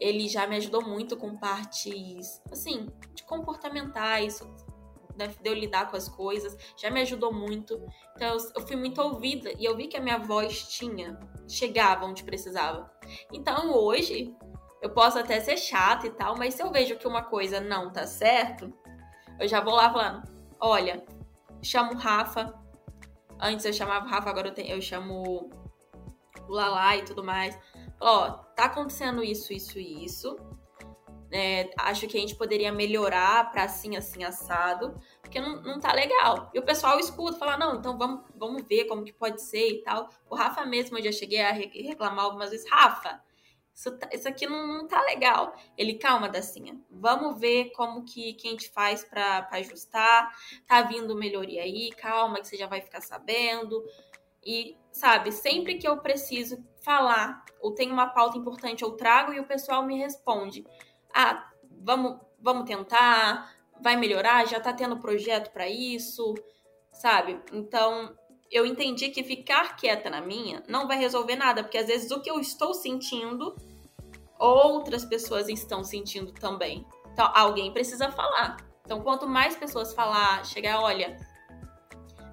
ele 0.00 0.28
já 0.28 0.46
me 0.46 0.56
ajudou 0.56 0.82
muito 0.82 1.16
com 1.16 1.36
partes, 1.36 2.40
assim, 2.50 2.88
de 3.14 3.22
comportamentais, 3.24 4.40
né, 5.16 5.28
de 5.28 5.48
eu 5.48 5.54
lidar 5.54 5.90
com 5.90 5.96
as 5.96 6.08
coisas, 6.08 6.56
já 6.76 6.90
me 6.90 7.00
ajudou 7.02 7.32
muito. 7.32 7.80
Então 8.14 8.28
eu, 8.28 8.38
eu, 8.56 8.66
fui 8.66 8.76
muito 8.76 9.00
ouvida 9.00 9.52
e 9.58 9.64
eu 9.64 9.76
vi 9.76 9.86
que 9.86 9.96
a 9.96 10.00
minha 10.00 10.18
voz 10.18 10.68
tinha, 10.68 11.18
chegava 11.48 12.06
onde 12.06 12.24
precisava. 12.24 12.90
Então 13.32 13.72
hoje 13.72 14.34
eu 14.82 14.90
posso 14.90 15.18
até 15.18 15.40
ser 15.40 15.56
chata 15.56 16.06
e 16.06 16.10
tal, 16.10 16.36
mas 16.36 16.54
se 16.54 16.62
eu 16.62 16.70
vejo 16.70 16.96
que 16.96 17.08
uma 17.08 17.22
coisa 17.22 17.60
não 17.60 17.90
tá 17.90 18.06
certo, 18.06 18.72
eu 19.38 19.48
já 19.48 19.60
vou 19.60 19.74
lá 19.74 19.92
falando: 19.92 20.22
olha, 20.60 21.04
chamo 21.62 21.92
o 21.92 21.96
Rafa. 21.96 22.54
Antes 23.40 23.66
eu 23.66 23.72
chamava 23.72 24.06
o 24.06 24.08
Rafa, 24.08 24.30
agora 24.30 24.48
eu, 24.48 24.54
tenho, 24.54 24.70
eu 24.70 24.80
chamo 24.80 25.50
o 26.48 26.52
Lala 26.52 26.96
e 26.96 27.04
tudo 27.04 27.24
mais. 27.24 27.58
Ó, 28.00 28.30
tá 28.54 28.66
acontecendo 28.66 29.24
isso, 29.24 29.52
isso 29.52 29.78
e 29.78 30.04
isso 30.04 30.36
é, 31.34 31.68
acho 31.78 32.06
que 32.06 32.16
a 32.16 32.20
gente 32.20 32.36
poderia 32.36 32.70
melhorar 32.70 33.50
para 33.50 33.64
assim, 33.64 33.96
assim, 33.96 34.22
assado, 34.22 34.94
porque 35.20 35.40
não, 35.40 35.60
não 35.62 35.80
tá 35.80 35.92
legal. 35.92 36.48
E 36.54 36.58
o 36.60 36.64
pessoal 36.64 37.00
escuta, 37.00 37.36
fala, 37.36 37.58
não, 37.58 37.76
então 37.76 37.98
vamos, 37.98 38.24
vamos 38.36 38.62
ver 38.62 38.84
como 38.84 39.02
que 39.02 39.12
pode 39.12 39.42
ser 39.42 39.68
e 39.68 39.82
tal. 39.82 40.08
O 40.30 40.36
Rafa 40.36 40.64
mesmo, 40.64 40.96
eu 40.96 41.02
já 41.02 41.10
cheguei 41.10 41.40
a 41.40 41.50
reclamar 41.50 42.24
algumas 42.24 42.50
vezes, 42.50 42.70
Rafa, 42.70 43.20
isso, 43.74 43.98
tá, 43.98 44.08
isso 44.12 44.28
aqui 44.28 44.46
não, 44.46 44.64
não 44.64 44.86
tá 44.86 45.02
legal. 45.02 45.52
Ele, 45.76 45.94
calma, 45.94 46.28
Dacinha, 46.28 46.80
vamos 46.88 47.40
ver 47.40 47.72
como 47.72 48.04
que, 48.04 48.34
que 48.34 48.46
a 48.46 48.50
gente 48.52 48.70
faz 48.70 49.02
para 49.02 49.48
ajustar. 49.50 50.32
Tá 50.68 50.82
vindo 50.82 51.16
melhoria 51.16 51.62
aí, 51.62 51.90
calma, 51.90 52.38
que 52.38 52.46
você 52.46 52.56
já 52.56 52.68
vai 52.68 52.80
ficar 52.80 53.00
sabendo. 53.00 53.84
E, 54.46 54.76
sabe, 54.92 55.32
sempre 55.32 55.78
que 55.78 55.88
eu 55.88 55.98
preciso 55.98 56.64
falar 56.80 57.44
ou 57.60 57.74
tem 57.74 57.90
uma 57.90 58.06
pauta 58.06 58.38
importante, 58.38 58.84
eu 58.84 58.92
trago 58.92 59.32
e 59.32 59.40
o 59.40 59.46
pessoal 59.46 59.84
me 59.84 59.98
responde. 59.98 60.64
Ah, 61.14 61.48
vamos, 61.70 62.18
vamos 62.40 62.64
tentar, 62.64 63.54
vai 63.80 63.96
melhorar, 63.96 64.46
já 64.46 64.58
tá 64.58 64.72
tendo 64.72 64.98
projeto 64.98 65.52
para 65.52 65.68
isso, 65.68 66.34
sabe? 66.92 67.40
Então, 67.52 68.14
eu 68.50 68.66
entendi 68.66 69.10
que 69.10 69.22
ficar 69.22 69.76
quieta 69.76 70.10
na 70.10 70.20
minha 70.20 70.62
não 70.68 70.86
vai 70.86 70.98
resolver 70.98 71.36
nada, 71.36 71.62
porque 71.62 71.78
às 71.78 71.86
vezes 71.86 72.10
o 72.10 72.20
que 72.20 72.30
eu 72.30 72.40
estou 72.40 72.74
sentindo, 72.74 73.54
outras 74.38 75.04
pessoas 75.04 75.48
estão 75.48 75.84
sentindo 75.84 76.32
também. 76.32 76.86
Então, 77.12 77.30
alguém 77.34 77.72
precisa 77.72 78.10
falar. 78.10 78.56
Então, 78.84 79.00
quanto 79.00 79.26
mais 79.26 79.56
pessoas 79.56 79.94
falar, 79.94 80.44
chegar, 80.44 80.80
olha, 80.80 81.16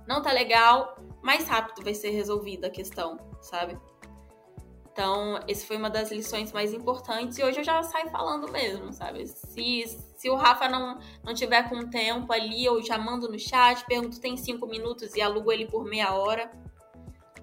não 0.08 0.22
tá 0.22 0.32
legal, 0.32 0.96
mais 1.22 1.48
rápido 1.48 1.84
vai 1.84 1.94
ser 1.94 2.10
resolvida 2.10 2.68
a 2.68 2.72
questão, 2.72 3.18
sabe? 3.42 3.80
Então, 4.92 5.40
esse 5.48 5.66
foi 5.66 5.78
uma 5.78 5.90
das 5.90 6.12
lições 6.12 6.52
mais 6.52 6.74
importantes 6.74 7.38
e 7.38 7.44
hoje 7.44 7.60
eu 7.60 7.64
já 7.64 7.82
saio 7.82 8.10
falando 8.10 8.52
mesmo, 8.52 8.92
sabe? 8.92 9.26
Se, 9.26 9.86
se 10.18 10.30
o 10.30 10.36
Rafa 10.36 10.68
não, 10.68 11.00
não 11.24 11.34
tiver 11.34 11.70
com 11.70 11.90
tempo 11.90 12.32
ali, 12.34 12.66
eu 12.66 12.84
já 12.84 12.98
mando 12.98 13.30
no 13.30 13.40
chat, 13.40 13.86
pergunto 13.86 14.20
tem 14.20 14.36
cinco 14.36 14.68
minutos 14.68 15.16
e 15.16 15.22
alugo 15.22 15.52
ele 15.52 15.66
por 15.66 15.86
meia 15.86 16.14
hora. 16.14 16.52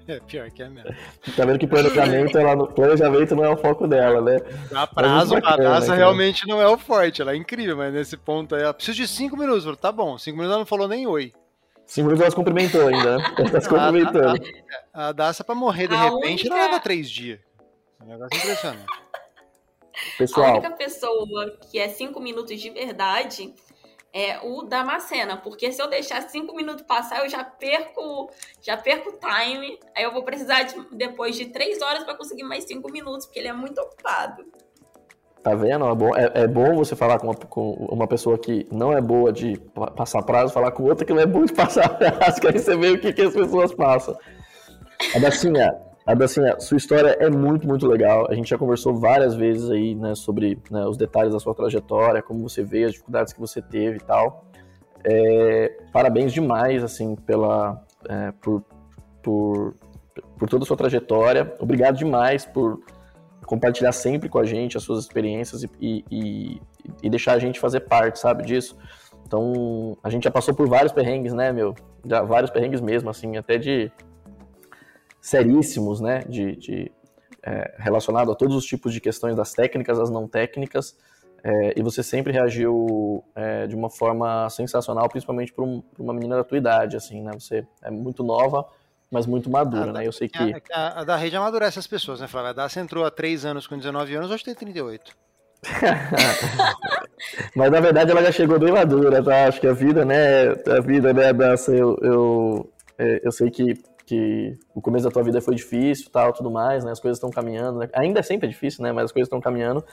É, 0.06 0.20
pior 0.20 0.50
que 0.50 0.62
é 0.62 0.68
mesmo. 0.68 0.90
Tá 1.36 1.44
vendo 1.44 1.58
que 1.58 1.66
planejamento, 1.66 2.38
ela, 2.38 2.66
planejamento 2.66 3.34
não 3.34 3.44
é 3.44 3.50
o 3.50 3.56
foco 3.56 3.86
dela, 3.86 4.20
né? 4.22 4.38
A 4.74 4.86
prazo, 4.86 5.36
a 5.36 5.56
Daça 5.56 5.94
realmente 5.94 6.46
não 6.46 6.60
é 6.60 6.66
o 6.66 6.78
forte, 6.78 7.20
ela 7.22 7.32
é 7.32 7.36
incrível, 7.36 7.76
mas 7.76 7.92
nesse 7.92 8.16
ponto 8.16 8.54
aí, 8.54 8.62
ela 8.62 8.74
precisa 8.74 8.96
de 8.96 9.08
cinco 9.08 9.36
minutos. 9.36 9.76
Tá 9.78 9.92
bom, 9.92 10.16
cinco 10.18 10.36
minutos 10.36 10.52
ela 10.52 10.60
não 10.60 10.66
falou 10.66 10.88
nem 10.88 11.06
oi. 11.06 11.32
Cinco 11.88 12.08
minutos 12.08 12.20
ela 12.20 12.30
se 12.30 12.36
cumprimentou 12.36 12.86
ainda, 12.86 13.16
né? 13.16 13.34
Ela 13.38 13.60
se 13.62 13.68
cumprimentando. 13.68 14.44
A, 14.92 15.06
a, 15.06 15.08
a 15.08 15.12
Daça 15.12 15.42
pra 15.42 15.54
morrer 15.54 15.88
de 15.88 15.94
a 15.94 16.02
repente 16.02 16.42
única... 16.42 16.48
não 16.50 16.56
leva 16.56 16.78
três 16.80 17.10
dias. 17.10 17.40
É 17.98 18.04
um 18.04 18.06
negócio 18.08 18.36
impressionante. 18.36 18.86
Pessoal. 20.18 20.46
A 20.46 20.50
única 20.52 20.70
pessoa 20.72 21.58
que 21.70 21.78
é 21.78 21.88
cinco 21.88 22.20
minutos 22.20 22.60
de 22.60 22.68
verdade 22.68 23.54
é 24.12 24.38
o 24.40 24.64
Damascena, 24.64 25.38
porque 25.38 25.72
se 25.72 25.80
eu 25.80 25.88
deixar 25.88 26.28
cinco 26.28 26.54
minutos 26.54 26.84
passar, 26.86 27.24
eu 27.24 27.28
já 27.30 27.42
perco, 27.42 28.30
já 28.60 28.76
perco 28.76 29.08
o 29.08 29.18
time. 29.18 29.80
Aí 29.96 30.04
eu 30.04 30.12
vou 30.12 30.22
precisar 30.22 30.64
de, 30.64 30.74
depois 30.94 31.36
de 31.36 31.46
três 31.46 31.80
horas 31.80 32.04
para 32.04 32.14
conseguir 32.14 32.42
mais 32.42 32.64
cinco 32.64 32.92
minutos, 32.92 33.24
porque 33.24 33.38
ele 33.38 33.48
é 33.48 33.52
muito 33.54 33.78
ocupado. 33.80 34.44
Tá 35.42 35.54
vendo? 35.54 35.86
É 35.86 35.94
bom, 35.94 36.16
é, 36.16 36.32
é 36.34 36.46
bom 36.46 36.74
você 36.74 36.96
falar 36.96 37.18
com 37.18 37.28
uma, 37.28 37.34
com 37.34 37.72
uma, 37.90 38.06
pessoa 38.06 38.36
que 38.36 38.66
não 38.72 38.92
é 38.92 39.00
boa 39.00 39.32
de 39.32 39.56
passar 39.96 40.22
prazo, 40.22 40.52
falar 40.52 40.72
com 40.72 40.82
outra 40.82 41.06
que 41.06 41.12
não 41.12 41.22
é 41.22 41.26
boa 41.26 41.46
de 41.46 41.52
passar 41.52 41.88
prazo, 41.96 42.40
que 42.40 42.48
aí 42.48 42.58
você 42.58 42.76
vê 42.76 42.90
o 42.90 43.00
que, 43.00 43.12
que 43.12 43.22
as 43.22 43.32
pessoas 43.32 43.72
passam. 43.72 44.16
É, 45.14 45.26
assim, 46.24 46.44
a 46.46 46.58
sua 46.58 46.76
história 46.76 47.16
é 47.20 47.30
muito, 47.30 47.68
muito 47.68 47.86
legal. 47.86 48.26
A 48.28 48.34
gente 48.34 48.50
já 48.50 48.58
conversou 48.58 48.96
várias 48.96 49.34
vezes 49.34 49.70
aí, 49.70 49.94
né, 49.94 50.14
sobre 50.14 50.58
né, 50.70 50.84
os 50.86 50.96
detalhes 50.96 51.32
da 51.32 51.38
sua 51.38 51.54
trajetória, 51.54 52.20
como 52.20 52.48
você 52.48 52.64
vê, 52.64 52.84
as 52.84 52.92
dificuldades 52.92 53.32
que 53.32 53.40
você 53.40 53.62
teve 53.62 53.98
e 53.98 54.00
tal. 54.00 54.44
É, 55.04 55.76
parabéns 55.92 56.32
demais, 56.32 56.82
assim, 56.82 57.14
pela, 57.14 57.80
é, 58.08 58.32
por, 58.40 58.64
por, 59.22 59.74
por 60.36 60.48
toda 60.48 60.64
a 60.64 60.66
sua 60.66 60.76
trajetória. 60.76 61.54
Obrigado 61.60 61.96
demais 61.96 62.44
por 62.44 62.80
compartilhar 63.48 63.92
sempre 63.92 64.28
com 64.28 64.38
a 64.38 64.44
gente 64.44 64.76
as 64.76 64.82
suas 64.82 65.04
experiências 65.04 65.62
e, 65.80 66.04
e, 66.10 66.60
e 67.02 67.08
deixar 67.08 67.32
a 67.32 67.38
gente 67.38 67.58
fazer 67.58 67.80
parte, 67.80 68.18
sabe, 68.18 68.44
disso. 68.44 68.76
Então, 69.26 69.96
a 70.02 70.10
gente 70.10 70.24
já 70.24 70.30
passou 70.30 70.54
por 70.54 70.68
vários 70.68 70.92
perrengues, 70.92 71.32
né, 71.32 71.50
meu? 71.50 71.74
Já 72.04 72.22
vários 72.22 72.50
perrengues 72.50 72.82
mesmo, 72.82 73.08
assim, 73.08 73.38
até 73.38 73.56
de 73.56 73.90
seríssimos, 75.18 75.98
né, 75.98 76.20
de, 76.28 76.56
de 76.56 76.92
é, 77.42 77.74
relacionado 77.78 78.30
a 78.30 78.34
todos 78.34 78.54
os 78.54 78.66
tipos 78.66 78.92
de 78.92 79.00
questões 79.00 79.34
das 79.34 79.54
técnicas, 79.54 79.98
as 79.98 80.10
não 80.10 80.28
técnicas, 80.28 80.94
é, 81.42 81.72
e 81.74 81.82
você 81.82 82.02
sempre 82.02 82.32
reagiu 82.32 83.24
é, 83.34 83.66
de 83.66 83.74
uma 83.74 83.88
forma 83.88 84.48
sensacional, 84.50 85.08
principalmente 85.08 85.54
para 85.54 85.64
um, 85.64 85.82
uma 85.98 86.12
menina 86.12 86.36
da 86.36 86.44
tua 86.44 86.58
idade, 86.58 86.96
assim, 86.96 87.22
né? 87.22 87.30
Você 87.32 87.66
é 87.82 87.90
muito 87.90 88.22
nova, 88.22 88.66
mas 89.10 89.26
muito 89.26 89.50
madura, 89.50 89.90
a, 89.90 89.92
né? 89.92 90.06
Eu 90.06 90.12
sei 90.12 90.28
que... 90.28 90.38
A, 90.38 90.60
a, 90.72 91.00
a, 91.00 91.04
da 91.04 91.16
rede 91.16 91.36
amadurece 91.36 91.78
as 91.78 91.86
pessoas, 91.86 92.20
né, 92.20 92.26
Flávia? 92.26 92.50
A 92.50 92.54
Daça 92.54 92.80
entrou 92.80 93.04
há 93.04 93.10
3 93.10 93.44
anos 93.44 93.66
com 93.66 93.76
19 93.76 94.14
anos, 94.14 94.30
hoje 94.30 94.44
tem 94.44 94.54
38. 94.54 95.16
mas 97.56 97.70
na 97.70 97.80
verdade 97.80 98.12
ela 98.12 98.22
já 98.22 98.30
chegou 98.30 98.60
bem 98.60 98.72
madura, 98.72 99.22
tá? 99.22 99.46
Acho 99.46 99.60
que 99.60 99.66
a 99.66 99.72
vida, 99.72 100.04
né? 100.04 100.50
A 100.50 100.80
vida, 100.80 101.12
né, 101.12 101.32
Daça, 101.32 101.72
eu, 101.72 101.98
eu, 102.00 102.72
é, 102.96 103.20
eu 103.24 103.32
sei 103.32 103.50
que 103.50 103.74
que 104.08 104.58
o 104.74 104.80
começo 104.80 105.04
da 105.04 105.10
tua 105.10 105.22
vida 105.22 105.38
foi 105.38 105.54
difícil, 105.54 106.08
tal, 106.10 106.32
tudo 106.32 106.50
mais, 106.50 106.82
né? 106.82 106.90
As 106.90 106.98
coisas 106.98 107.18
estão 107.18 107.30
caminhando, 107.30 107.80
né? 107.80 107.90
Ainda 107.92 108.20
é 108.20 108.22
sempre 108.22 108.48
difícil, 108.48 108.82
né? 108.82 108.90
Mas 108.90 109.04
as 109.04 109.12
coisas 109.12 109.26
estão 109.26 109.38
caminhando. 109.38 109.84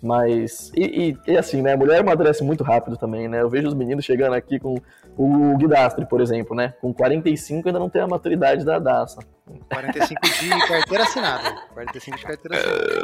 Mas 0.00 0.70
e, 0.76 1.16
e, 1.26 1.32
e, 1.32 1.36
assim, 1.36 1.60
né? 1.60 1.72
A 1.72 1.76
mulher 1.76 2.00
amadurece 2.00 2.44
muito 2.44 2.62
rápido 2.62 2.96
também, 2.96 3.26
né? 3.26 3.42
Eu 3.42 3.50
vejo 3.50 3.66
os 3.66 3.74
meninos 3.74 4.04
chegando 4.04 4.34
aqui 4.34 4.60
com 4.60 4.76
o 5.18 5.56
Guidastre, 5.56 6.06
por 6.06 6.20
exemplo, 6.20 6.54
né? 6.54 6.72
Com 6.80 6.94
45 6.94 7.68
ainda 7.68 7.80
não 7.80 7.90
tem 7.90 8.00
a 8.00 8.06
maturidade 8.06 8.64
da 8.64 8.78
Daça. 8.78 9.18
45 9.68 10.20
de 10.22 10.68
carteira 10.68 11.02
assinada. 11.02 11.56
45 11.74 12.16
de 12.16 12.24
carteira 12.24 12.56
assinada. 12.56 12.94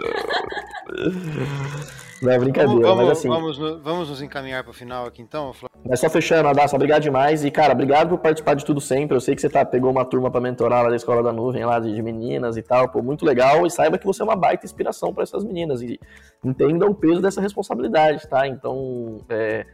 Não 2.23 2.33
é 2.33 2.39
brincadeira, 2.39 2.83
vamos, 2.83 3.05
mas 3.05 3.19
assim. 3.19 3.29
Vamos, 3.29 3.57
vamos 3.59 4.11
nos 4.11 4.21
encaminhar 4.21 4.63
para 4.63 4.71
o 4.71 4.75
final 4.75 5.07
aqui 5.07 5.23
então, 5.23 5.53
Flávio? 5.53 5.71
Mas 5.89 6.01
só 6.01 6.11
fechando, 6.11 6.49
Adassa, 6.49 6.77
obrigado 6.77 7.03
demais. 7.03 7.45
E, 7.45 7.51
cara, 7.51 7.73
obrigado 7.73 8.11
por 8.11 8.19
participar 8.19 8.55
de 8.55 8.65
tudo 8.65 8.81
sempre. 8.81 9.17
Eu 9.17 9.21
sei 9.21 9.35
que 9.35 9.41
você 9.41 9.49
tá, 9.49 9.65
pegou 9.65 9.91
uma 9.91 10.05
turma 10.05 10.31
para 10.31 10.41
mentorar 10.41 10.85
lá 10.85 10.91
da 10.91 10.97
Escola 10.97 11.23
da 11.23 11.33
Nuvem, 11.33 11.65
lá 11.65 11.79
de, 11.81 11.95
de, 11.95 12.03
meninas 12.03 12.57
e 12.57 12.63
tal. 12.63 12.89
Pô, 12.91 13.03
muito 13.03 13.25
legal. 13.25 13.67
E 13.67 13.71
saiba 13.71 13.97
que 13.97 14.05
você 14.05 14.21
é 14.21 14.25
uma 14.25 14.37
baita 14.37 14.67
inspiração 14.67 15.15
para 15.15 15.23
essas 15.23 15.43
meninas. 15.43 15.81
E 15.81 15.99
entenda 16.45 16.87
o 16.87 16.95
peso 16.95 17.23
dessa 17.23 17.41
responsabilidade, 17.41 18.29
tá? 18.29 18.47
Então, 18.47 19.19
é, 19.31 19.65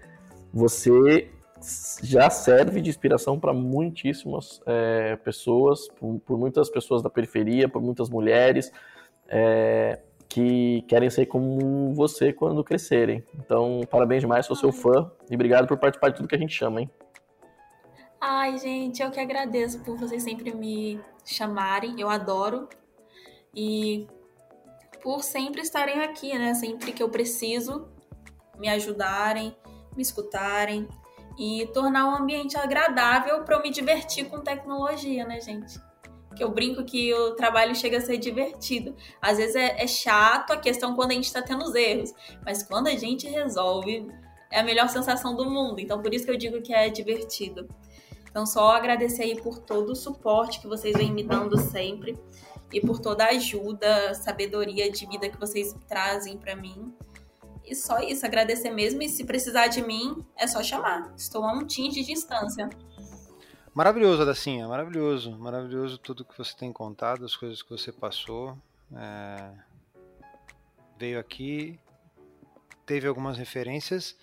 você 0.52 1.28
já 2.02 2.30
serve 2.30 2.80
de 2.80 2.90
inspiração 2.90 3.40
para 3.40 3.52
muitíssimas 3.52 4.60
é, 4.66 5.16
pessoas, 5.16 5.88
por, 5.88 6.20
por, 6.20 6.38
muitas 6.38 6.70
pessoas 6.70 7.02
da 7.02 7.10
periferia, 7.10 7.68
por 7.68 7.82
muitas 7.82 8.08
mulheres. 8.08 8.70
É, 9.28 9.98
que 10.28 10.82
querem 10.82 11.08
ser 11.10 11.26
como 11.26 11.94
você 11.94 12.32
quando 12.32 12.64
crescerem. 12.64 13.24
Então, 13.34 13.80
parabéns 13.90 14.20
demais, 14.20 14.46
sou 14.46 14.56
seu 14.56 14.72
fã 14.72 15.10
e 15.30 15.34
obrigado 15.34 15.66
por 15.66 15.78
participar 15.78 16.10
de 16.10 16.16
tudo 16.16 16.28
que 16.28 16.34
a 16.34 16.38
gente 16.38 16.54
chama, 16.54 16.80
hein? 16.80 16.90
Ai, 18.20 18.58
gente, 18.58 19.02
eu 19.02 19.10
que 19.10 19.20
agradeço 19.20 19.80
por 19.80 19.96
vocês 19.96 20.22
sempre 20.22 20.54
me 20.54 21.00
chamarem, 21.24 22.00
eu 22.00 22.08
adoro. 22.08 22.68
E 23.54 24.06
por 25.02 25.22
sempre 25.22 25.60
estarem 25.62 26.00
aqui, 26.00 26.36
né? 26.36 26.54
Sempre 26.54 26.92
que 26.92 27.02
eu 27.02 27.08
preciso, 27.08 27.88
me 28.58 28.68
ajudarem, 28.68 29.56
me 29.94 30.02
escutarem 30.02 30.88
e 31.38 31.66
tornar 31.72 32.06
um 32.06 32.16
ambiente 32.16 32.56
agradável 32.56 33.44
para 33.44 33.56
eu 33.56 33.62
me 33.62 33.70
divertir 33.70 34.28
com 34.28 34.40
tecnologia, 34.40 35.24
né, 35.24 35.40
gente? 35.40 35.78
Que 36.36 36.44
eu 36.44 36.50
brinco 36.50 36.84
que 36.84 37.12
o 37.14 37.34
trabalho 37.34 37.74
chega 37.74 37.98
a 37.98 38.00
ser 38.00 38.18
divertido. 38.18 38.94
Às 39.20 39.38
vezes 39.38 39.56
é, 39.56 39.82
é 39.82 39.86
chato 39.86 40.52
a 40.52 40.56
questão 40.56 40.94
quando 40.94 41.12
a 41.12 41.14
gente 41.14 41.24
está 41.24 41.40
tendo 41.40 41.64
os 41.64 41.74
erros, 41.74 42.12
mas 42.44 42.62
quando 42.62 42.88
a 42.88 42.94
gente 42.94 43.26
resolve, 43.26 44.06
é 44.50 44.60
a 44.60 44.62
melhor 44.62 44.88
sensação 44.88 45.34
do 45.34 45.48
mundo. 45.48 45.80
Então, 45.80 46.00
por 46.00 46.12
isso 46.12 46.24
que 46.24 46.30
eu 46.30 46.36
digo 46.36 46.62
que 46.62 46.72
é 46.72 46.88
divertido. 46.88 47.66
Então, 48.30 48.44
só 48.44 48.72
agradecer 48.72 49.22
aí 49.22 49.40
por 49.40 49.58
todo 49.58 49.92
o 49.92 49.96
suporte 49.96 50.60
que 50.60 50.66
vocês 50.66 50.94
vêm 50.96 51.10
me 51.10 51.24
dando 51.24 51.58
sempre 51.58 52.18
e 52.72 52.80
por 52.80 52.98
toda 52.98 53.24
a 53.24 53.30
ajuda, 53.30 54.14
sabedoria 54.14 54.90
de 54.90 55.06
vida 55.06 55.28
que 55.28 55.38
vocês 55.38 55.74
trazem 55.88 56.36
para 56.36 56.54
mim. 56.54 56.92
E 57.64 57.74
só 57.74 57.98
isso, 57.98 58.26
agradecer 58.26 58.70
mesmo. 58.70 59.02
E 59.02 59.08
se 59.08 59.24
precisar 59.24 59.68
de 59.68 59.82
mim, 59.82 60.24
é 60.36 60.46
só 60.46 60.62
chamar. 60.62 61.12
Estou 61.16 61.44
a 61.44 61.52
um 61.52 61.66
tim 61.66 61.88
de 61.88 62.04
distância. 62.04 62.68
Maravilhoso, 63.76 64.22
Adacinha, 64.22 64.66
maravilhoso. 64.66 65.36
Maravilhoso 65.38 65.98
tudo 65.98 66.24
que 66.24 66.38
você 66.38 66.56
tem 66.56 66.72
contado, 66.72 67.26
as 67.26 67.36
coisas 67.36 67.60
que 67.60 67.68
você 67.68 67.92
passou. 67.92 68.56
É... 68.90 69.52
Veio 70.98 71.20
aqui, 71.20 71.78
teve 72.86 73.06
algumas 73.06 73.36
referências 73.36 74.16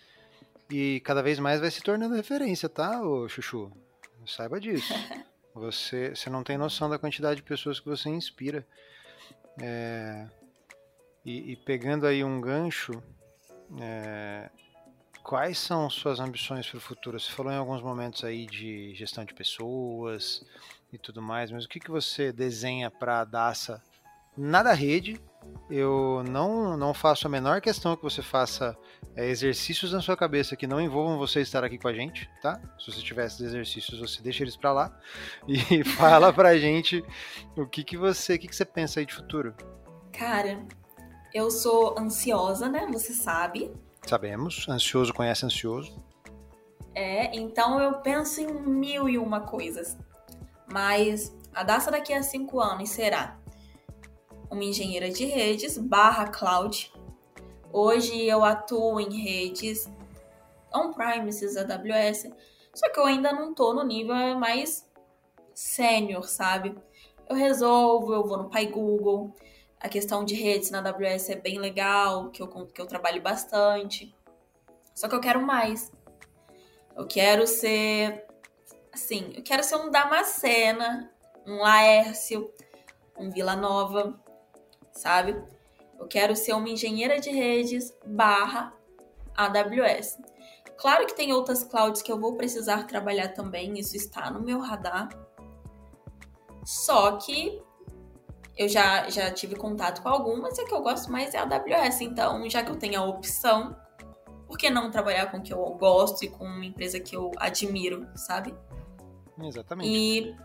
e 0.72 0.99
cada 1.01 1.22
vez 1.22 1.38
mais 1.38 1.62
vai 1.62 1.70
se 1.70 1.84
tornando 1.84 2.16
referência, 2.16 2.68
tá, 2.68 2.99
ô 3.04 3.30
Chuchu? 3.30 3.72
Saiba 4.26 4.60
disso. 4.60 4.91
Você, 5.54 6.16
você 6.16 6.32
não 6.32 6.43
tem 6.43 6.58
noção 6.58 6.89
da 6.89 6.97
quantidade 6.97 7.36
de 7.36 7.43
pessoas 7.43 7.80
que 7.80 7.88
você 7.88 8.10
inspira. 8.10 8.66
É... 9.62 10.28
E, 11.24 11.51
e, 11.51 11.56
pegando 11.58 12.08
aí 12.08 12.24
um 12.24 12.41
gancho, 12.41 12.91
é, 13.80 14.49
quais 15.24 15.58
são 15.58 15.90
suas 15.90 16.20
ambições 16.20 16.70
para 16.70 16.78
o 16.78 16.82
futuro? 16.82 17.20
Você 17.20 17.32
falou 17.32 17.52
em 17.52 17.56
alguns 17.56 17.82
momentos 17.82 18.24
aí 18.24 18.46
de 18.46 18.94
gestão 18.94 19.24
de 19.24 19.34
pessoas 19.34 20.46
e 20.92 20.98
tudo 20.98 21.22
mais, 21.22 21.50
mas 21.50 21.64
o 21.64 21.70
que, 21.70 21.80
que 21.80 21.90
você 21.90 22.32
desenha 22.32 22.92
para 22.92 23.22
a 23.22 23.26
Daça 23.26 23.82
na 24.38 24.62
da 24.62 24.74
rede 24.74 25.20
eu 25.70 26.24
não, 26.28 26.76
não 26.76 26.94
faço 26.94 27.28
a 27.28 27.30
menor 27.30 27.62
questão 27.62 27.96
que 27.96 28.04
você 28.04 28.22
faça 28.22 28.78
é, 29.16 29.28
exercícios 29.28 29.94
na 29.94 30.02
sua 30.02 30.18
cabeça 30.18 30.56
que 30.56 30.66
não 30.66 30.82
envolvam 30.82 31.18
você 31.18 31.42
estar 31.42 31.64
aqui 31.64 31.78
com 31.78 31.88
a 31.88 31.94
gente, 31.94 32.30
tá? 32.42 32.60
Se 32.80 32.92
você 32.92 33.02
tiver 33.02 33.26
esses 33.26 33.42
exercícios, 33.42 34.00
você 34.00 34.22
deixa 34.22 34.44
eles 34.44 34.56
para 34.56 34.72
lá 34.72 35.00
e 35.48 35.84
fala 35.96 36.34
pra 36.34 36.58
gente 36.58 37.04
o 37.56 37.68
que, 37.68 37.84
que 37.84 37.98
você, 37.98 38.36
o 38.36 38.40
que, 38.40 38.48
que 38.48 38.56
você 38.56 38.66
pensa 38.66 39.00
aí 39.00 39.06
de 39.06 39.14
futuro. 39.14 39.54
Cara, 40.12 40.66
eu 41.34 41.52
sou 41.52 41.98
ansiosa, 42.00 42.70
né? 42.70 42.88
Você 42.92 43.14
sabe. 43.14 43.72
Sabemos. 44.08 44.68
Ansioso 44.68 45.14
conhece 45.14 45.45
ansioso. 45.45 46.04
É, 46.95 47.36
então 47.36 47.82
eu 47.82 47.93
penso 47.99 48.41
em 48.41 48.51
mil 48.51 49.10
e 49.10 49.18
uma 49.18 49.41
coisas. 49.41 49.97
Mas 50.72 51.36
a 51.54 51.64
Daça 51.64 51.91
daqui 51.91 52.14
a 52.14 52.24
cinco 52.24 52.60
anos 52.60 52.89
será 52.89 53.39
uma 54.49 54.64
engenheira 54.64 55.10
de 55.10 55.26
redes 55.26 55.78
barra 55.78 56.28
cloud. 56.28 56.93
Hoje 57.72 58.26
eu 58.26 58.43
atuo 58.43 58.99
em 58.99 59.22
redes 59.22 59.89
on-premises, 60.74 61.58
AWS, 61.58 62.32
só 62.74 62.89
que 62.91 62.99
eu 62.99 63.06
ainda 63.06 63.32
não 63.32 63.54
tô 63.54 63.74
no 63.74 63.84
nível 63.84 64.16
mais 64.39 64.88
sênior, 65.54 66.28
sabe? 66.28 66.76
Eu 67.30 67.36
resolvo, 67.36 68.14
eu 68.14 68.26
vou 68.26 68.38
no 68.38 68.49
Pai 68.49 68.68
Google. 68.68 69.34
A 69.84 69.90
questão 69.90 70.24
de 70.24 70.34
redes 70.34 70.72
na 70.72 70.80
AWS 70.80 71.30
é 71.30 71.36
bem 71.36 71.60
legal, 71.60 72.32
que 72.32 72.42
eu, 72.42 72.48
que 72.48 72.82
eu 72.82 72.88
trabalho 72.88 73.22
bastante. 73.22 74.16
Só 74.96 75.08
que 75.08 75.16
eu 75.16 75.20
quero 75.20 75.42
mais. 75.42 75.92
Eu 76.96 77.06
quero 77.06 77.46
ser, 77.46 78.26
assim, 78.92 79.34
eu 79.36 79.44
quero 79.44 79.64
ser 79.64 79.76
um 79.76 79.92
Damascena, 79.92 81.12
um 81.46 81.58
Laércio, 81.58 82.52
um 83.18 83.30
Vila 83.30 83.56
Nova 83.56 84.20
sabe? 84.94 85.44
Eu 86.00 86.08
quero 86.08 86.36
ser 86.36 86.54
uma 86.54 86.70
engenheira 86.70 87.20
de 87.20 87.30
redes 87.30 87.94
barra 88.06 88.74
AWS. 89.36 90.20
Claro 90.78 91.06
que 91.06 91.16
tem 91.16 91.34
outras 91.34 91.64
clouds 91.64 92.02
que 92.02 92.12
eu 92.12 92.20
vou 92.20 92.36
precisar 92.36 92.88
trabalhar 92.88 93.30
também, 93.30 93.80
isso 93.80 93.96
está 93.96 94.30
no 94.30 94.42
meu 94.42 94.60
radar. 94.60 95.10
Só 96.66 97.18
que 97.18 97.62
eu 98.56 98.70
já, 98.70 99.10
já 99.10 99.32
tive 99.32 99.56
contato 99.56 100.01
com 100.01 100.10
algumas 100.10 100.58
e 100.58 100.62
a 100.62 100.66
que 100.66 100.74
eu 100.74 100.82
gosto 100.82 101.12
mais 101.12 101.34
é 101.34 101.39
a 101.39 101.43
AWS. 101.43 102.01
Então, 102.01 102.47
já 102.49 102.64
que 102.64 102.72
eu 102.72 102.76
tenho 102.76 102.99
a 102.99 103.06
opção, 103.06 103.76
por 104.45 104.58
que 104.58 104.70
não 104.70 104.91
trabalhar 104.91 105.32
com 105.32 105.38
o 105.38 105.41
que 105.41 105.51
eu 105.51 105.64
gosto 105.74 106.24
e 106.24 106.30
com 106.30 106.45
uma 106.45 106.66
empresa 106.66 106.99
que 106.99 107.16
eu 107.16 107.32
admiro, 107.38 108.08
sabe? 108.16 108.54
Exatamente. 109.41 109.89
E, 109.89 110.36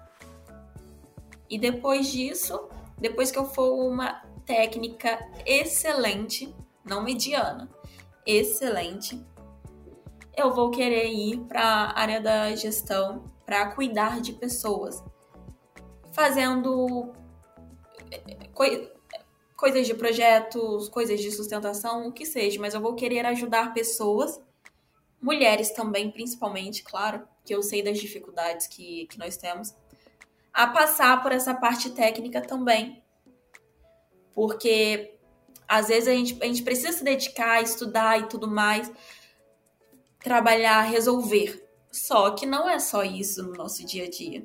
e 1.50 1.58
depois 1.58 2.10
disso, 2.10 2.68
depois 2.98 3.30
que 3.30 3.38
eu 3.38 3.44
for 3.44 3.86
uma 3.86 4.22
técnica 4.46 5.18
excelente, 5.44 6.54
não 6.82 7.02
mediana, 7.02 7.68
excelente, 8.24 9.22
eu 10.34 10.54
vou 10.54 10.70
querer 10.70 11.08
ir 11.08 11.40
para 11.40 11.60
a 11.60 12.00
área 12.00 12.20
da 12.20 12.54
gestão 12.54 13.24
para 13.44 13.72
cuidar 13.72 14.20
de 14.20 14.32
pessoas, 14.32 15.04
fazendo 16.12 17.12
coi 18.58 18.92
coisas 19.54 19.86
de 19.86 19.94
projetos, 19.94 20.88
coisas 20.88 21.20
de 21.20 21.30
sustentação, 21.30 22.08
o 22.08 22.12
que 22.12 22.26
seja, 22.26 22.60
mas 22.60 22.74
eu 22.74 22.80
vou 22.80 22.94
querer 22.94 23.24
ajudar 23.26 23.72
pessoas, 23.72 24.40
mulheres 25.20 25.70
também, 25.70 26.10
principalmente, 26.10 26.82
claro, 26.84 27.26
que 27.44 27.54
eu 27.54 27.62
sei 27.62 27.82
das 27.82 27.98
dificuldades 27.98 28.66
que, 28.68 29.06
que 29.06 29.18
nós 29.18 29.36
temos, 29.36 29.74
a 30.52 30.66
passar 30.66 31.22
por 31.22 31.32
essa 31.32 31.54
parte 31.54 31.90
técnica 31.90 32.40
também, 32.40 33.02
porque 34.32 35.14
às 35.66 35.88
vezes 35.88 36.08
a 36.08 36.12
gente, 36.12 36.38
a 36.40 36.46
gente 36.46 36.62
precisa 36.62 36.92
se 36.92 37.02
dedicar, 37.02 37.62
estudar 37.62 38.20
e 38.20 38.28
tudo 38.28 38.48
mais, 38.48 38.90
trabalhar, 40.20 40.82
resolver. 40.82 41.64
Só 41.90 42.30
que 42.30 42.46
não 42.46 42.68
é 42.68 42.78
só 42.78 43.02
isso 43.02 43.42
no 43.42 43.54
nosso 43.54 43.84
dia 43.84 44.04
a 44.04 44.10
dia. 44.10 44.44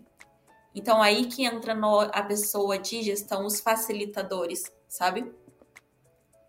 Então 0.75 1.01
aí 1.01 1.25
que 1.25 1.45
entra 1.45 1.73
no, 1.73 1.99
a 1.99 2.23
pessoa 2.23 2.77
de 2.77 3.01
gestão, 3.03 3.45
os 3.45 3.59
facilitadores, 3.59 4.63
sabe? 4.87 5.31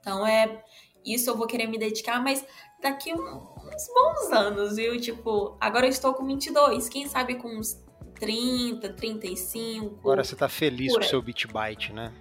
Então 0.01 0.27
é 0.27 0.63
isso 1.05 1.29
eu 1.29 1.37
vou 1.37 1.47
querer 1.47 1.67
me 1.67 1.79
dedicar, 1.79 2.23
mas 2.23 2.45
daqui 2.81 3.13
uns 3.13 3.89
bons 3.89 4.33
anos, 4.33 4.77
viu? 4.77 4.99
Tipo, 5.01 5.57
agora 5.61 5.87
eu 5.87 5.91
estou 5.91 6.15
com 6.15 6.25
22, 6.27 6.89
quem 6.89 7.07
sabe 7.07 7.35
com 7.35 7.49
uns 7.49 7.79
30, 8.19 8.91
35. 8.95 9.97
Agora 10.01 10.25
você 10.25 10.35
tá 10.35 10.49
feliz 10.49 10.95
com 10.95 11.01
o 11.01 11.05
seu 11.05 11.21
Bitbyte, 11.21 11.93
né? 11.93 12.13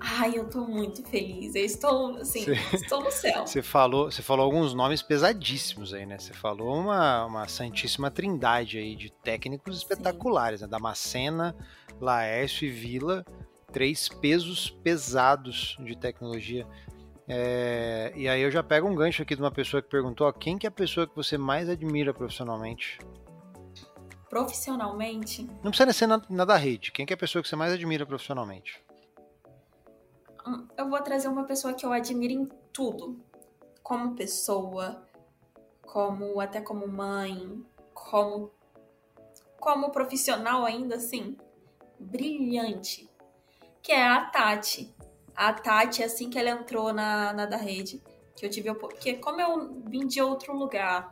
Ai, 0.00 0.32
eu 0.34 0.48
tô 0.48 0.66
muito 0.66 1.02
feliz. 1.04 1.54
Eu 1.54 1.64
estou, 1.64 2.16
assim, 2.16 2.46
estou 2.72 3.02
no 3.02 3.10
céu. 3.10 3.46
Você 3.46 3.60
falou, 3.60 4.10
você 4.10 4.22
falou 4.22 4.46
alguns 4.46 4.72
nomes 4.72 5.02
pesadíssimos 5.02 5.92
aí, 5.92 6.06
né? 6.06 6.18
Você 6.18 6.32
falou 6.32 6.74
uma, 6.74 7.26
uma 7.26 7.48
santíssima 7.48 8.10
trindade 8.10 8.78
aí 8.78 8.96
de 8.96 9.10
técnicos 9.10 9.76
espetaculares, 9.76 10.60
Sim. 10.60 10.66
né? 10.66 10.70
Damascena, 10.70 11.54
Laércio 12.00 12.66
e 12.66 12.70
Vila, 12.70 13.24
três 13.70 14.08
pesos 14.08 14.70
pesados 14.70 15.76
de 15.80 15.94
tecnologia. 15.96 16.66
É, 17.28 18.12
e 18.16 18.26
aí 18.26 18.40
eu 18.40 18.50
já 18.50 18.62
pego 18.62 18.88
um 18.88 18.94
gancho 18.94 19.22
aqui 19.22 19.36
de 19.36 19.42
uma 19.42 19.52
pessoa 19.52 19.82
que 19.82 19.88
perguntou, 19.88 20.26
ó, 20.26 20.32
quem 20.32 20.56
que 20.56 20.66
é 20.66 20.68
a 20.68 20.72
pessoa 20.72 21.06
que 21.06 21.14
você 21.14 21.36
mais 21.36 21.68
admira 21.68 22.14
profissionalmente? 22.14 22.98
Profissionalmente? 24.30 25.46
Não 25.62 25.70
precisa 25.70 25.92
ser 25.92 26.06
na, 26.06 26.22
na 26.30 26.44
da 26.44 26.56
rede. 26.56 26.90
Quem 26.90 27.04
que 27.04 27.12
é 27.12 27.14
a 27.16 27.18
pessoa 27.18 27.42
que 27.42 27.48
você 27.48 27.54
mais 27.54 27.72
admira 27.72 28.06
profissionalmente? 28.06 28.82
Eu 30.76 30.88
vou 30.88 31.00
trazer 31.02 31.28
uma 31.28 31.44
pessoa 31.44 31.74
que 31.74 31.84
eu 31.84 31.92
admiro 31.92 32.32
em 32.32 32.48
tudo. 32.72 33.20
Como 33.82 34.14
pessoa, 34.14 35.06
como 35.82 36.40
até 36.40 36.60
como 36.60 36.86
mãe, 36.86 37.64
como 37.92 38.52
como 39.58 39.90
profissional 39.90 40.64
ainda 40.64 40.96
assim, 40.96 41.36
brilhante, 41.98 43.08
que 43.82 43.92
é 43.92 44.02
a 44.02 44.24
Tati. 44.24 44.92
A 45.36 45.52
Tati, 45.52 46.02
assim 46.02 46.30
que 46.30 46.38
ela 46.38 46.50
entrou 46.50 46.92
na, 46.92 47.32
na 47.34 47.44
da 47.44 47.58
rede, 47.58 48.02
que 48.34 48.46
eu 48.46 48.50
tive 48.50 48.72
porque 48.74 49.14
como 49.14 49.40
eu 49.40 49.82
vim 49.84 50.06
de 50.06 50.20
outro 50.22 50.56
lugar, 50.56 51.10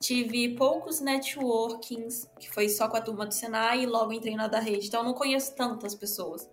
tive 0.00 0.54
poucos 0.54 1.00
networkings, 1.00 2.30
que 2.38 2.48
foi 2.48 2.68
só 2.68 2.88
com 2.88 2.96
a 2.96 3.00
turma 3.00 3.26
do 3.26 3.34
Senai 3.34 3.82
e 3.82 3.86
logo 3.86 4.12
entrei 4.12 4.36
na 4.36 4.46
da 4.46 4.60
rede, 4.60 4.86
então 4.86 5.00
eu 5.00 5.06
não 5.06 5.14
conheço 5.14 5.54
tantas 5.56 5.94
pessoas. 5.94 6.48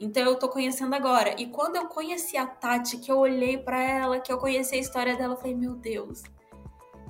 Então 0.00 0.22
eu 0.22 0.36
tô 0.36 0.48
conhecendo 0.48 0.94
agora. 0.94 1.34
E 1.40 1.46
quando 1.46 1.76
eu 1.76 1.86
conheci 1.88 2.36
a 2.36 2.46
Tati, 2.46 2.98
que 2.98 3.10
eu 3.10 3.18
olhei 3.18 3.58
para 3.58 3.82
ela, 3.82 4.20
que 4.20 4.32
eu 4.32 4.38
conheci 4.38 4.76
a 4.76 4.78
história 4.78 5.16
dela, 5.16 5.34
eu 5.34 5.38
falei, 5.38 5.54
meu 5.54 5.74
Deus, 5.74 6.22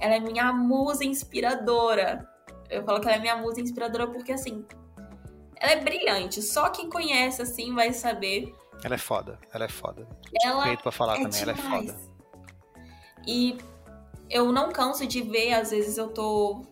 ela 0.00 0.14
é 0.14 0.20
minha 0.20 0.52
musa 0.52 1.04
inspiradora. 1.04 2.26
Eu 2.70 2.82
falo 2.84 3.00
que 3.00 3.06
ela 3.06 3.16
é 3.16 3.20
minha 3.20 3.36
musa 3.36 3.60
inspiradora 3.60 4.06
porque 4.06 4.32
assim, 4.32 4.64
ela 5.56 5.72
é 5.72 5.80
brilhante. 5.80 6.40
Só 6.40 6.70
quem 6.70 6.88
conhece 6.88 7.42
assim 7.42 7.74
vai 7.74 7.92
saber. 7.92 8.54
Ela 8.82 8.94
é 8.94 8.98
foda, 8.98 9.38
ela 9.52 9.64
é 9.64 9.68
foda. 9.68 10.08
Ela 10.42 10.62
Feito 10.64 10.82
pra 10.82 10.92
falar 10.92 11.14
é 11.14 11.22
também, 11.22 11.40
demais. 11.40 11.58
ela 11.58 11.68
é 11.68 11.70
foda. 11.70 11.96
E 13.26 13.58
eu 14.30 14.52
não 14.52 14.70
canso 14.70 15.06
de 15.06 15.20
ver, 15.20 15.52
às 15.52 15.70
vezes 15.70 15.98
eu 15.98 16.08
tô 16.08 16.62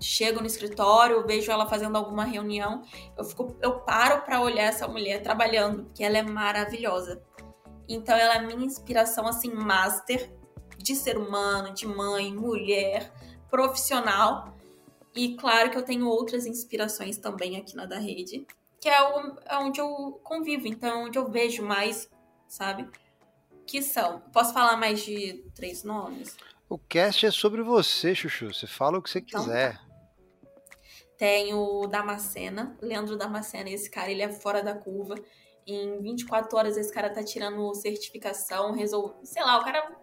chego 0.00 0.40
no 0.40 0.46
escritório, 0.46 1.26
vejo 1.26 1.50
ela 1.50 1.66
fazendo 1.66 1.96
alguma 1.96 2.24
reunião, 2.24 2.82
eu 3.16 3.24
fico, 3.24 3.56
eu 3.60 3.80
paro 3.80 4.22
para 4.22 4.40
olhar 4.40 4.64
essa 4.64 4.86
mulher 4.86 5.22
trabalhando, 5.22 5.84
porque 5.84 6.04
ela 6.04 6.18
é 6.18 6.22
maravilhosa. 6.22 7.22
Então 7.88 8.16
ela 8.16 8.34
é 8.34 8.42
minha 8.46 8.66
inspiração 8.66 9.26
assim 9.26 9.52
master 9.52 10.32
de 10.78 10.94
ser 10.94 11.16
humano, 11.16 11.72
de 11.72 11.86
mãe, 11.86 12.34
mulher, 12.34 13.12
profissional. 13.50 14.54
E 15.14 15.34
claro 15.36 15.70
que 15.70 15.78
eu 15.78 15.82
tenho 15.82 16.06
outras 16.06 16.46
inspirações 16.46 17.16
também 17.16 17.56
aqui 17.56 17.74
na 17.74 17.86
da 17.86 17.98
rede, 17.98 18.46
que 18.80 18.88
é, 18.88 19.02
o, 19.02 19.36
é 19.46 19.58
onde 19.58 19.80
eu 19.80 20.20
convivo, 20.22 20.66
então 20.66 21.04
onde 21.04 21.18
eu 21.18 21.30
vejo 21.30 21.62
mais, 21.62 22.10
sabe? 22.46 22.88
Que 23.66 23.82
são. 23.82 24.20
Posso 24.32 24.52
falar 24.52 24.76
mais 24.76 25.00
de 25.02 25.44
três 25.54 25.82
nomes? 25.82 26.36
O 26.68 26.78
cast 26.78 27.24
é 27.24 27.30
sobre 27.30 27.62
você, 27.62 28.14
Chuchu. 28.14 28.52
Você 28.52 28.66
fala 28.66 28.98
o 28.98 29.02
que 29.02 29.08
você 29.08 29.20
então, 29.20 29.44
quiser. 29.44 29.78
Tá. 29.78 29.85
Tem 31.18 31.54
o 31.54 31.86
Damascena, 31.86 32.76
Leandro 32.80 33.16
Damascena, 33.16 33.70
esse 33.70 33.90
cara, 33.90 34.10
ele 34.10 34.22
é 34.22 34.30
fora 34.30 34.62
da 34.62 34.74
curva. 34.74 35.14
Em 35.66 36.00
24 36.00 36.56
horas 36.56 36.76
esse 36.76 36.92
cara 36.92 37.10
tá 37.10 37.24
tirando 37.24 37.74
certificação, 37.74 38.72
resolve, 38.72 39.14
sei 39.24 39.42
lá, 39.42 39.58
o 39.58 39.64
cara 39.64 39.96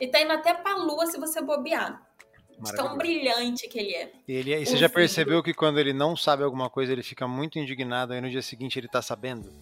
ele 0.00 0.10
tá 0.10 0.20
indo 0.20 0.32
até 0.32 0.52
pra 0.52 0.76
lua 0.76 1.06
se 1.06 1.18
você 1.18 1.40
bobear. 1.40 2.02
De 2.58 2.74
tão 2.74 2.96
brilhante 2.96 3.68
que 3.68 3.78
ele 3.78 3.94
é. 3.94 4.12
Ele, 4.28 4.52
é, 4.52 4.60
e 4.60 4.66
você 4.66 4.76
já 4.76 4.88
percebeu 4.88 5.42
que 5.42 5.52
quando 5.52 5.80
ele 5.80 5.92
não 5.92 6.16
sabe 6.16 6.44
alguma 6.44 6.70
coisa, 6.70 6.92
ele 6.92 7.02
fica 7.02 7.26
muito 7.26 7.58
indignado, 7.58 8.12
aí 8.12 8.20
no 8.20 8.30
dia 8.30 8.42
seguinte 8.42 8.78
ele 8.78 8.86
tá 8.86 9.02
sabendo? 9.02 9.52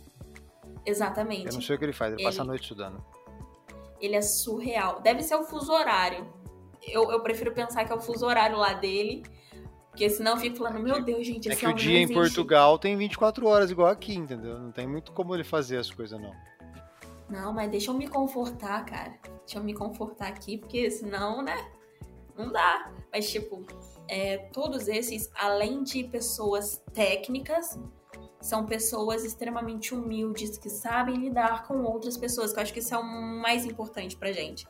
Exatamente. 0.85 1.47
Eu 1.47 1.55
não 1.55 1.63
sei 1.63 1.77
o 1.77 1.79
que 1.79 1.85
ele 1.85 1.93
faz, 1.93 2.13
ele, 2.13 2.23
ele 2.23 2.29
passa 2.29 2.43
a 2.43 2.45
noite 2.45 2.63
estudando. 2.63 3.03
Ele 4.01 4.17
é 4.17 4.23
surreal. 4.23 5.01
Deve 5.01 5.23
ser 5.23 5.35
o 5.35 5.45
fuso 5.45 5.73
horário. 5.73 6.31
Eu, 6.83 7.11
eu 7.11 7.21
prefiro 7.21 7.53
pensar 7.53 7.85
que 7.85 7.93
é 7.93 7.95
o 7.95 8.01
fuso 8.01 8.27
horário 8.27 8.57
lá 8.57 8.73
dele 8.73 9.23
porque 9.91 10.09
senão 10.09 10.33
eu 10.33 10.39
fico 10.39 10.57
falando, 10.57 10.81
meu 10.81 11.03
Deus, 11.03 11.27
gente, 11.27 11.49
é 11.49 11.53
esse 11.53 11.65
É 11.65 11.69
que 11.69 11.73
o 11.73 11.77
dia 11.77 11.99
em 11.99 12.09
Portugal 12.09 12.79
tem 12.79 12.97
24 12.97 13.47
horas 13.47 13.71
igual 13.71 13.89
aqui, 13.89 14.15
entendeu? 14.15 14.59
Não 14.59 14.71
tem 14.71 14.87
muito 14.87 15.13
como 15.13 15.35
ele 15.35 15.45
fazer 15.45 15.79
as 15.79 15.91
coisas, 15.91 16.19
não. 16.21 16.33
Não, 17.29 17.53
mas 17.53 17.71
deixa 17.71 17.91
eu 17.91 17.95
me 17.95 18.09
confortar, 18.09 18.85
cara. 18.85 19.15
Deixa 19.45 19.59
eu 19.59 19.63
me 19.63 19.75
confortar 19.75 20.29
aqui, 20.29 20.59
porque 20.59 20.91
senão, 20.91 21.43
né? 21.43 21.71
Não 22.37 22.51
dá. 22.51 22.91
Mas, 23.13 23.31
tipo, 23.31 23.65
é, 24.09 24.39
todos 24.53 24.89
esses, 24.89 25.31
além 25.35 25.83
de 25.83 26.05
pessoas 26.05 26.83
técnicas, 26.93 27.79
são 28.41 28.65
pessoas 28.65 29.25
extremamente 29.25 29.95
humildes 29.95 30.57
que 30.57 30.71
sabem 30.71 31.17
lidar 31.17 31.67
com 31.67 31.83
outras 31.83 32.17
pessoas, 32.17 32.53
que 32.53 32.59
eu 32.59 32.63
acho 32.63 32.73
que 32.73 32.79
isso 32.79 32.95
é 32.95 32.99
o 32.99 33.05
mais 33.05 33.65
importante 33.65 34.17
pra 34.17 34.33
gente. 34.33 34.67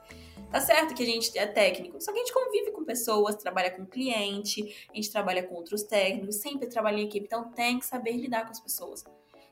Tá 0.50 0.60
certo 0.60 0.94
que 0.94 1.02
a 1.02 1.06
gente 1.06 1.38
é 1.38 1.46
técnico, 1.46 2.00
só 2.00 2.12
que 2.12 2.18
a 2.18 2.22
gente 2.22 2.34
convive 2.34 2.72
com 2.72 2.84
pessoas, 2.84 3.36
trabalha 3.36 3.70
com 3.70 3.86
cliente, 3.86 4.88
a 4.90 4.96
gente 4.96 5.10
trabalha 5.12 5.44
com 5.44 5.54
outros 5.54 5.84
técnicos, 5.84 6.36
sempre 6.36 6.66
trabalha 6.66 6.98
em 6.98 7.06
equipe, 7.06 7.26
então 7.26 7.52
tem 7.52 7.78
que 7.78 7.86
saber 7.86 8.16
lidar 8.16 8.44
com 8.44 8.50
as 8.50 8.58
pessoas. 8.58 9.04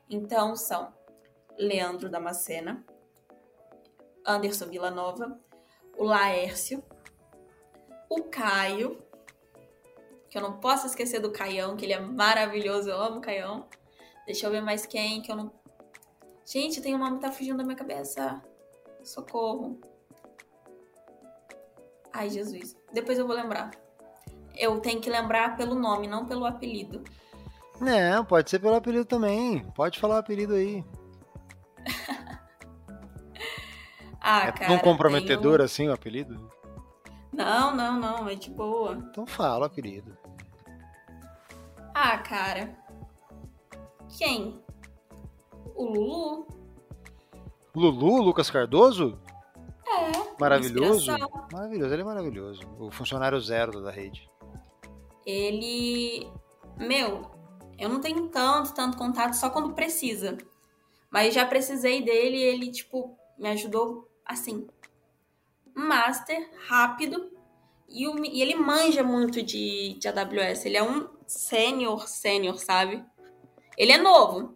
Então 0.09 0.57
são 0.57 0.93
Leandro 1.57 2.09
Damascena, 2.09 2.85
Anderson 4.25 4.65
Villanova, 4.65 5.39
o 5.97 6.03
Laércio, 6.03 6.83
o 8.09 8.23
Caio, 8.23 9.01
que 10.29 10.37
eu 10.37 10.41
não 10.41 10.59
posso 10.59 10.85
esquecer 10.85 11.19
do 11.19 11.31
Caião, 11.31 11.75
que 11.75 11.85
ele 11.85 11.93
é 11.93 11.99
maravilhoso, 11.99 12.89
eu 12.89 13.01
amo 13.01 13.17
o 13.17 13.21
Caião. 13.21 13.67
Deixa 14.25 14.45
eu 14.45 14.51
ver 14.51 14.61
mais 14.61 14.85
quem, 14.85 15.21
que 15.21 15.31
eu 15.31 15.35
não. 15.35 15.51
Gente, 16.45 16.81
tem 16.81 16.93
um 16.93 16.99
nome 16.99 17.17
que 17.17 17.21
tá 17.21 17.31
fugindo 17.31 17.57
da 17.57 17.63
minha 17.63 17.75
cabeça. 17.75 18.41
Socorro. 19.03 19.79
Ai, 22.13 22.29
Jesus. 22.29 22.75
Depois 22.93 23.17
eu 23.17 23.27
vou 23.27 23.35
lembrar. 23.35 23.71
Eu 24.55 24.79
tenho 24.79 24.99
que 24.99 25.09
lembrar 25.09 25.55
pelo 25.55 25.75
nome, 25.75 26.07
não 26.07 26.25
pelo 26.25 26.45
apelido. 26.45 27.03
Não, 27.79 28.25
pode 28.25 28.49
ser 28.49 28.59
pelo 28.59 28.75
apelido 28.75 29.05
também. 29.05 29.63
Pode 29.71 29.99
falar 29.99 30.15
o 30.15 30.19
apelido 30.19 30.53
aí. 30.53 30.83
ah, 34.19 34.47
é 34.47 34.51
cara. 34.51 34.67
tão 34.67 34.79
comprometedor 34.79 35.61
assim 35.61 35.87
o 35.87 35.93
apelido? 35.93 36.49
Não, 37.31 37.75
não, 37.75 37.99
não, 37.99 38.27
é 38.27 38.35
de 38.35 38.49
boa. 38.49 38.95
Então 38.95 39.25
fala 39.25 39.61
o 39.61 39.65
apelido. 39.65 40.17
Ah, 41.93 42.17
cara. 42.17 42.75
Quem? 44.17 44.61
O 45.75 45.85
Lulu. 45.85 46.47
Lulu, 47.73 48.21
Lucas 48.21 48.49
Cardoso? 48.49 49.17
É. 49.91 50.11
Maravilhoso? 50.39 51.11
inspiração. 51.11 51.47
Maravilhoso, 51.51 51.93
ele 51.93 52.01
é 52.01 52.05
maravilhoso. 52.05 52.61
O 52.79 52.91
funcionário 52.91 53.39
zero 53.41 53.81
da 53.81 53.91
rede. 53.91 54.29
Ele. 55.25 56.27
Meu, 56.77 57.29
eu 57.77 57.89
não 57.89 57.99
tenho 57.99 58.27
tanto, 58.29 58.73
tanto 58.73 58.97
contato 58.97 59.33
só 59.33 59.49
quando 59.49 59.73
precisa. 59.73 60.37
Mas 61.09 61.33
já 61.33 61.45
precisei 61.45 62.01
dele 62.03 62.37
e 62.37 62.43
ele, 62.43 62.71
tipo, 62.71 63.17
me 63.37 63.49
ajudou 63.49 64.07
assim. 64.25 64.67
Master, 65.73 66.49
rápido. 66.67 67.31
E, 67.87 68.07
o- 68.07 68.23
e 68.23 68.41
ele 68.41 68.55
manja 68.55 69.03
muito 69.03 69.41
de, 69.41 69.95
de 69.99 70.07
AWS. 70.07 70.65
Ele 70.65 70.77
é 70.77 70.83
um 70.83 71.09
sênior, 71.27 72.07
sênior, 72.07 72.59
sabe? 72.59 73.03
Ele 73.77 73.91
é 73.91 73.97
novo. 73.97 74.53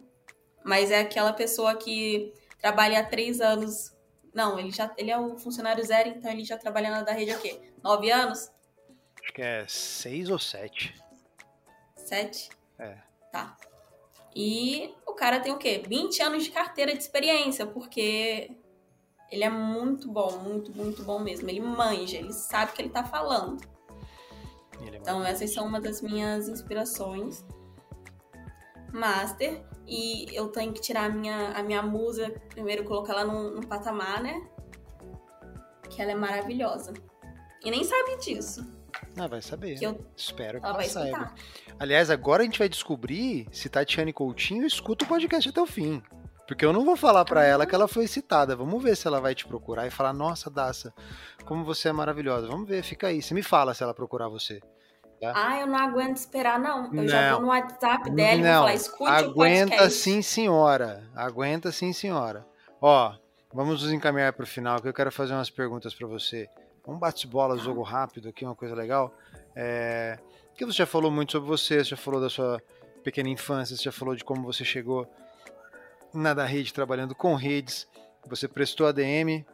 Mas 0.64 0.90
é 0.90 1.00
aquela 1.00 1.32
pessoa 1.32 1.74
que 1.74 2.32
trabalha 2.60 3.00
há 3.00 3.04
três 3.04 3.40
anos. 3.40 3.93
Não, 4.34 4.58
ele 4.58 4.70
já 4.70 4.92
ele 4.96 5.10
é 5.10 5.18
o 5.18 5.38
funcionário 5.38 5.84
zero, 5.84 6.08
então 6.08 6.30
ele 6.30 6.44
já 6.44 6.58
trabalha 6.58 6.90
na 6.90 7.02
da 7.02 7.12
rede 7.12 7.30
há 7.30 7.38
quê? 7.38 7.60
Nove 7.82 8.10
anos? 8.10 8.50
Acho 9.22 9.32
que 9.32 9.42
é 9.42 9.64
seis 9.68 10.28
ou 10.28 10.38
sete. 10.38 10.94
Sete? 11.96 12.50
É. 12.78 12.98
Tá. 13.30 13.56
E 14.34 14.92
o 15.06 15.12
cara 15.14 15.40
tem 15.40 15.52
o 15.52 15.58
quê? 15.58 15.82
20 15.86 16.20
anos 16.22 16.44
de 16.44 16.50
carteira 16.50 16.92
de 16.92 16.98
experiência, 16.98 17.64
porque 17.66 18.50
ele 19.30 19.44
é 19.44 19.50
muito 19.50 20.10
bom, 20.10 20.38
muito, 20.38 20.72
muito 20.72 21.04
bom 21.04 21.20
mesmo. 21.20 21.48
Ele 21.48 21.60
manja, 21.60 22.18
ele 22.18 22.32
sabe 22.32 22.72
o 22.72 22.74
que 22.74 22.82
ele 22.82 22.90
tá 22.90 23.04
falando. 23.04 23.64
Ele 24.80 24.96
é 24.96 24.98
Então, 24.98 25.24
essas 25.24 25.52
são 25.52 25.66
uma 25.66 25.80
das 25.80 26.02
minhas 26.02 26.48
inspirações. 26.48 27.44
Master. 28.92 29.64
E 29.86 30.26
eu 30.34 30.48
tenho 30.48 30.72
que 30.72 30.80
tirar 30.80 31.04
a 31.04 31.08
minha, 31.08 31.50
a 31.50 31.62
minha 31.62 31.82
musa, 31.82 32.30
primeiro 32.48 32.84
colocar 32.84 33.12
ela 33.12 33.24
num, 33.24 33.50
num 33.56 33.62
patamar, 33.62 34.22
né? 34.22 34.42
Que 35.90 36.00
ela 36.00 36.12
é 36.12 36.14
maravilhosa. 36.14 36.92
E 37.64 37.70
nem 37.70 37.84
sabe 37.84 38.16
disso. 38.18 38.64
Ah, 39.18 39.26
vai 39.26 39.42
saber. 39.42 39.78
Que 39.78 39.86
eu- 39.86 40.04
Espero 40.16 40.58
que 40.60 40.66
Ela 40.66 40.68
ela 40.74 40.76
vai 40.78 40.88
saiba. 40.88 41.18
escutar. 41.18 41.34
Aliás, 41.78 42.10
agora 42.10 42.42
a 42.42 42.44
gente 42.46 42.58
vai 42.58 42.68
descobrir 42.68 43.46
se 43.52 43.68
Tatiane 43.68 44.12
Coutinho 44.12 44.66
escuta 44.66 45.04
o 45.04 45.08
podcast 45.08 45.48
até 45.48 45.60
o 45.60 45.66
fim. 45.66 46.02
Porque 46.46 46.64
eu 46.64 46.72
não 46.74 46.84
vou 46.84 46.94
falar 46.96 47.24
pra 47.24 47.42
ela 47.44 47.64
que 47.66 47.74
ela 47.74 47.88
foi 47.88 48.06
citada. 48.06 48.54
Vamos 48.54 48.82
ver 48.82 48.96
se 48.96 49.06
ela 49.06 49.20
vai 49.20 49.34
te 49.34 49.46
procurar 49.46 49.86
e 49.86 49.90
falar: 49.90 50.12
Nossa, 50.12 50.50
Daça, 50.50 50.92
como 51.46 51.64
você 51.64 51.88
é 51.88 51.92
maravilhosa. 51.92 52.46
Vamos 52.46 52.68
ver, 52.68 52.82
fica 52.82 53.06
aí. 53.08 53.22
Você 53.22 53.32
me 53.34 53.42
fala 53.42 53.72
se 53.72 53.82
ela 53.82 53.94
procurar 53.94 54.28
você. 54.28 54.60
Ah, 55.22 55.60
eu 55.60 55.66
não 55.66 55.78
aguento 55.78 56.16
esperar, 56.16 56.58
não. 56.58 56.92
Eu 56.94 57.08
já 57.08 57.30
Não. 57.30 57.32
vou 57.32 57.40
no 57.42 57.48
WhatsApp 57.48 58.10
dela 58.10 58.40
e 58.40 58.42
vou 58.42 58.52
falar, 58.52 58.74
escute 58.74 59.10
o 59.10 59.14
aguenta 59.14 59.70
podcast. 59.70 59.98
sim, 59.98 60.22
senhora. 60.22 61.04
Aguenta 61.14 61.72
sim, 61.72 61.92
senhora. 61.92 62.46
Ó, 62.80 63.14
vamos 63.52 63.82
nos 63.82 63.92
encaminhar 63.92 64.32
pro 64.32 64.46
final, 64.46 64.80
que 64.80 64.88
eu 64.88 64.92
quero 64.92 65.10
fazer 65.10 65.32
umas 65.32 65.50
perguntas 65.50 65.94
pra 65.94 66.06
você. 66.06 66.48
Um 66.86 66.98
bate-bola, 66.98 67.56
jogo 67.56 67.82
rápido 67.82 68.28
aqui, 68.28 68.44
uma 68.44 68.54
coisa 68.54 68.74
legal. 68.74 69.14
É... 69.56 70.18
Porque 70.50 70.66
você 70.66 70.78
já 70.78 70.86
falou 70.86 71.10
muito 71.10 71.32
sobre 71.32 71.48
você, 71.48 71.78
você 71.78 71.90
já 71.90 71.96
falou 71.96 72.20
da 72.20 72.28
sua 72.28 72.60
pequena 73.02 73.28
infância, 73.28 73.76
você 73.76 73.82
já 73.84 73.92
falou 73.92 74.14
de 74.14 74.22
como 74.22 74.42
você 74.42 74.64
chegou 74.64 75.06
na 76.12 76.34
da 76.34 76.44
rede 76.44 76.72
trabalhando 76.72 77.14
com 77.14 77.34
redes. 77.34 77.88
Você 78.26 78.46
prestou 78.46 78.86
ADM, 78.86 79.44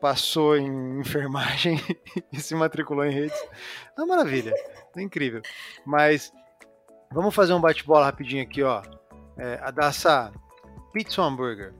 passou 0.00 0.56
em 0.56 1.00
enfermagem 1.00 1.80
e 2.32 2.40
se 2.40 2.54
matriculou 2.54 3.04
em 3.04 3.12
redes. 3.12 3.38
É 3.96 4.00
uma 4.00 4.16
maravilha, 4.16 4.54
é 4.96 5.02
incrível. 5.02 5.42
Mas 5.84 6.32
vamos 7.12 7.34
fazer 7.34 7.52
um 7.52 7.60
bate-bola 7.60 8.06
rapidinho 8.06 8.42
aqui, 8.42 8.62
ó. 8.62 8.82
É, 9.36 9.58
a 9.62 9.70
Daça, 9.70 10.32
pizza 10.92 11.22
ou 11.22 11.28
hambúrguer? 11.28 11.74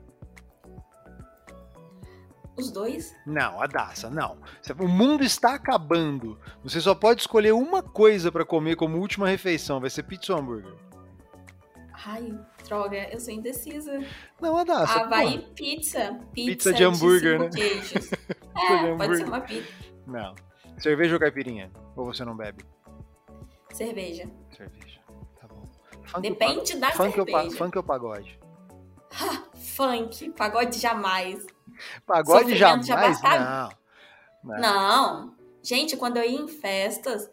Os 2.56 2.72
dois? 2.72 3.14
Não, 3.24 3.62
a 3.62 3.66
Daça, 3.66 4.10
não. 4.10 4.36
O 4.80 4.88
mundo 4.88 5.22
está 5.22 5.54
acabando. 5.54 6.38
Você 6.64 6.80
só 6.80 6.92
pode 6.94 7.20
escolher 7.20 7.52
uma 7.52 7.82
coisa 7.82 8.32
pra 8.32 8.44
comer 8.44 8.74
como 8.74 8.98
última 8.98 9.28
refeição. 9.28 9.80
Vai 9.80 9.90
ser 9.90 10.02
pizza 10.02 10.32
ou 10.32 10.40
hambúrguer? 10.40 10.88
Ai, 12.07 12.38
droga, 12.66 13.09
eu 13.12 13.18
sou 13.20 13.32
indecisa. 13.34 13.99
Não, 14.40 14.57
a 14.57 14.64
Daça. 14.64 15.01
Havaí 15.01 15.38
pô. 15.40 15.55
pizza. 15.55 16.20
Pizza 16.32 16.72
de 16.72 16.84
hambúrguer, 16.84 17.38
né? 17.40 17.49
queijos. 17.51 18.09
de 18.11 18.14
É, 18.14 18.94
pode 18.96 19.16
ser 19.16 19.24
hambúrguer. 19.24 19.26
uma 19.26 19.40
pizza. 19.40 19.72
Não. 20.07 20.34
Cerveja 20.78 21.14
ou 21.14 21.20
caipirinha? 21.20 21.70
Ou 21.96 22.05
você 22.07 22.24
não 22.24 22.36
bebe? 22.36 22.64
Cerveja. 23.72 24.30
Cerveja. 24.57 25.01
Tá 25.40 25.49
bom. 25.49 25.68
Funk 26.05 26.14
ou 26.16 26.20
Depende 26.22 26.76
da 26.76 26.90
funk 26.92 27.20
ou, 27.20 27.26
cerveja. 27.26 27.57
funk 27.57 27.76
ou 27.78 27.82
pagode? 27.84 28.38
Funk, 29.76 30.30
pagode 30.30 30.78
jamais. 30.78 31.44
Pagode 32.07 32.51
Sofrimento 32.51 32.86
jamais? 32.86 33.20
já. 33.20 33.70
Não. 34.44 34.53
Não. 34.55 34.61
Não. 34.61 35.34
Gente, 35.62 35.96
quando 35.96 36.16
eu 36.18 36.24
ia 36.24 36.40
em 36.40 36.49
festas, 36.49 37.28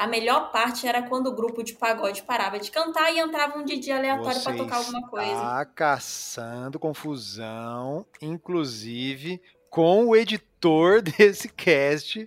a 0.00 0.06
melhor 0.06 0.50
parte 0.50 0.88
era 0.88 1.02
quando 1.02 1.26
o 1.26 1.34
grupo 1.34 1.62
de 1.62 1.74
pagode 1.74 2.22
parava 2.22 2.58
de 2.58 2.70
cantar 2.70 3.12
e 3.12 3.18
entrava 3.18 3.58
um 3.58 3.62
DJ 3.62 3.92
aleatório 3.92 4.40
Você 4.40 4.56
tocar 4.56 4.76
alguma 4.76 5.06
coisa. 5.06 5.30
Está 5.30 5.64
caçando 5.66 6.78
confusão, 6.78 8.06
inclusive 8.22 9.42
com 9.68 10.06
o 10.06 10.16
editor 10.16 11.02
desse 11.04 11.50
cast, 11.50 12.26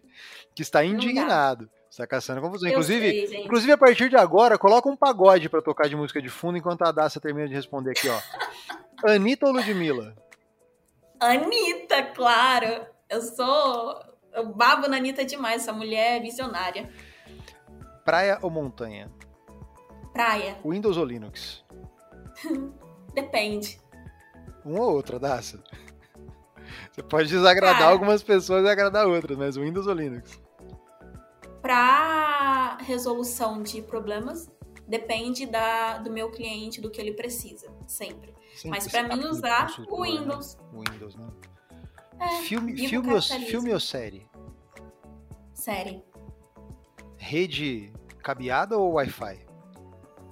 que 0.54 0.62
está 0.62 0.86
indignado. 0.86 1.68
Está 1.90 2.06
caçando 2.06 2.42
confusão. 2.42 2.70
Eu 2.70 2.74
Inclusive, 2.74 3.28
sei, 3.28 3.44
inclusive, 3.44 3.72
a 3.72 3.78
partir 3.78 4.08
de 4.08 4.18
agora, 4.18 4.56
coloca 4.56 4.88
um 4.88 4.96
pagode 4.96 5.50
pra 5.50 5.60
tocar 5.60 5.90
de 5.90 5.96
música 5.96 6.22
de 6.22 6.30
fundo 6.30 6.60
enquanto 6.60 6.84
a 6.84 6.92
Daça 6.92 7.20
termina 7.20 7.48
de 7.48 7.56
responder 7.56 7.90
aqui, 7.90 8.08
ó. 8.08 8.20
Anitta 9.10 9.48
ou 9.48 9.52
Ludmilla? 9.52 10.16
Anitta, 11.20 12.04
claro. 12.04 12.86
Eu 13.10 13.22
sou. 13.22 14.00
Eu 14.32 14.46
babo 14.54 14.88
na 14.88 14.98
Anitta 14.98 15.26
demais. 15.26 15.64
Essa 15.64 15.74
mulher 15.74 16.18
é 16.18 16.20
visionária. 16.20 16.88
Praia 18.04 18.38
ou 18.42 18.50
montanha? 18.50 19.12
Praia. 20.12 20.58
Windows 20.66 20.98
ou 20.98 21.06
Linux? 21.06 21.64
Depende. 23.14 23.80
Um 24.66 24.80
ou 24.80 24.94
outra, 24.94 25.20
Daça. 25.20 25.64
Você 26.92 27.04
pode 27.04 27.30
desagradar 27.30 27.80
Cara. 27.80 27.92
algumas 27.92 28.24
pessoas 28.24 28.66
e 28.66 28.70
agradar 28.70 29.08
outras, 29.08 29.38
mas 29.38 29.56
Windows 29.56 29.88
ou 29.88 29.94
Linux? 29.94 30.42
Pra 31.62 32.78
resolução 32.78 33.64
de 33.64 33.82
problemas, 33.82 34.50
depende 34.88 35.46
da, 35.46 35.98
do 35.98 36.12
meu 36.12 36.30
cliente, 36.32 36.82
do 36.82 36.90
que 36.90 37.00
ele 37.00 37.14
precisa. 37.14 37.72
Sempre. 37.88 38.34
Sempre 38.56 38.70
Mas 38.70 38.88
pra 38.88 39.08
tá 39.08 39.16
mim 39.16 39.26
usar 39.26 39.68
o 39.90 40.02
né? 40.04 40.12
Windows. 40.12 40.58
Windows, 40.72 41.16
né? 41.16 41.28
É, 42.20 42.28
filme, 42.44 42.78
filme, 42.88 43.14
ou, 43.14 43.22
filme 43.22 43.74
ou 43.74 43.80
série? 43.80 44.30
Série. 45.54 46.04
Rede 47.24 47.94
cabeada 48.22 48.78
ou 48.78 48.94
Wi-Fi? 48.94 49.40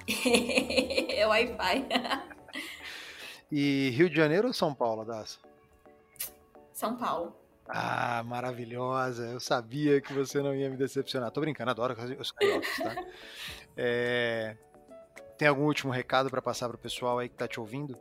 é 1.16 1.26
Wi-Fi. 1.26 1.88
E 3.54 3.90
Rio 3.90 4.10
de 4.10 4.16
Janeiro 4.16 4.48
ou 4.48 4.54
São 4.54 4.74
Paulo, 4.74 5.04
Daça? 5.04 5.38
São 6.72 6.96
Paulo. 6.96 7.36
Ah, 7.68 8.24
maravilhosa. 8.24 9.26
Eu 9.26 9.42
sabia 9.42 10.00
que 10.00 10.14
você 10.14 10.42
não 10.42 10.56
ia 10.56 10.70
me 10.70 10.78
decepcionar. 10.78 11.32
Tô 11.32 11.42
brincando, 11.42 11.70
adoro 11.70 11.94
os 12.18 12.32
cariocas, 12.32 12.78
tá? 12.78 12.96
É... 13.76 14.56
Tem 15.38 15.50
algum 15.50 15.66
último 15.66 15.92
recado 15.92 16.30
para 16.30 16.42
passar 16.42 16.70
pro 16.70 16.78
pessoal 16.78 17.20
aí 17.20 17.28
que 17.28 17.36
tá 17.36 17.46
te 17.46 17.60
ouvindo? 17.60 18.00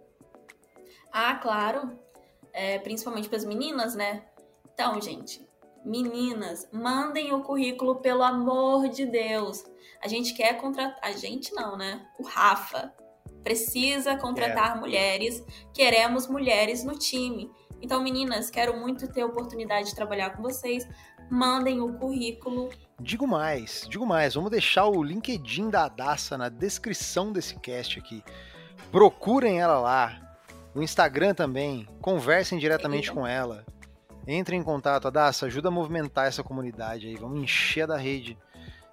Ah, 1.12 1.34
claro. 1.34 1.98
É, 2.52 2.78
principalmente 2.78 3.28
para 3.28 3.38
as 3.38 3.44
meninas, 3.44 3.96
né? 3.96 4.24
Então, 4.72 5.00
gente, 5.00 5.44
meninas, 5.84 6.68
mandem 6.72 7.32
o 7.32 7.42
currículo 7.42 7.96
pelo 7.96 8.22
amor 8.22 8.88
de 8.88 9.06
Deus. 9.06 9.64
A 10.02 10.08
gente 10.08 10.34
quer 10.34 10.54
contratar. 10.60 10.98
A 11.02 11.12
gente 11.12 11.54
não, 11.54 11.76
né? 11.76 12.06
O 12.18 12.26
Rafa 12.26 12.92
precisa 13.42 14.16
contratar 14.16 14.76
é. 14.76 14.80
mulheres. 14.80 15.44
Queremos 15.72 16.26
mulheres 16.26 16.84
no 16.84 16.98
time. 16.98 17.50
Então, 17.82 18.02
meninas, 18.02 18.50
quero 18.50 18.78
muito 18.78 19.08
ter 19.08 19.22
a 19.22 19.26
oportunidade 19.26 19.88
de 19.88 19.94
trabalhar 19.94 20.30
com 20.30 20.42
vocês. 20.42 20.86
Mandem 21.30 21.80
o 21.80 21.94
currículo. 21.94 22.68
Digo 23.00 23.26
mais, 23.26 23.86
digo 23.88 24.04
mais. 24.04 24.34
Vamos 24.34 24.50
deixar 24.50 24.86
o 24.86 25.02
LinkedIn 25.02 25.70
da 25.70 25.84
Adassa 25.84 26.36
na 26.36 26.48
descrição 26.48 27.32
desse 27.32 27.58
cast 27.58 27.98
aqui. 27.98 28.22
Procurem 28.90 29.60
ela 29.60 29.78
lá. 29.78 30.20
O 30.74 30.82
Instagram 30.82 31.34
também. 31.34 31.86
Conversem 32.00 32.58
diretamente 32.58 33.10
com 33.10 33.26
ela. 33.26 33.64
Entrem 34.26 34.60
em 34.60 34.64
contato. 34.64 35.08
Adassa, 35.08 35.46
ajuda 35.46 35.68
a 35.68 35.72
movimentar 35.72 36.26
essa 36.26 36.42
comunidade 36.42 37.06
aí. 37.06 37.16
Vamos 37.16 37.40
encher 37.40 37.86
da 37.86 37.96
rede 37.96 38.38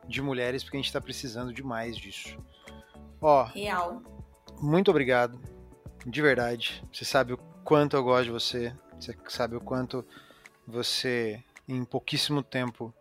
de 0.08 0.22
mulheres 0.22 0.64
porque 0.64 0.78
a 0.78 0.80
gente 0.80 0.88
está 0.88 1.02
precisando 1.02 1.54
demais 1.54 1.98
disso. 1.98 2.38
Ó. 3.22 3.44
Real. 3.46 4.02
Muito 4.62 4.90
obrigado. 4.90 5.40
De 6.06 6.22
verdade. 6.22 6.84
Você 6.92 7.04
sabe 7.04 7.34
o 7.34 7.38
quanto 7.64 7.96
eu 7.96 8.04
gosto 8.04 8.26
de 8.26 8.32
você, 8.32 8.74
você 8.98 9.16
sabe 9.28 9.56
o 9.56 9.62
quanto 9.62 10.06
você, 10.66 11.44
em 11.68 11.84
pouquíssimo 11.84 12.42
tempo, 12.42 12.94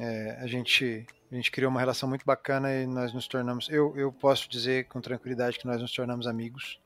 é, 0.00 0.38
a, 0.40 0.46
gente, 0.46 1.06
a 1.30 1.34
gente 1.34 1.50
criou 1.50 1.70
uma 1.70 1.80
relação 1.80 2.08
muito 2.08 2.24
bacana 2.24 2.72
e 2.74 2.86
nós 2.86 3.12
nos 3.12 3.26
tornamos. 3.26 3.68
Eu, 3.68 3.96
eu 3.96 4.12
posso 4.12 4.48
dizer 4.48 4.86
com 4.88 5.00
tranquilidade 5.00 5.58
que 5.58 5.66
nós 5.66 5.80
nos 5.80 5.92
tornamos 5.92 6.26
amigos. 6.26 6.80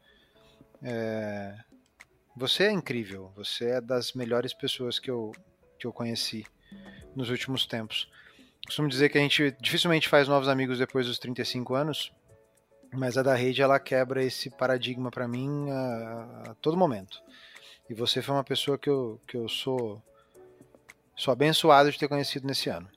É, 0.82 1.56
você 2.36 2.64
é 2.64 2.70
incrível, 2.70 3.32
você 3.34 3.70
é 3.70 3.80
das 3.80 4.12
melhores 4.12 4.54
pessoas 4.54 4.98
que 4.98 5.10
eu, 5.10 5.32
que 5.78 5.86
eu 5.86 5.92
conheci 5.92 6.46
nos 7.14 7.30
últimos 7.30 7.66
tempos. 7.66 8.10
Costumo 8.64 8.88
dizer 8.88 9.08
que 9.08 9.18
a 9.18 9.20
gente 9.20 9.56
dificilmente 9.60 10.08
faz 10.08 10.28
novos 10.28 10.48
amigos 10.48 10.78
depois 10.78 11.06
dos 11.06 11.18
35 11.18 11.74
anos, 11.74 12.12
mas 12.92 13.16
a 13.16 13.22
da 13.22 13.34
rede 13.34 13.62
ela 13.62 13.80
quebra 13.80 14.22
esse 14.22 14.50
paradigma 14.50 15.10
para 15.10 15.26
mim 15.26 15.70
a, 15.70 16.42
a, 16.50 16.54
todo 16.60 16.76
momento. 16.76 17.22
E 17.88 17.94
você 17.94 18.22
foi 18.22 18.34
uma 18.34 18.44
pessoa 18.44 18.78
que 18.78 18.88
eu, 18.88 19.20
que 19.26 19.36
eu 19.36 19.48
sou, 19.48 20.00
sou 21.16 21.32
abençoado 21.32 21.90
de 21.90 21.98
ter 21.98 22.08
conhecido 22.08 22.46
nesse 22.46 22.68
ano. 22.68 22.88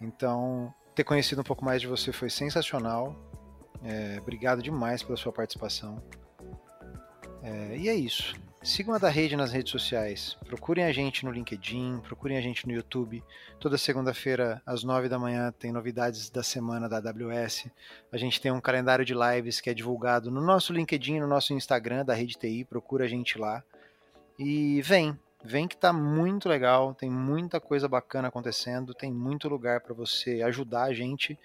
Então, 0.00 0.72
ter 0.94 1.04
conhecido 1.04 1.40
um 1.40 1.44
pouco 1.44 1.64
mais 1.64 1.80
de 1.80 1.86
você 1.86 2.12
foi 2.12 2.30
sensacional. 2.30 3.14
É, 3.82 4.18
obrigado 4.20 4.62
demais 4.62 5.02
pela 5.02 5.16
sua 5.16 5.32
participação. 5.32 6.02
É, 7.42 7.76
e 7.76 7.88
é 7.88 7.94
isso. 7.94 8.34
Sigam 8.64 8.94
a 8.94 8.98
da 8.98 9.10
rede 9.10 9.36
nas 9.36 9.52
redes 9.52 9.70
sociais. 9.70 10.38
Procurem 10.46 10.86
a 10.86 10.90
gente 10.90 11.22
no 11.22 11.30
LinkedIn, 11.30 12.00
procurem 12.02 12.38
a 12.38 12.40
gente 12.40 12.66
no 12.66 12.72
YouTube. 12.72 13.22
Toda 13.60 13.76
segunda-feira, 13.76 14.62
às 14.64 14.82
nove 14.82 15.06
da 15.06 15.18
manhã, 15.18 15.52
tem 15.52 15.70
novidades 15.70 16.30
da 16.30 16.42
semana 16.42 16.88
da 16.88 16.96
AWS. 16.96 17.66
A 18.10 18.16
gente 18.16 18.40
tem 18.40 18.50
um 18.50 18.62
calendário 18.62 19.04
de 19.04 19.12
lives 19.12 19.60
que 19.60 19.68
é 19.68 19.74
divulgado 19.74 20.30
no 20.30 20.40
nosso 20.40 20.72
LinkedIn, 20.72 21.20
no 21.20 21.26
nosso 21.26 21.52
Instagram 21.52 22.06
da 22.06 22.14
Rede 22.14 22.38
TI. 22.38 22.64
Procura 22.64 23.04
a 23.04 23.06
gente 23.08 23.36
lá. 23.36 23.62
E 24.38 24.80
vem, 24.80 25.14
vem 25.44 25.68
que 25.68 25.76
tá 25.76 25.92
muito 25.92 26.48
legal. 26.48 26.94
Tem 26.94 27.10
muita 27.10 27.60
coisa 27.60 27.86
bacana 27.86 28.28
acontecendo. 28.28 28.94
Tem 28.94 29.12
muito 29.12 29.46
lugar 29.46 29.82
para 29.82 29.92
você 29.92 30.40
ajudar 30.40 30.84
a 30.84 30.94
gente 30.94 31.38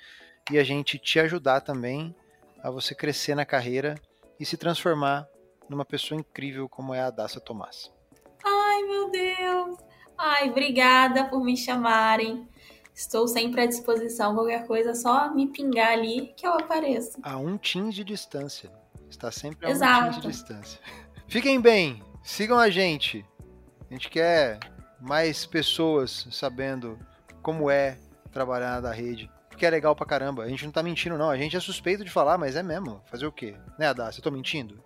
e 0.49 0.57
a 0.57 0.63
gente 0.63 0.97
te 0.97 1.19
ajudar 1.19 1.59
também 1.59 2.15
a 2.63 2.71
você 2.71 2.95
crescer 2.95 3.35
na 3.35 3.43
carreira 3.45 3.95
e 4.39 4.45
se 4.45 4.55
transformar 4.55 5.27
numa 5.69 5.85
pessoa 5.85 6.19
incrível 6.19 6.67
como 6.67 6.93
é 6.93 7.01
a 7.01 7.09
Daça 7.11 7.39
Tomás. 7.39 7.91
Ai, 8.43 8.83
meu 8.83 9.09
Deus! 9.11 9.77
Ai, 10.17 10.49
obrigada 10.49 11.25
por 11.25 11.43
me 11.43 11.55
chamarem. 11.55 12.47
Estou 12.93 13.27
sempre 13.27 13.61
à 13.61 13.65
disposição. 13.65 14.35
Qualquer 14.35 14.67
coisa, 14.67 14.93
só 14.93 15.33
me 15.33 15.47
pingar 15.47 15.93
ali 15.93 16.33
que 16.35 16.45
eu 16.45 16.53
apareço. 16.53 17.17
A 17.23 17.37
um 17.37 17.57
tim 17.57 17.89
de 17.89 18.03
distância. 18.03 18.69
Está 19.09 19.31
sempre 19.31 19.65
a 19.65 19.69
Exato. 19.69 20.07
um 20.07 20.11
tim 20.11 20.19
de 20.19 20.27
distância. 20.27 20.79
Fiquem 21.27 21.61
bem, 21.61 22.03
sigam 22.23 22.59
a 22.59 22.69
gente. 22.69 23.25
A 23.89 23.93
gente 23.93 24.09
quer 24.09 24.59
mais 24.99 25.45
pessoas 25.45 26.27
sabendo 26.31 26.99
como 27.41 27.69
é 27.69 27.97
trabalhar 28.31 28.81
na 28.81 28.91
rede. 28.91 29.31
Porque 29.47 29.65
é 29.65 29.69
legal 29.69 29.95
pra 29.95 30.05
caramba. 30.05 30.43
A 30.43 30.47
gente 30.47 30.65
não 30.65 30.71
tá 30.71 30.83
mentindo, 30.83 31.17
não. 31.17 31.29
A 31.29 31.37
gente 31.37 31.55
é 31.55 31.59
suspeito 31.59 32.03
de 32.03 32.11
falar, 32.11 32.37
mas 32.37 32.55
é 32.55 32.63
mesmo. 32.63 33.01
Fazer 33.05 33.25
o 33.25 33.31
quê? 33.31 33.55
Né, 33.77 33.87
Adá? 33.87 34.09
Eu 34.15 34.21
tô 34.21 34.31
mentindo? 34.31 34.83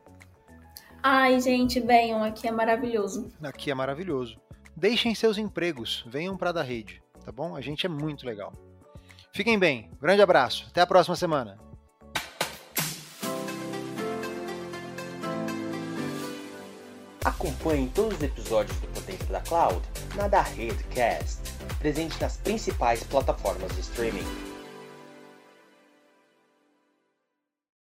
Ai, 1.06 1.38
gente, 1.41 1.82
venham, 1.82 2.24
aqui 2.24 2.47
é 2.47 2.51
maravilhoso. 2.51 3.30
Aqui 3.43 3.70
é 3.70 3.76
maravilhoso. 3.76 4.39
Deixem 4.74 5.14
seus 5.14 5.38
empregos, 5.38 6.01
venham 6.08 6.38
para 6.38 6.54
da 6.54 6.64
rede, 6.64 7.04
tá 7.26 7.30
bom? 7.30 7.58
A 7.58 7.62
gente 7.62 7.86
é 7.86 7.89
muito 7.89 8.26
legal. 8.26 8.54
Fiquem 9.34 9.60
bem, 9.60 9.91
grande 9.99 10.22
abraço, 10.22 10.66
até 10.70 10.80
a 10.80 10.88
próxima 10.88 11.18
semana. 11.18 11.60
Acompanhe 17.26 17.91
todos 17.93 18.16
os 18.16 18.24
episódios 18.24 18.78
do 18.78 18.88
Potência 18.88 19.26
da 19.26 19.41
Cloud 19.41 19.82
na 20.16 20.30
da 20.30 20.41
Redcast, 20.41 21.41
presente 21.80 22.22
nas 22.22 22.38
principais 22.38 23.04
plataformas 23.04 23.74
de 23.76 23.82
streaming. 23.82 24.53